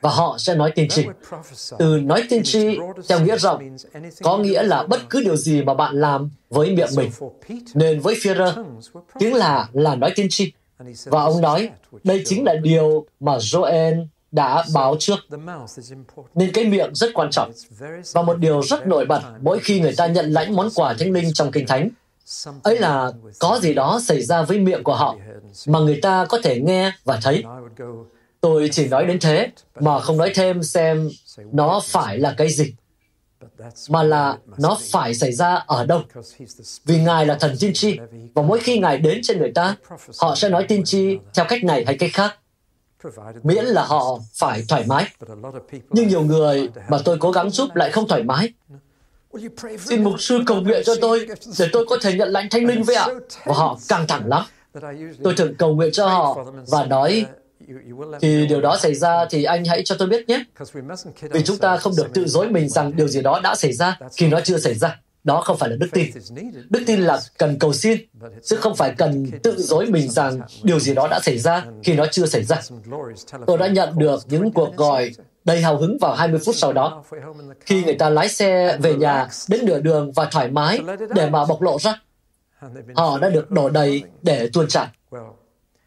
và 0.01 0.11
họ 0.11 0.37
sẽ 0.39 0.55
nói 0.55 0.73
tiên 0.75 0.89
tri. 0.89 1.05
Từ 1.79 2.01
nói 2.03 2.25
tiên 2.29 2.43
tri 2.45 2.79
theo 3.09 3.21
nghĩa 3.21 3.39
rộng, 3.39 3.77
có 4.23 4.39
nghĩa 4.39 4.63
là 4.63 4.83
bất 4.83 5.01
cứ 5.11 5.21
điều 5.25 5.37
gì 5.37 5.63
mà 5.63 5.75
bạn 5.75 5.95
làm 5.95 6.31
với 6.51 6.71
miệng 6.71 6.91
mình. 6.97 7.11
Nên 7.75 8.01
với 8.01 8.15
Führer, 8.15 8.65
tiếng 9.19 9.35
là 9.35 9.69
là 9.73 9.95
nói 9.95 10.13
tiên 10.15 10.27
tri 10.31 10.53
và 11.05 11.23
ông 11.23 11.41
nói, 11.41 11.71
đây 12.05 12.23
chính 12.25 12.45
là 12.45 12.55
điều 12.63 13.07
mà 13.21 13.37
Joel 13.37 14.07
đã 14.33 14.65
báo 14.75 14.97
trước. 14.99 15.19
Nên 16.35 16.53
cái 16.53 16.65
miệng 16.65 16.95
rất 16.95 17.11
quan 17.15 17.31
trọng. 17.31 17.53
Và 18.13 18.23
một 18.23 18.39
điều 18.39 18.63
rất 18.63 18.87
nổi 18.87 19.07
bật 19.07 19.21
mỗi 19.41 19.59
khi 19.59 19.81
người 19.81 19.95
ta 19.97 20.07
nhận 20.07 20.33
lãnh 20.33 20.57
món 20.57 20.69
quà 20.75 20.95
thánh 20.95 21.13
linh 21.13 21.33
trong 21.33 21.51
Kinh 21.51 21.67
Thánh, 21.67 21.89
ấy 22.63 22.79
là 22.79 23.13
có 23.39 23.59
gì 23.63 23.75
đó 23.75 24.01
xảy 24.05 24.23
ra 24.23 24.43
với 24.43 24.59
miệng 24.59 24.85
của 24.85 24.95
họ 24.95 25.17
mà 25.67 25.79
người 25.79 25.99
ta 26.03 26.27
có 26.29 26.39
thể 26.43 26.61
nghe 26.61 26.93
và 27.05 27.21
thấy. 27.23 27.45
Tôi 28.41 28.69
chỉ 28.73 28.89
nói 28.89 29.07
đến 29.07 29.19
thế, 29.21 29.49
mà 29.81 30.01
không 30.01 30.17
nói 30.17 30.33
thêm 30.35 30.63
xem 30.63 31.11
nó 31.53 31.81
phải 31.85 32.19
là 32.19 32.35
cái 32.37 32.49
gì 32.49 32.75
mà 33.89 34.03
là 34.03 34.39
nó 34.59 34.79
phải 34.93 35.15
xảy 35.15 35.33
ra 35.33 35.55
ở 35.67 35.87
đâu. 35.87 36.03
Vì 36.85 37.01
Ngài 37.01 37.27
là 37.27 37.35
thần 37.35 37.57
tiên 37.61 37.73
tri, 37.75 37.99
và 38.35 38.43
mỗi 38.43 38.59
khi 38.59 38.79
Ngài 38.79 38.99
đến 38.99 39.21
trên 39.23 39.39
người 39.39 39.53
ta, 39.55 39.77
họ 40.19 40.35
sẽ 40.35 40.49
nói 40.49 40.65
tiên 40.69 40.85
tri 40.85 41.19
theo 41.35 41.45
cách 41.49 41.65
này 41.65 41.85
hay 41.87 41.99
cách 41.99 42.11
khác, 42.13 42.37
miễn 43.43 43.65
là 43.65 43.85
họ 43.85 44.19
phải 44.35 44.65
thoải 44.69 44.85
mái. 44.87 45.07
Nhưng 45.91 46.09
nhiều 46.09 46.23
người 46.23 46.69
mà 46.89 46.99
tôi 47.05 47.17
cố 47.21 47.31
gắng 47.31 47.51
giúp 47.51 47.75
lại 47.75 47.91
không 47.91 48.09
thoải 48.09 48.23
mái. 48.23 48.53
Xin 49.79 50.05
mục 50.05 50.15
sư 50.19 50.41
cầu 50.47 50.61
nguyện 50.61 50.83
cho 50.87 50.95
tôi, 51.01 51.27
để 51.59 51.69
tôi 51.73 51.87
có 51.89 51.97
thể 52.03 52.15
nhận 52.15 52.29
lãnh 52.29 52.49
thanh 52.51 52.67
linh 52.67 52.83
vậy 52.83 52.97
ạ. 52.97 53.07
Và 53.45 53.55
họ 53.55 53.79
căng 53.89 54.07
thẳng 54.07 54.29
lắm. 54.29 54.45
Tôi 55.25 55.35
thường 55.37 55.55
cầu 55.55 55.75
nguyện 55.75 55.93
cho 55.93 56.09
họ 56.09 56.45
và 56.69 56.85
nói 56.85 57.27
thì 58.21 58.47
điều 58.47 58.61
đó 58.61 58.77
xảy 58.77 58.95
ra 58.95 59.27
thì 59.31 59.45
anh 59.45 59.65
hãy 59.65 59.83
cho 59.85 59.95
tôi 59.99 60.09
biết 60.09 60.29
nhé. 60.29 60.45
Vì 61.31 61.43
chúng 61.45 61.59
ta 61.59 61.77
không 61.77 61.93
được 61.97 62.07
tự 62.15 62.27
dối 62.27 62.49
mình 62.49 62.69
rằng 62.69 62.97
điều 62.97 63.09
gì 63.09 63.21
đó 63.21 63.41
đã 63.45 63.55
xảy 63.55 63.73
ra 63.73 63.99
khi 64.17 64.29
nó 64.29 64.41
chưa 64.41 64.59
xảy 64.59 64.75
ra. 64.75 64.99
đó 65.25 65.41
không 65.41 65.57
phải 65.59 65.71
là 65.71 65.77
đức 65.77 65.89
tin. 65.93 66.11
Đức 66.71 66.83
tin 66.87 67.01
là 67.01 67.21
cần 67.39 67.59
cầu 67.59 67.73
xin, 67.73 67.99
chứ 68.43 68.57
không 68.57 68.77
phải 68.77 68.95
cần 68.99 69.31
tự 69.43 69.55
dối 69.59 69.87
mình 69.87 70.11
rằng 70.11 70.41
điều 70.63 70.81
gì 70.81 70.95
đó 70.95 71.09
đã 71.09 71.21
xảy 71.21 71.39
ra 71.39 71.65
khi 71.83 71.95
nó 71.95 72.07
chưa 72.13 72.27
xảy 72.27 72.45
ra. 72.45 72.61
Tôi 73.47 73.59
đã 73.59 73.67
nhận 73.67 73.99
được 73.99 74.23
những 74.29 74.53
cuộc 74.53 74.77
gọi 74.77 75.11
đầy 75.45 75.61
hào 75.61 75.77
hứng 75.77 75.99
vào 76.01 76.15
20 76.15 76.41
phút 76.45 76.57
sau 76.57 76.73
đó, 76.73 77.05
khi 77.61 77.85
người 77.85 77.95
ta 77.95 78.11
lái 78.11 78.29
xe 78.29 78.77
về 78.81 78.95
nhà 78.95 79.29
đến 79.49 79.65
nửa 79.65 79.81
đường 79.81 80.13
và 80.13 80.25
thoải 80.25 80.51
mái 80.51 80.81
để 81.15 81.31
mà 81.31 81.45
bộc 81.45 81.63
lộ 81.63 81.79
ra. 81.79 82.01
Họ 82.95 83.19
đã 83.19 83.29
được 83.29 83.51
đổ 83.51 83.69
đầy 83.69 84.03
để 84.23 84.51
tuôn 84.53 84.69
tràn. 84.69 84.89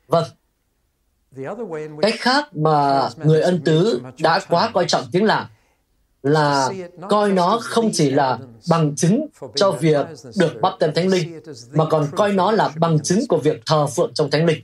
Vâng, 0.08 0.26
cách 2.02 2.16
khác 2.20 2.56
mà 2.56 3.10
người 3.24 3.42
ân 3.42 3.62
tứ 3.66 4.02
đã 4.20 4.40
quá 4.50 4.72
coi 4.74 4.86
trọng 4.86 5.04
tiếng 5.12 5.26
lạ 5.26 5.50
là 6.24 6.70
coi 7.10 7.32
nó 7.32 7.60
không 7.64 7.90
chỉ 7.94 8.10
là 8.10 8.40
bằng 8.70 8.96
chứng 8.96 9.28
cho 9.56 9.72
việc 9.72 10.08
được 10.38 10.62
bắp 10.62 10.74
tem 10.80 10.94
thánh 10.94 11.08
linh, 11.08 11.42
mà 11.72 11.86
còn 11.86 12.08
coi 12.16 12.32
nó 12.32 12.52
là 12.52 12.70
bằng 12.78 13.00
chứng 13.04 13.28
của 13.28 13.38
việc 13.38 13.62
thờ 13.66 13.88
phượng 13.88 14.12
trong 14.14 14.32
thánh 14.32 14.46
linh. 14.46 14.64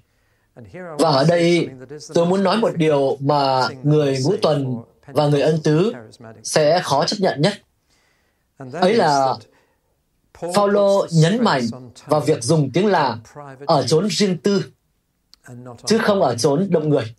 Và 0.99 1.09
ở 1.09 1.25
đây 1.29 1.69
tôi 2.13 2.25
muốn 2.25 2.43
nói 2.43 2.57
một 2.57 2.75
điều 2.75 3.17
mà 3.19 3.67
người 3.83 4.17
ngũ 4.23 4.35
tuần 4.41 4.77
và 5.07 5.27
người 5.27 5.41
ân 5.41 5.59
tứ 5.63 5.93
sẽ 6.43 6.81
khó 6.83 7.05
chấp 7.05 7.17
nhận 7.19 7.41
nhất. 7.41 7.53
Ấy 8.73 8.93
là 8.93 9.35
Paulo 10.55 11.07
nhấn 11.11 11.43
mạnh 11.43 11.63
vào 12.05 12.19
việc 12.19 12.43
dùng 12.43 12.69
tiếng 12.73 12.87
là 12.87 13.17
ở 13.65 13.83
chốn 13.87 14.07
riêng 14.11 14.37
tư, 14.37 14.63
chứ 15.85 15.97
không 15.97 16.21
ở 16.21 16.35
chốn 16.35 16.67
đông 16.69 16.89
người. 16.89 17.15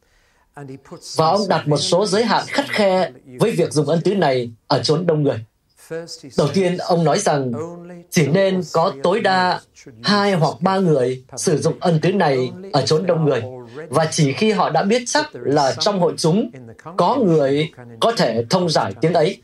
Và 1.17 1.27
ông 1.27 1.49
đặt 1.49 1.69
một 1.69 1.77
số 1.77 2.07
giới 2.07 2.25
hạn 2.25 2.45
khắt 2.47 2.69
khe 2.69 3.11
với 3.41 3.51
việc 3.51 3.73
dùng 3.73 3.89
ân 3.89 4.01
tứ 4.01 4.15
này 4.15 4.51
ở 4.67 4.83
chốn 4.83 5.07
đông 5.07 5.23
người. 5.23 5.45
Đầu 6.39 6.49
tiên, 6.55 6.77
ông 6.79 7.05
nói 7.05 7.19
rằng 7.19 7.53
chỉ 8.11 8.27
nên 8.27 8.63
có 8.73 8.93
tối 9.03 9.21
đa 9.21 9.61
hai 10.03 10.33
hoặc 10.33 10.55
ba 10.61 10.79
người 10.79 11.25
sử 11.37 11.59
dụng 11.59 11.75
ân 11.81 12.01
tứ 12.01 12.13
này 12.13 12.53
ở 12.73 12.87
chốn 12.87 13.07
đông 13.07 13.25
người, 13.25 13.43
và 13.89 14.09
chỉ 14.11 14.33
khi 14.33 14.53
họ 14.53 14.71
đã 14.71 14.83
biết 14.83 15.03
chắc 15.07 15.31
là 15.35 15.75
trong 15.79 16.01
hội 16.01 16.15
chúng 16.17 16.51
có 16.97 17.17
người 17.17 17.71
có 18.01 18.13
thể 18.17 18.45
thông 18.51 18.69
giải 18.69 18.95
tiếng 19.01 19.13
ấy, 19.13 19.43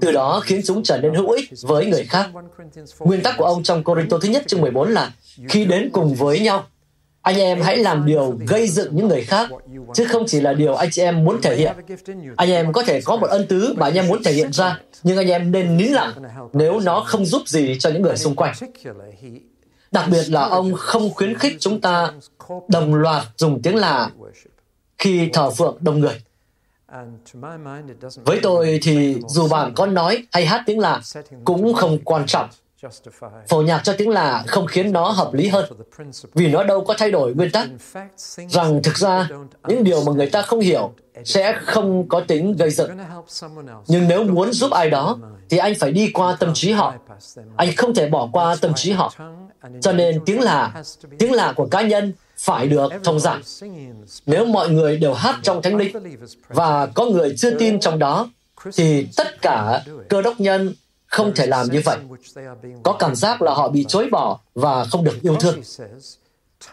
từ 0.00 0.12
đó 0.12 0.40
khiến 0.44 0.60
chúng 0.64 0.82
trở 0.82 0.98
nên 0.98 1.14
hữu 1.14 1.30
ích 1.30 1.50
với 1.62 1.86
người 1.86 2.04
khác. 2.04 2.30
Nguyên 2.98 3.22
tắc 3.22 3.34
của 3.38 3.44
ông 3.44 3.62
trong 3.62 3.84
Corinto 3.84 4.18
thứ 4.18 4.28
nhất 4.28 4.42
chương 4.46 4.60
14 4.60 4.90
là 4.90 5.12
khi 5.48 5.64
đến 5.64 5.90
cùng 5.92 6.14
với 6.14 6.40
nhau, 6.40 6.66
anh 7.22 7.36
em 7.36 7.60
hãy 7.60 7.76
làm 7.76 8.06
điều 8.06 8.38
gây 8.48 8.68
dựng 8.68 8.96
những 8.96 9.08
người 9.08 9.22
khác, 9.22 9.50
chứ 9.94 10.04
không 10.04 10.24
chỉ 10.26 10.40
là 10.40 10.52
điều 10.52 10.74
anh 10.74 10.90
chị 10.90 11.02
em 11.02 11.24
muốn 11.24 11.42
thể 11.42 11.56
hiện. 11.56 11.72
Anh 12.36 12.50
em 12.50 12.72
có 12.72 12.82
thể 12.82 13.00
có 13.00 13.16
một 13.16 13.26
ân 13.30 13.46
tứ 13.46 13.74
mà 13.76 13.86
anh 13.86 13.94
em 13.94 14.08
muốn 14.08 14.22
thể 14.22 14.32
hiện 14.32 14.52
ra, 14.52 14.80
nhưng 15.02 15.16
anh 15.16 15.28
em 15.28 15.52
nên 15.52 15.76
nín 15.76 15.92
lặng 15.92 16.12
nếu 16.52 16.80
nó 16.80 17.00
không 17.00 17.26
giúp 17.26 17.42
gì 17.46 17.76
cho 17.78 17.90
những 17.90 18.02
người 18.02 18.16
xung 18.16 18.34
quanh. 18.34 18.54
Đặc 19.90 20.04
biệt 20.10 20.24
là 20.28 20.42
ông 20.42 20.74
không 20.74 21.10
khuyến 21.14 21.38
khích 21.38 21.56
chúng 21.60 21.80
ta 21.80 22.12
đồng 22.68 22.94
loạt 22.94 23.26
dùng 23.36 23.62
tiếng 23.62 23.76
là 23.76 24.10
khi 24.98 25.28
thờ 25.32 25.50
phượng 25.50 25.76
đông 25.80 26.00
người. 26.00 26.20
Với 28.24 28.40
tôi 28.42 28.78
thì 28.82 29.16
dù 29.28 29.48
bạn 29.48 29.72
có 29.74 29.86
nói 29.86 30.26
hay 30.32 30.46
hát 30.46 30.62
tiếng 30.66 30.78
lạ 30.78 31.00
cũng 31.44 31.74
không 31.74 31.98
quan 32.04 32.26
trọng. 32.26 32.48
Phổ 33.48 33.62
nhạc 33.62 33.80
cho 33.84 33.94
tiếng 33.98 34.08
lạ 34.08 34.44
không 34.46 34.66
khiến 34.66 34.92
nó 34.92 35.08
hợp 35.08 35.34
lý 35.34 35.48
hơn, 35.48 35.72
vì 36.34 36.48
nó 36.48 36.64
đâu 36.64 36.84
có 36.84 36.94
thay 36.98 37.10
đổi 37.10 37.34
nguyên 37.34 37.50
tắc, 37.50 37.68
rằng 38.48 38.82
thực 38.82 38.98
ra 38.98 39.28
những 39.68 39.84
điều 39.84 40.04
mà 40.04 40.12
người 40.12 40.30
ta 40.30 40.42
không 40.42 40.60
hiểu 40.60 40.92
sẽ 41.24 41.58
không 41.64 42.08
có 42.08 42.20
tính 42.20 42.56
gây 42.56 42.70
dựng. 42.70 42.90
Nhưng 43.86 44.08
nếu 44.08 44.24
muốn 44.24 44.52
giúp 44.52 44.70
ai 44.70 44.90
đó, 44.90 45.18
thì 45.50 45.58
anh 45.58 45.74
phải 45.80 45.92
đi 45.92 46.10
qua 46.14 46.36
tâm 46.40 46.54
trí 46.54 46.72
họ. 46.72 46.94
Anh 47.56 47.76
không 47.76 47.94
thể 47.94 48.08
bỏ 48.08 48.28
qua 48.32 48.56
tâm 48.60 48.72
trí 48.74 48.92
họ. 48.92 49.12
Cho 49.80 49.92
nên 49.92 50.20
tiếng 50.26 50.40
lạ, 50.40 50.82
tiếng 51.18 51.32
lạ 51.32 51.52
của 51.56 51.66
cá 51.66 51.82
nhân 51.82 52.12
phải 52.38 52.66
được 52.66 52.92
thông 53.04 53.20
giảng. 53.20 53.42
Nếu 54.26 54.44
mọi 54.44 54.68
người 54.68 54.96
đều 54.96 55.14
hát 55.14 55.36
trong 55.42 55.62
thánh 55.62 55.76
linh 55.76 56.16
và 56.48 56.86
có 56.86 57.04
người 57.04 57.34
chưa 57.38 57.58
tin 57.58 57.80
trong 57.80 57.98
đó, 57.98 58.30
thì 58.74 59.06
tất 59.16 59.42
cả 59.42 59.82
cơ 60.08 60.22
đốc 60.22 60.40
nhân 60.40 60.74
không 61.12 61.34
thể 61.34 61.46
làm 61.46 61.66
như 61.70 61.80
vậy. 61.84 61.98
Có 62.82 62.92
cảm 62.92 63.14
giác 63.14 63.42
là 63.42 63.54
họ 63.54 63.68
bị 63.68 63.84
chối 63.88 64.08
bỏ 64.10 64.40
và 64.54 64.84
không 64.84 65.04
được 65.04 65.22
yêu 65.22 65.36
thương. 65.40 65.60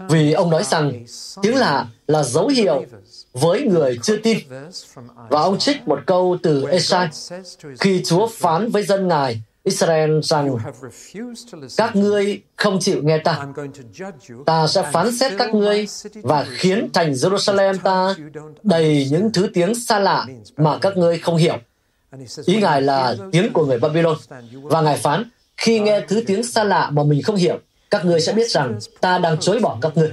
Vì 0.10 0.34
ông 0.34 0.49
nói 0.49 0.63
rằng, 0.63 1.06
tiếng 1.41 1.56
lạ 1.56 1.88
là 2.08 2.23
dấu 2.23 2.47
hiệu 2.47 2.86
với 3.34 3.62
người 3.62 3.99
chưa 4.04 4.17
tin. 4.17 4.38
Và 5.30 5.41
ông 5.41 5.60
trích 5.60 5.88
một 5.88 5.99
câu 6.06 6.38
từ 6.43 6.67
Esai, 6.67 7.10
khi 7.80 8.04
Chúa 8.06 8.28
phán 8.28 8.69
với 8.69 8.84
dân 8.84 9.08
Ngài, 9.08 9.41
Israel 9.63 10.19
rằng, 10.23 10.58
các 11.78 11.95
ngươi 11.95 12.41
không 12.56 12.80
chịu 12.80 13.02
nghe 13.04 13.17
ta. 13.17 13.47
Ta 14.45 14.67
sẽ 14.67 14.91
phán 14.93 15.17
xét 15.17 15.34
các 15.38 15.54
ngươi 15.54 15.88
và 16.23 16.45
khiến 16.49 16.89
thành 16.93 17.12
Jerusalem 17.12 17.78
ta 17.84 18.15
đầy 18.63 19.08
những 19.12 19.32
thứ 19.34 19.49
tiếng 19.54 19.75
xa 19.75 19.99
lạ 19.99 20.25
mà 20.58 20.78
các 20.82 20.97
ngươi 20.97 21.19
không 21.19 21.38
hiểu. 21.38 21.58
Ý 22.45 22.62
Ngài 22.62 22.82
là 22.82 23.15
tiếng 23.32 23.54
của 23.54 23.65
người 23.65 23.80
Babylon. 23.80 24.17
Và 24.52 24.82
Ngài 24.82 24.98
phán, 24.98 25.24
khi 25.58 25.80
nghe 25.80 26.02
thứ 26.08 26.24
tiếng 26.28 26.43
xa 26.43 26.63
lạ 26.63 26.89
mà 26.89 27.04
mình 27.04 27.22
không 27.22 27.36
hiểu, 27.36 27.60
các 27.89 28.06
ngươi 28.06 28.22
sẽ 28.22 28.34
biết 28.34 28.50
rằng 28.50 28.80
ta 29.02 29.17
đang 29.17 29.38
chối 29.38 29.60
bỏ 29.60 29.78
các 29.82 29.98
ngươi. 29.98 30.12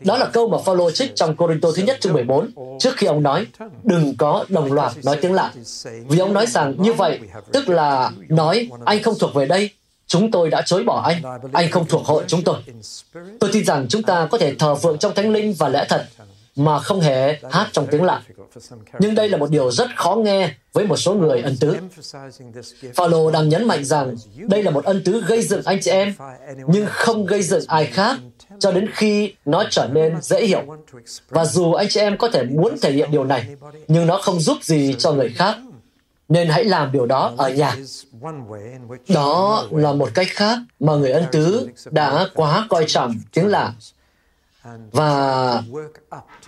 Đó 0.00 0.18
là 0.18 0.26
câu 0.26 0.48
mà 0.48 0.58
Phaolô 0.64 0.90
trích 0.90 1.16
trong 1.16 1.36
Corinto 1.36 1.68
thứ 1.76 1.82
nhất 1.82 2.00
chương 2.00 2.12
14, 2.12 2.50
trước 2.78 2.96
khi 2.96 3.06
ông 3.06 3.22
nói, 3.22 3.46
đừng 3.84 4.16
có 4.16 4.44
đồng 4.48 4.72
loạt 4.72 4.92
nói 5.04 5.18
tiếng 5.22 5.32
lạ. 5.32 5.52
Vì 6.08 6.18
ông 6.18 6.32
nói 6.32 6.46
rằng 6.46 6.74
như 6.78 6.92
vậy, 6.92 7.20
tức 7.52 7.68
là 7.68 8.10
nói, 8.28 8.68
anh 8.84 9.02
không 9.02 9.14
thuộc 9.18 9.34
về 9.34 9.46
đây, 9.46 9.70
chúng 10.06 10.30
tôi 10.30 10.50
đã 10.50 10.62
chối 10.66 10.84
bỏ 10.84 11.00
anh, 11.00 11.22
anh 11.52 11.70
không 11.70 11.86
thuộc 11.86 12.04
hội 12.04 12.24
chúng 12.26 12.42
tôi. 12.42 12.56
Tôi 13.40 13.50
tin 13.52 13.64
rằng 13.64 13.86
chúng 13.88 14.02
ta 14.02 14.28
có 14.30 14.38
thể 14.38 14.54
thờ 14.54 14.74
phượng 14.74 14.98
trong 14.98 15.14
thánh 15.14 15.32
linh 15.32 15.54
và 15.58 15.68
lẽ 15.68 15.86
thật, 15.88 16.06
mà 16.58 16.78
không 16.78 17.00
hề 17.00 17.38
hát 17.50 17.68
trong 17.72 17.86
tiếng 17.90 18.02
lạ. 18.02 18.22
Nhưng 18.98 19.14
đây 19.14 19.28
là 19.28 19.38
một 19.38 19.50
điều 19.50 19.70
rất 19.70 19.88
khó 19.96 20.14
nghe 20.14 20.54
với 20.72 20.86
một 20.86 20.96
số 20.96 21.14
người 21.14 21.40
ân 21.40 21.56
tứ. 21.60 21.76
Phaolô 22.94 23.30
đang 23.30 23.48
nhấn 23.48 23.64
mạnh 23.64 23.84
rằng 23.84 24.14
đây 24.36 24.62
là 24.62 24.70
một 24.70 24.84
ân 24.84 25.02
tứ 25.04 25.24
gây 25.26 25.42
dựng 25.42 25.62
anh 25.64 25.78
chị 25.82 25.90
em, 25.90 26.14
nhưng 26.66 26.86
không 26.88 27.26
gây 27.26 27.42
dựng 27.42 27.64
ai 27.66 27.86
khác 27.86 28.16
cho 28.58 28.72
đến 28.72 28.88
khi 28.92 29.34
nó 29.44 29.64
trở 29.70 29.88
nên 29.92 30.22
dễ 30.22 30.46
hiểu. 30.46 30.62
Và 31.28 31.44
dù 31.44 31.72
anh 31.72 31.88
chị 31.88 32.00
em 32.00 32.18
có 32.18 32.28
thể 32.30 32.44
muốn 32.44 32.78
thể 32.82 32.92
hiện 32.92 33.10
điều 33.10 33.24
này, 33.24 33.46
nhưng 33.88 34.06
nó 34.06 34.18
không 34.22 34.40
giúp 34.40 34.56
gì 34.62 34.94
cho 34.98 35.12
người 35.12 35.28
khác, 35.28 35.56
nên 36.28 36.48
hãy 36.48 36.64
làm 36.64 36.92
điều 36.92 37.06
đó 37.06 37.32
ở 37.36 37.50
nhà. 37.50 37.76
Đó 39.08 39.64
là 39.70 39.92
một 39.92 40.08
cách 40.14 40.26
khác 40.30 40.58
mà 40.80 40.94
người 40.94 41.10
ân 41.12 41.24
tứ 41.32 41.68
đã 41.90 42.26
quá 42.34 42.66
coi 42.68 42.84
trọng 42.88 43.14
tiếng 43.32 43.46
lạ 43.46 43.72
và 44.90 45.62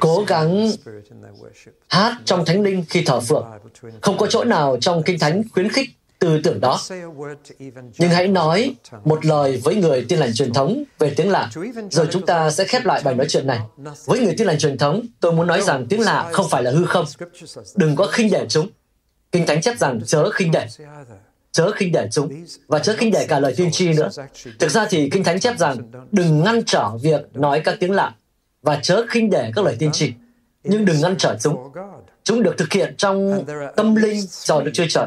cố 0.00 0.24
gắng 0.26 0.70
hát 1.88 2.16
trong 2.24 2.44
thánh 2.44 2.62
linh 2.62 2.85
khi 2.88 3.02
thờ 3.04 3.20
phượng. 3.20 3.46
Không 4.00 4.18
có 4.18 4.26
chỗ 4.26 4.44
nào 4.44 4.76
trong 4.80 5.02
Kinh 5.02 5.18
Thánh 5.18 5.42
khuyến 5.52 5.68
khích 5.68 5.90
tư 6.18 6.40
tưởng 6.44 6.61
đó. 6.61 6.80
Nhưng 7.98 8.11
hãy 8.11 8.28
nói 8.28 8.74
một 9.04 9.24
lời 9.24 9.61
với 9.64 9.74
người 9.74 10.06
tin 10.09 10.18
lành 10.18 10.35
truyền 10.35 10.52
thống 10.52 10.85
về 10.98 11.14
tiếng 11.16 11.30
lạ, 11.30 11.50
rồi 11.90 12.09
chúng 12.11 12.26
ta 12.26 12.50
sẽ 12.50 12.64
khép 12.64 12.85
lại 12.85 13.02
bài 13.04 13.14
nói 13.14 13.26
chuyện 13.28 13.46
này. 13.46 13.61
Với 14.04 14.20
người 14.20 14.35
tin 14.38 14.46
lành 14.46 14.59
truyền 14.59 14.78
thống, 14.78 15.06
tôi 15.20 15.33
muốn 15.33 15.46
nói 15.46 15.62
rằng 15.62 15.87
tiếng 15.88 16.00
lạ 16.00 16.28
không 16.33 16.46
phải 16.50 16.62
là 16.62 16.70
hư 16.70 16.87
không. 16.87 17.04
Đừng 17.76 17.96
có 17.96 18.06
khinh 18.06 18.30
để 18.30 18.46
chúng. 18.48 18.68
Kinh 19.33 19.46
Thánh 19.46 19.61
chép 19.61 19.78
rằng 19.78 20.00
chớ 20.06 20.30
khinh 20.30 20.50
để 20.52 20.66
chớ 21.53 21.71
khinh 21.71 21.93
để 21.93 22.09
chúng 22.13 22.45
và 22.67 22.79
chớ 22.79 22.95
khinh 22.97 23.11
để 23.11 23.27
cả 23.29 23.41
lời 23.41 23.55
tiên 23.57 23.71
tri 23.73 23.93
nữa. 23.93 24.09
Thực 24.59 24.71
ra 24.71 24.87
thì 24.91 25.11
Kinh 25.11 25.25
Thánh 25.25 25.41
chép 25.41 25.59
rằng 25.59 25.77
đừng 26.13 26.45
ngăn 26.45 26.63
trở 26.67 26.91
việc 27.03 27.21
nói 27.33 27.61
các 27.65 27.77
tiếng 27.81 27.93
lạ 27.93 28.15
và 28.63 28.81
chớ 28.83 29.07
khinh 29.09 29.31
để 29.31 29.53
các 29.57 29.65
lời 29.65 29.77
tiên 29.79 29.93
tri, 29.93 30.13
nhưng 30.65 30.85
đừng 30.85 31.01
ngăn 31.01 31.17
trở 31.19 31.37
chúng. 31.41 31.57
Chúng 32.25 32.43
được 32.43 32.55
thực 32.59 32.73
hiện 32.73 32.95
trong 32.97 33.45
tâm 33.77 33.95
linh 33.95 34.21
cho 34.45 34.61
Đức 34.61 34.71
Chúa 34.75 34.85
Trời. 34.89 35.07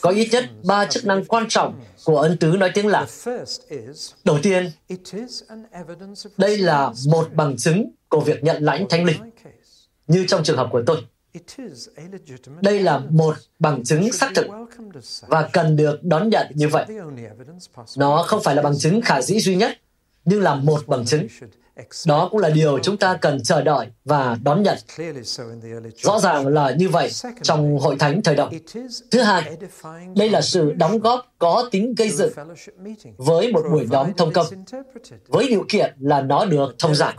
Có 0.00 0.10
ít 0.10 0.28
nhất 0.32 0.44
ba 0.64 0.86
chức 0.86 1.06
năng 1.06 1.24
quan 1.24 1.44
trọng 1.48 1.80
của 2.04 2.18
ân 2.18 2.36
tứ 2.36 2.46
nói 2.46 2.70
tiếng 2.74 2.86
lạ. 2.86 3.06
Đầu 4.24 4.38
tiên, 4.42 4.70
đây 6.36 6.58
là 6.58 6.92
một 7.06 7.28
bằng 7.34 7.56
chứng 7.56 7.90
của 8.08 8.20
việc 8.20 8.44
nhận 8.44 8.62
lãnh 8.62 8.88
thánh 8.88 9.04
linh, 9.04 9.16
như 10.06 10.24
trong 10.28 10.44
trường 10.44 10.56
hợp 10.56 10.68
của 10.72 10.82
tôi. 10.86 10.96
Đây 12.62 12.80
là 12.80 12.98
một 12.98 13.36
bằng 13.58 13.84
chứng 13.84 14.12
xác 14.12 14.30
thực 14.34 14.46
và 15.26 15.48
cần 15.52 15.76
được 15.76 16.04
đón 16.04 16.28
nhận 16.28 16.46
như 16.54 16.68
vậy. 16.68 16.86
Nó 17.96 18.24
không 18.26 18.42
phải 18.42 18.54
là 18.54 18.62
bằng 18.62 18.78
chứng 18.78 19.00
khả 19.00 19.22
dĩ 19.22 19.40
duy 19.40 19.56
nhất, 19.56 19.78
nhưng 20.24 20.42
là 20.42 20.54
một 20.54 20.86
bằng 20.86 21.04
chứng. 21.06 21.26
Đó 22.06 22.28
cũng 22.30 22.40
là 22.40 22.50
điều 22.50 22.78
chúng 22.78 22.96
ta 22.96 23.18
cần 23.20 23.42
chờ 23.42 23.62
đợi 23.62 23.86
và 24.04 24.36
đón 24.42 24.62
nhận. 24.62 24.78
Rõ 25.96 26.18
ràng 26.18 26.46
là 26.46 26.70
như 26.78 26.88
vậy 26.88 27.10
trong 27.42 27.78
hội 27.78 27.96
thánh 27.98 28.22
thời 28.22 28.34
động. 28.34 28.52
Thứ 29.10 29.22
hai, 29.22 29.56
đây 30.16 30.30
là 30.30 30.40
sự 30.40 30.72
đóng 30.72 30.98
góp 30.98 31.26
có 31.38 31.68
tính 31.70 31.94
gây 31.94 32.10
dựng 32.10 32.32
với 33.16 33.52
một 33.52 33.62
buổi 33.72 33.86
nhóm 33.90 34.12
thông 34.12 34.32
công, 34.32 34.46
với 35.28 35.48
điều 35.48 35.64
kiện 35.68 35.94
là 36.00 36.20
nó 36.20 36.44
được 36.44 36.74
thông 36.78 36.94
giải. 36.94 37.14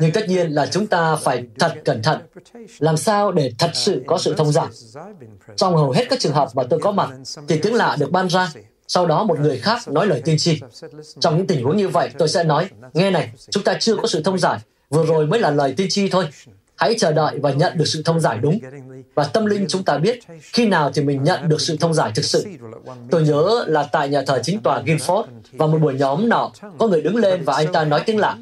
Nhưng 0.00 0.12
tất 0.12 0.28
nhiên 0.28 0.50
là 0.50 0.66
chúng 0.66 0.86
ta 0.86 1.16
phải 1.16 1.44
thật 1.58 1.74
cẩn 1.84 2.02
thận, 2.02 2.18
làm 2.78 2.96
sao 2.96 3.32
để 3.32 3.52
thật 3.58 3.70
sự 3.74 4.02
có 4.06 4.18
sự 4.18 4.34
thông 4.34 4.52
giải. 4.52 4.66
Trong 5.56 5.76
hầu 5.76 5.90
hết 5.90 6.06
các 6.10 6.20
trường 6.20 6.32
hợp 6.32 6.48
mà 6.54 6.62
tôi 6.70 6.80
có 6.80 6.92
mặt, 6.92 7.10
thì 7.48 7.58
tiếng 7.58 7.74
lạ 7.74 7.96
được 8.00 8.10
ban 8.10 8.28
ra, 8.28 8.52
sau 8.88 9.06
đó 9.06 9.24
một 9.24 9.40
người 9.40 9.58
khác 9.58 9.88
nói 9.88 10.06
lời 10.06 10.22
tiên 10.24 10.38
tri. 10.38 10.60
Trong 11.20 11.36
những 11.36 11.46
tình 11.46 11.64
huống 11.64 11.76
như 11.76 11.88
vậy, 11.88 12.10
tôi 12.18 12.28
sẽ 12.28 12.44
nói, 12.44 12.68
nghe 12.94 13.10
này, 13.10 13.30
chúng 13.50 13.62
ta 13.62 13.74
chưa 13.80 13.96
có 13.96 14.06
sự 14.06 14.22
thông 14.22 14.38
giải, 14.38 14.58
vừa 14.90 15.06
rồi 15.06 15.26
mới 15.26 15.40
là 15.40 15.50
lời 15.50 15.74
tiên 15.76 15.86
tri 15.90 16.08
thôi. 16.08 16.28
Hãy 16.76 16.94
chờ 16.98 17.12
đợi 17.12 17.38
và 17.38 17.50
nhận 17.50 17.78
được 17.78 17.84
sự 17.86 18.02
thông 18.04 18.20
giải 18.20 18.38
đúng. 18.38 18.58
Và 19.14 19.24
tâm 19.24 19.46
linh 19.46 19.66
chúng 19.68 19.84
ta 19.84 19.98
biết 19.98 20.20
khi 20.52 20.66
nào 20.66 20.90
thì 20.94 21.02
mình 21.02 21.22
nhận 21.22 21.48
được 21.48 21.60
sự 21.60 21.76
thông 21.80 21.94
giải 21.94 22.12
thực 22.14 22.24
sự. 22.24 22.46
Tôi 23.10 23.22
nhớ 23.22 23.64
là 23.66 23.82
tại 23.92 24.08
nhà 24.08 24.22
thờ 24.26 24.40
chính 24.42 24.62
tòa 24.62 24.82
Guildford 24.82 25.24
và 25.52 25.66
một 25.66 25.78
buổi 25.78 25.94
nhóm 25.94 26.28
nọ, 26.28 26.50
có 26.78 26.88
người 26.88 27.02
đứng 27.02 27.16
lên 27.16 27.42
và 27.44 27.54
anh 27.54 27.72
ta 27.72 27.84
nói 27.84 28.02
tiếng 28.06 28.18
lạ. 28.18 28.36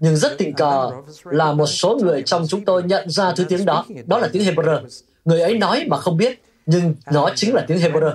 Nhưng 0.00 0.16
rất 0.16 0.38
tình 0.38 0.54
cờ 0.54 0.90
là 1.24 1.52
một 1.52 1.66
số 1.66 1.98
người 2.02 2.22
trong 2.22 2.46
chúng 2.48 2.64
tôi 2.64 2.82
nhận 2.82 3.10
ra 3.10 3.32
thứ 3.32 3.44
tiếng 3.44 3.64
đó, 3.64 3.84
đó 4.06 4.18
là 4.18 4.28
tiếng 4.32 4.42
Hebrew. 4.42 4.80
Người 5.24 5.40
ấy 5.40 5.58
nói 5.58 5.84
mà 5.88 5.96
không 5.96 6.16
biết, 6.16 6.42
nhưng 6.66 6.94
nó 7.12 7.30
chính 7.34 7.54
là 7.54 7.64
tiếng 7.68 7.78
Hebrew. 7.78 8.14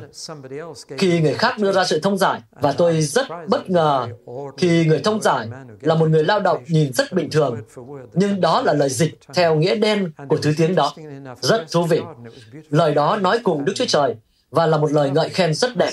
Khi 0.97 1.21
người 1.21 1.33
khác 1.33 1.57
đưa 1.57 1.71
ra 1.71 1.85
sự 1.85 1.99
thông 1.99 2.17
giải, 2.17 2.41
và 2.51 2.71
tôi 2.71 3.01
rất 3.01 3.27
bất 3.47 3.69
ngờ 3.69 4.07
khi 4.57 4.85
người 4.85 4.99
thông 4.99 5.21
giải 5.21 5.47
là 5.81 5.95
một 5.95 6.09
người 6.09 6.23
lao 6.23 6.39
động 6.39 6.63
nhìn 6.67 6.93
rất 6.93 7.13
bình 7.13 7.29
thường, 7.31 7.61
nhưng 8.13 8.41
đó 8.41 8.61
là 8.61 8.73
lời 8.73 8.89
dịch 8.89 9.19
theo 9.33 9.55
nghĩa 9.55 9.75
đen 9.75 10.11
của 10.27 10.37
thứ 10.37 10.53
tiếng 10.57 10.75
đó. 10.75 10.93
Rất 11.41 11.65
thú 11.71 11.83
vị. 11.83 12.01
Lời 12.69 12.93
đó 12.93 13.17
nói 13.21 13.39
cùng 13.43 13.65
Đức 13.65 13.73
Chúa 13.75 13.85
Trời 13.87 14.15
và 14.49 14.65
là 14.65 14.77
một 14.77 14.91
lời 14.91 15.09
ngợi 15.09 15.29
khen 15.29 15.53
rất 15.53 15.77
đẹp. 15.77 15.91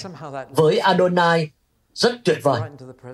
Với 0.51 0.79
Adonai, 0.79 1.51
rất 1.95 2.13
tuyệt 2.25 2.39
vời. 2.43 2.61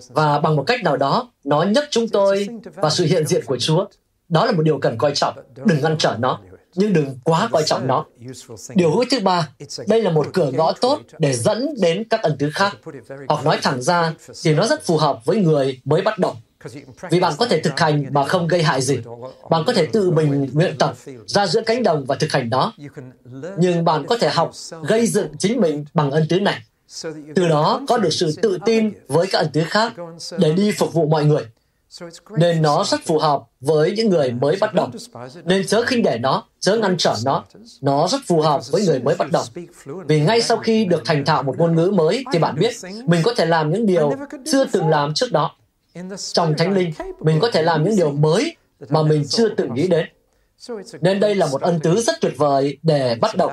Và 0.08 0.38
bằng 0.38 0.56
một 0.56 0.64
cách 0.66 0.82
nào 0.82 0.96
đó, 0.96 1.32
nó 1.44 1.62
nhấc 1.62 1.84
chúng 1.90 2.08
tôi 2.08 2.48
vào 2.74 2.90
sự 2.90 3.04
hiện 3.04 3.26
diện 3.26 3.44
của 3.46 3.56
Chúa. 3.58 3.86
Đó 4.28 4.46
là 4.46 4.52
một 4.52 4.62
điều 4.62 4.78
cần 4.78 4.98
coi 4.98 5.14
trọng. 5.14 5.34
Đừng 5.64 5.80
ngăn 5.80 5.96
trở 5.98 6.16
nó 6.18 6.40
nhưng 6.74 6.92
đừng 6.92 7.18
quá 7.24 7.48
coi 7.52 7.62
trọng 7.66 7.86
nó. 7.86 8.04
Điều 8.74 8.90
hữu 8.90 9.04
thứ 9.10 9.20
ba, 9.20 9.48
đây 9.86 10.02
là 10.02 10.10
một 10.10 10.26
cửa 10.32 10.50
ngõ 10.50 10.72
tốt 10.72 11.00
để 11.18 11.32
dẫn 11.32 11.74
đến 11.80 12.04
các 12.10 12.22
ân 12.22 12.36
tứ 12.38 12.50
khác. 12.54 12.76
Hoặc 13.28 13.44
nói 13.44 13.58
thẳng 13.62 13.82
ra 13.82 14.14
thì 14.42 14.54
nó 14.54 14.66
rất 14.66 14.86
phù 14.86 14.96
hợp 14.96 15.24
với 15.24 15.36
người 15.36 15.80
mới 15.84 16.02
bắt 16.02 16.18
đầu. 16.18 16.36
Vì 17.10 17.20
bạn 17.20 17.32
có 17.38 17.46
thể 17.46 17.60
thực 17.60 17.80
hành 17.80 18.06
mà 18.10 18.24
không 18.24 18.48
gây 18.48 18.62
hại 18.62 18.82
gì. 18.82 18.98
Bạn 19.50 19.62
có 19.66 19.72
thể 19.72 19.86
tự 19.86 20.10
mình 20.10 20.50
luyện 20.54 20.78
tập 20.78 20.94
ra 21.26 21.46
giữa 21.46 21.62
cánh 21.66 21.82
đồng 21.82 22.04
và 22.06 22.14
thực 22.14 22.32
hành 22.32 22.50
đó. 22.50 22.72
Nhưng 23.58 23.84
bạn 23.84 24.06
có 24.06 24.18
thể 24.18 24.28
học 24.28 24.52
gây 24.88 25.06
dựng 25.06 25.28
chính 25.38 25.60
mình 25.60 25.84
bằng 25.94 26.10
ân 26.10 26.26
tứ 26.28 26.40
này. 26.40 26.60
Từ 27.34 27.48
đó 27.48 27.80
có 27.88 27.98
được 27.98 28.12
sự 28.12 28.34
tự 28.42 28.58
tin 28.66 28.92
với 29.08 29.26
các 29.26 29.38
ân 29.38 29.48
tứ 29.52 29.62
khác 29.64 29.92
để 30.38 30.52
đi 30.52 30.72
phục 30.72 30.92
vụ 30.92 31.06
mọi 31.06 31.24
người 31.24 31.44
nên 32.36 32.62
nó 32.62 32.84
rất 32.84 33.00
phù 33.06 33.18
hợp 33.18 33.42
với 33.60 33.92
những 33.96 34.10
người 34.10 34.30
mới 34.30 34.56
bắt 34.60 34.74
đầu. 34.74 34.88
Nên 35.44 35.66
chớ 35.66 35.82
khinh 35.82 36.02
để 36.02 36.18
nó, 36.18 36.44
chớ 36.60 36.76
ngăn 36.76 36.96
trở 36.98 37.14
nó. 37.24 37.44
Nó 37.80 38.08
rất 38.08 38.20
phù 38.26 38.40
hợp 38.40 38.60
với 38.70 38.86
người 38.86 39.00
mới 39.00 39.14
bắt 39.14 39.32
đầu. 39.32 39.44
Vì 40.08 40.20
ngay 40.20 40.42
sau 40.42 40.56
khi 40.56 40.84
được 40.84 41.02
thành 41.04 41.24
thạo 41.24 41.42
một 41.42 41.58
ngôn 41.58 41.76
ngữ 41.76 41.90
mới 41.94 42.24
thì 42.32 42.38
bạn 42.38 42.56
biết 42.58 42.74
mình 43.06 43.20
có 43.24 43.34
thể 43.34 43.46
làm 43.46 43.72
những 43.72 43.86
điều 43.86 44.12
chưa 44.46 44.64
từng 44.64 44.88
làm 44.88 45.14
trước 45.14 45.32
đó. 45.32 45.56
Trong 46.32 46.54
Thánh 46.58 46.74
Linh, 46.74 46.92
mình 47.20 47.40
có 47.40 47.50
thể 47.50 47.62
làm 47.62 47.84
những 47.84 47.96
điều 47.96 48.10
mới 48.10 48.56
mà 48.88 49.02
mình 49.02 49.24
chưa 49.28 49.48
từng 49.48 49.74
nghĩ 49.74 49.86
đến. 49.86 50.06
Nên 51.00 51.20
đây 51.20 51.34
là 51.34 51.46
một 51.46 51.60
ân 51.60 51.80
tứ 51.80 52.00
rất 52.00 52.20
tuyệt 52.20 52.34
vời 52.36 52.78
để 52.82 53.16
bắt 53.20 53.36
đầu, 53.36 53.50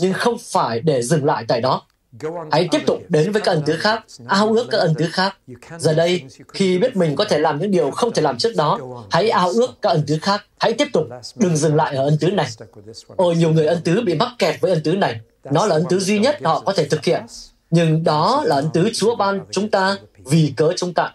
nhưng 0.00 0.12
không 0.12 0.36
phải 0.52 0.80
để 0.80 1.02
dừng 1.02 1.24
lại 1.24 1.44
tại 1.48 1.60
đó. 1.60 1.82
Hãy 2.50 2.68
tiếp 2.70 2.80
tục 2.86 3.02
đến 3.08 3.32
với 3.32 3.42
các 3.42 3.52
ân 3.52 3.62
tứ 3.66 3.76
khác, 3.76 4.04
ao 4.26 4.48
ước 4.48 4.66
các 4.70 4.78
ân 4.78 4.94
tứ 4.98 5.06
khác. 5.12 5.36
Giờ 5.78 5.94
đây, 5.94 6.24
khi 6.48 6.78
biết 6.78 6.96
mình 6.96 7.16
có 7.16 7.24
thể 7.24 7.38
làm 7.38 7.58
những 7.58 7.70
điều 7.70 7.90
không 7.90 8.12
thể 8.12 8.22
làm 8.22 8.38
trước 8.38 8.56
đó, 8.56 8.78
hãy 9.10 9.30
ao 9.30 9.48
ước 9.48 9.70
các 9.82 9.90
ân 9.90 10.04
tứ 10.06 10.18
khác. 10.22 10.44
Hãy 10.60 10.72
tiếp 10.72 10.88
tục, 10.92 11.06
đừng 11.36 11.56
dừng 11.56 11.74
lại 11.74 11.96
ở 11.96 12.04
ân 12.04 12.16
tứ 12.20 12.30
này. 12.30 12.48
Ôi, 13.16 13.36
nhiều 13.36 13.52
người 13.52 13.66
ân 13.66 13.82
tứ 13.84 14.00
bị 14.06 14.14
mắc 14.14 14.28
kẹt 14.38 14.60
với 14.60 14.70
ân 14.72 14.82
tứ 14.82 14.92
này. 14.92 15.20
Nó 15.44 15.66
là 15.66 15.74
ân 15.74 15.84
tứ 15.88 15.98
duy 15.98 16.18
nhất 16.18 16.38
họ 16.44 16.60
có 16.60 16.72
thể 16.72 16.84
thực 16.88 17.04
hiện. 17.04 17.22
Nhưng 17.70 18.04
đó 18.04 18.42
là 18.46 18.56
ân 18.56 18.68
tứ 18.74 18.90
Chúa 18.94 19.16
ban 19.16 19.40
chúng 19.50 19.70
ta 19.70 19.96
vì 20.24 20.52
cớ 20.56 20.72
chúng 20.76 20.94
ta. 20.94 21.14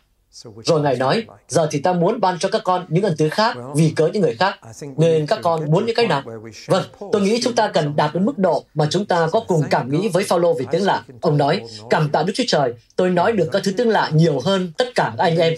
Rồi 0.66 0.82
Ngài 0.82 0.96
nói, 0.96 1.26
giờ 1.48 1.68
thì 1.72 1.80
ta 1.80 1.94
muốn 1.94 2.20
ban 2.22 2.40
cho 2.40 2.50
các 2.50 2.62
con 2.64 2.86
những 2.90 3.04
ân 3.04 3.18
tứ 3.18 3.30
khác 3.30 3.58
vì 3.76 3.94
cớ 3.96 4.08
những 4.08 4.22
người 4.22 4.36
khác, 4.36 4.60
nên 4.98 5.28
các 5.28 5.40
con 5.44 5.72
muốn 5.72 5.86
những 5.86 5.96
cái 5.96 6.08
nào? 6.08 6.24
Vâng, 6.68 6.84
tôi 7.12 7.22
nghĩ 7.22 7.42
chúng 7.42 7.56
ta 7.56 7.68
cần 7.68 7.96
đạt 7.96 8.14
đến 8.14 8.26
mức 8.26 8.38
độ 8.38 8.66
mà 8.74 8.88
chúng 8.90 9.06
ta 9.06 9.28
có 9.32 9.40
cùng 9.40 9.64
cảm 9.70 9.92
nghĩ 9.92 10.08
với 10.08 10.24
Phaolô 10.24 10.54
về 10.54 10.66
tiếng 10.72 10.84
lạ. 10.84 11.04
Ông 11.22 11.38
nói, 11.38 11.62
cảm 11.90 12.10
tạ 12.10 12.24
Đức 12.24 12.34
Chúa 12.36 12.44
Trời, 12.48 12.74
tôi 12.96 13.10
nói 13.10 13.32
được 13.32 13.50
các 13.52 13.62
thứ 13.66 13.72
tiếng 13.78 13.90
lạ 13.90 14.10
nhiều 14.14 14.40
hơn 14.40 14.72
tất 14.78 14.88
cả 14.96 15.14
anh 15.18 15.38
em. 15.38 15.54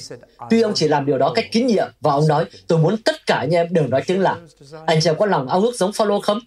Tuy 0.50 0.62
ông 0.62 0.72
chỉ 0.76 0.88
làm 0.88 1.06
điều 1.06 1.18
đó 1.18 1.32
cách 1.36 1.46
kín 1.52 1.68
nhiệm, 1.68 1.88
và 2.02 2.12
ông 2.12 2.28
nói, 2.28 2.46
tôi 2.68 2.80
muốn 2.80 2.98
tất 2.98 3.26
cả 3.26 3.36
anh 3.36 3.56
em 3.56 3.68
đều 3.72 3.88
nói 3.88 4.04
tiếng 4.08 4.22
lạ. 4.22 4.38
Anh 4.86 5.00
chị 5.02 5.10
em 5.10 5.15
có 5.18 5.26
lòng 5.26 5.48
ao 5.48 5.62
ước 5.62 5.76
giống 5.76 5.94
Phaolô 5.94 6.20
không? 6.20 6.39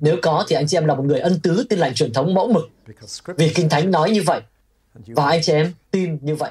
Nếu 0.00 0.16
có, 0.22 0.44
thì 0.48 0.56
anh 0.56 0.66
chị 0.66 0.76
em 0.76 0.84
là 0.84 0.94
một 0.94 1.04
người 1.04 1.20
ân 1.20 1.40
tứ 1.42 1.64
tin 1.68 1.78
lành 1.78 1.94
truyền 1.94 2.12
thống 2.12 2.34
mẫu 2.34 2.48
mực. 2.48 2.68
Vì 3.36 3.48
Kinh 3.54 3.68
Thánh 3.68 3.90
nói 3.90 4.10
như 4.10 4.22
vậy, 4.22 4.40
và 5.06 5.26
anh 5.26 5.42
chị 5.42 5.52
em 5.52 5.72
tin 5.90 6.18
như 6.22 6.34
vậy. 6.34 6.50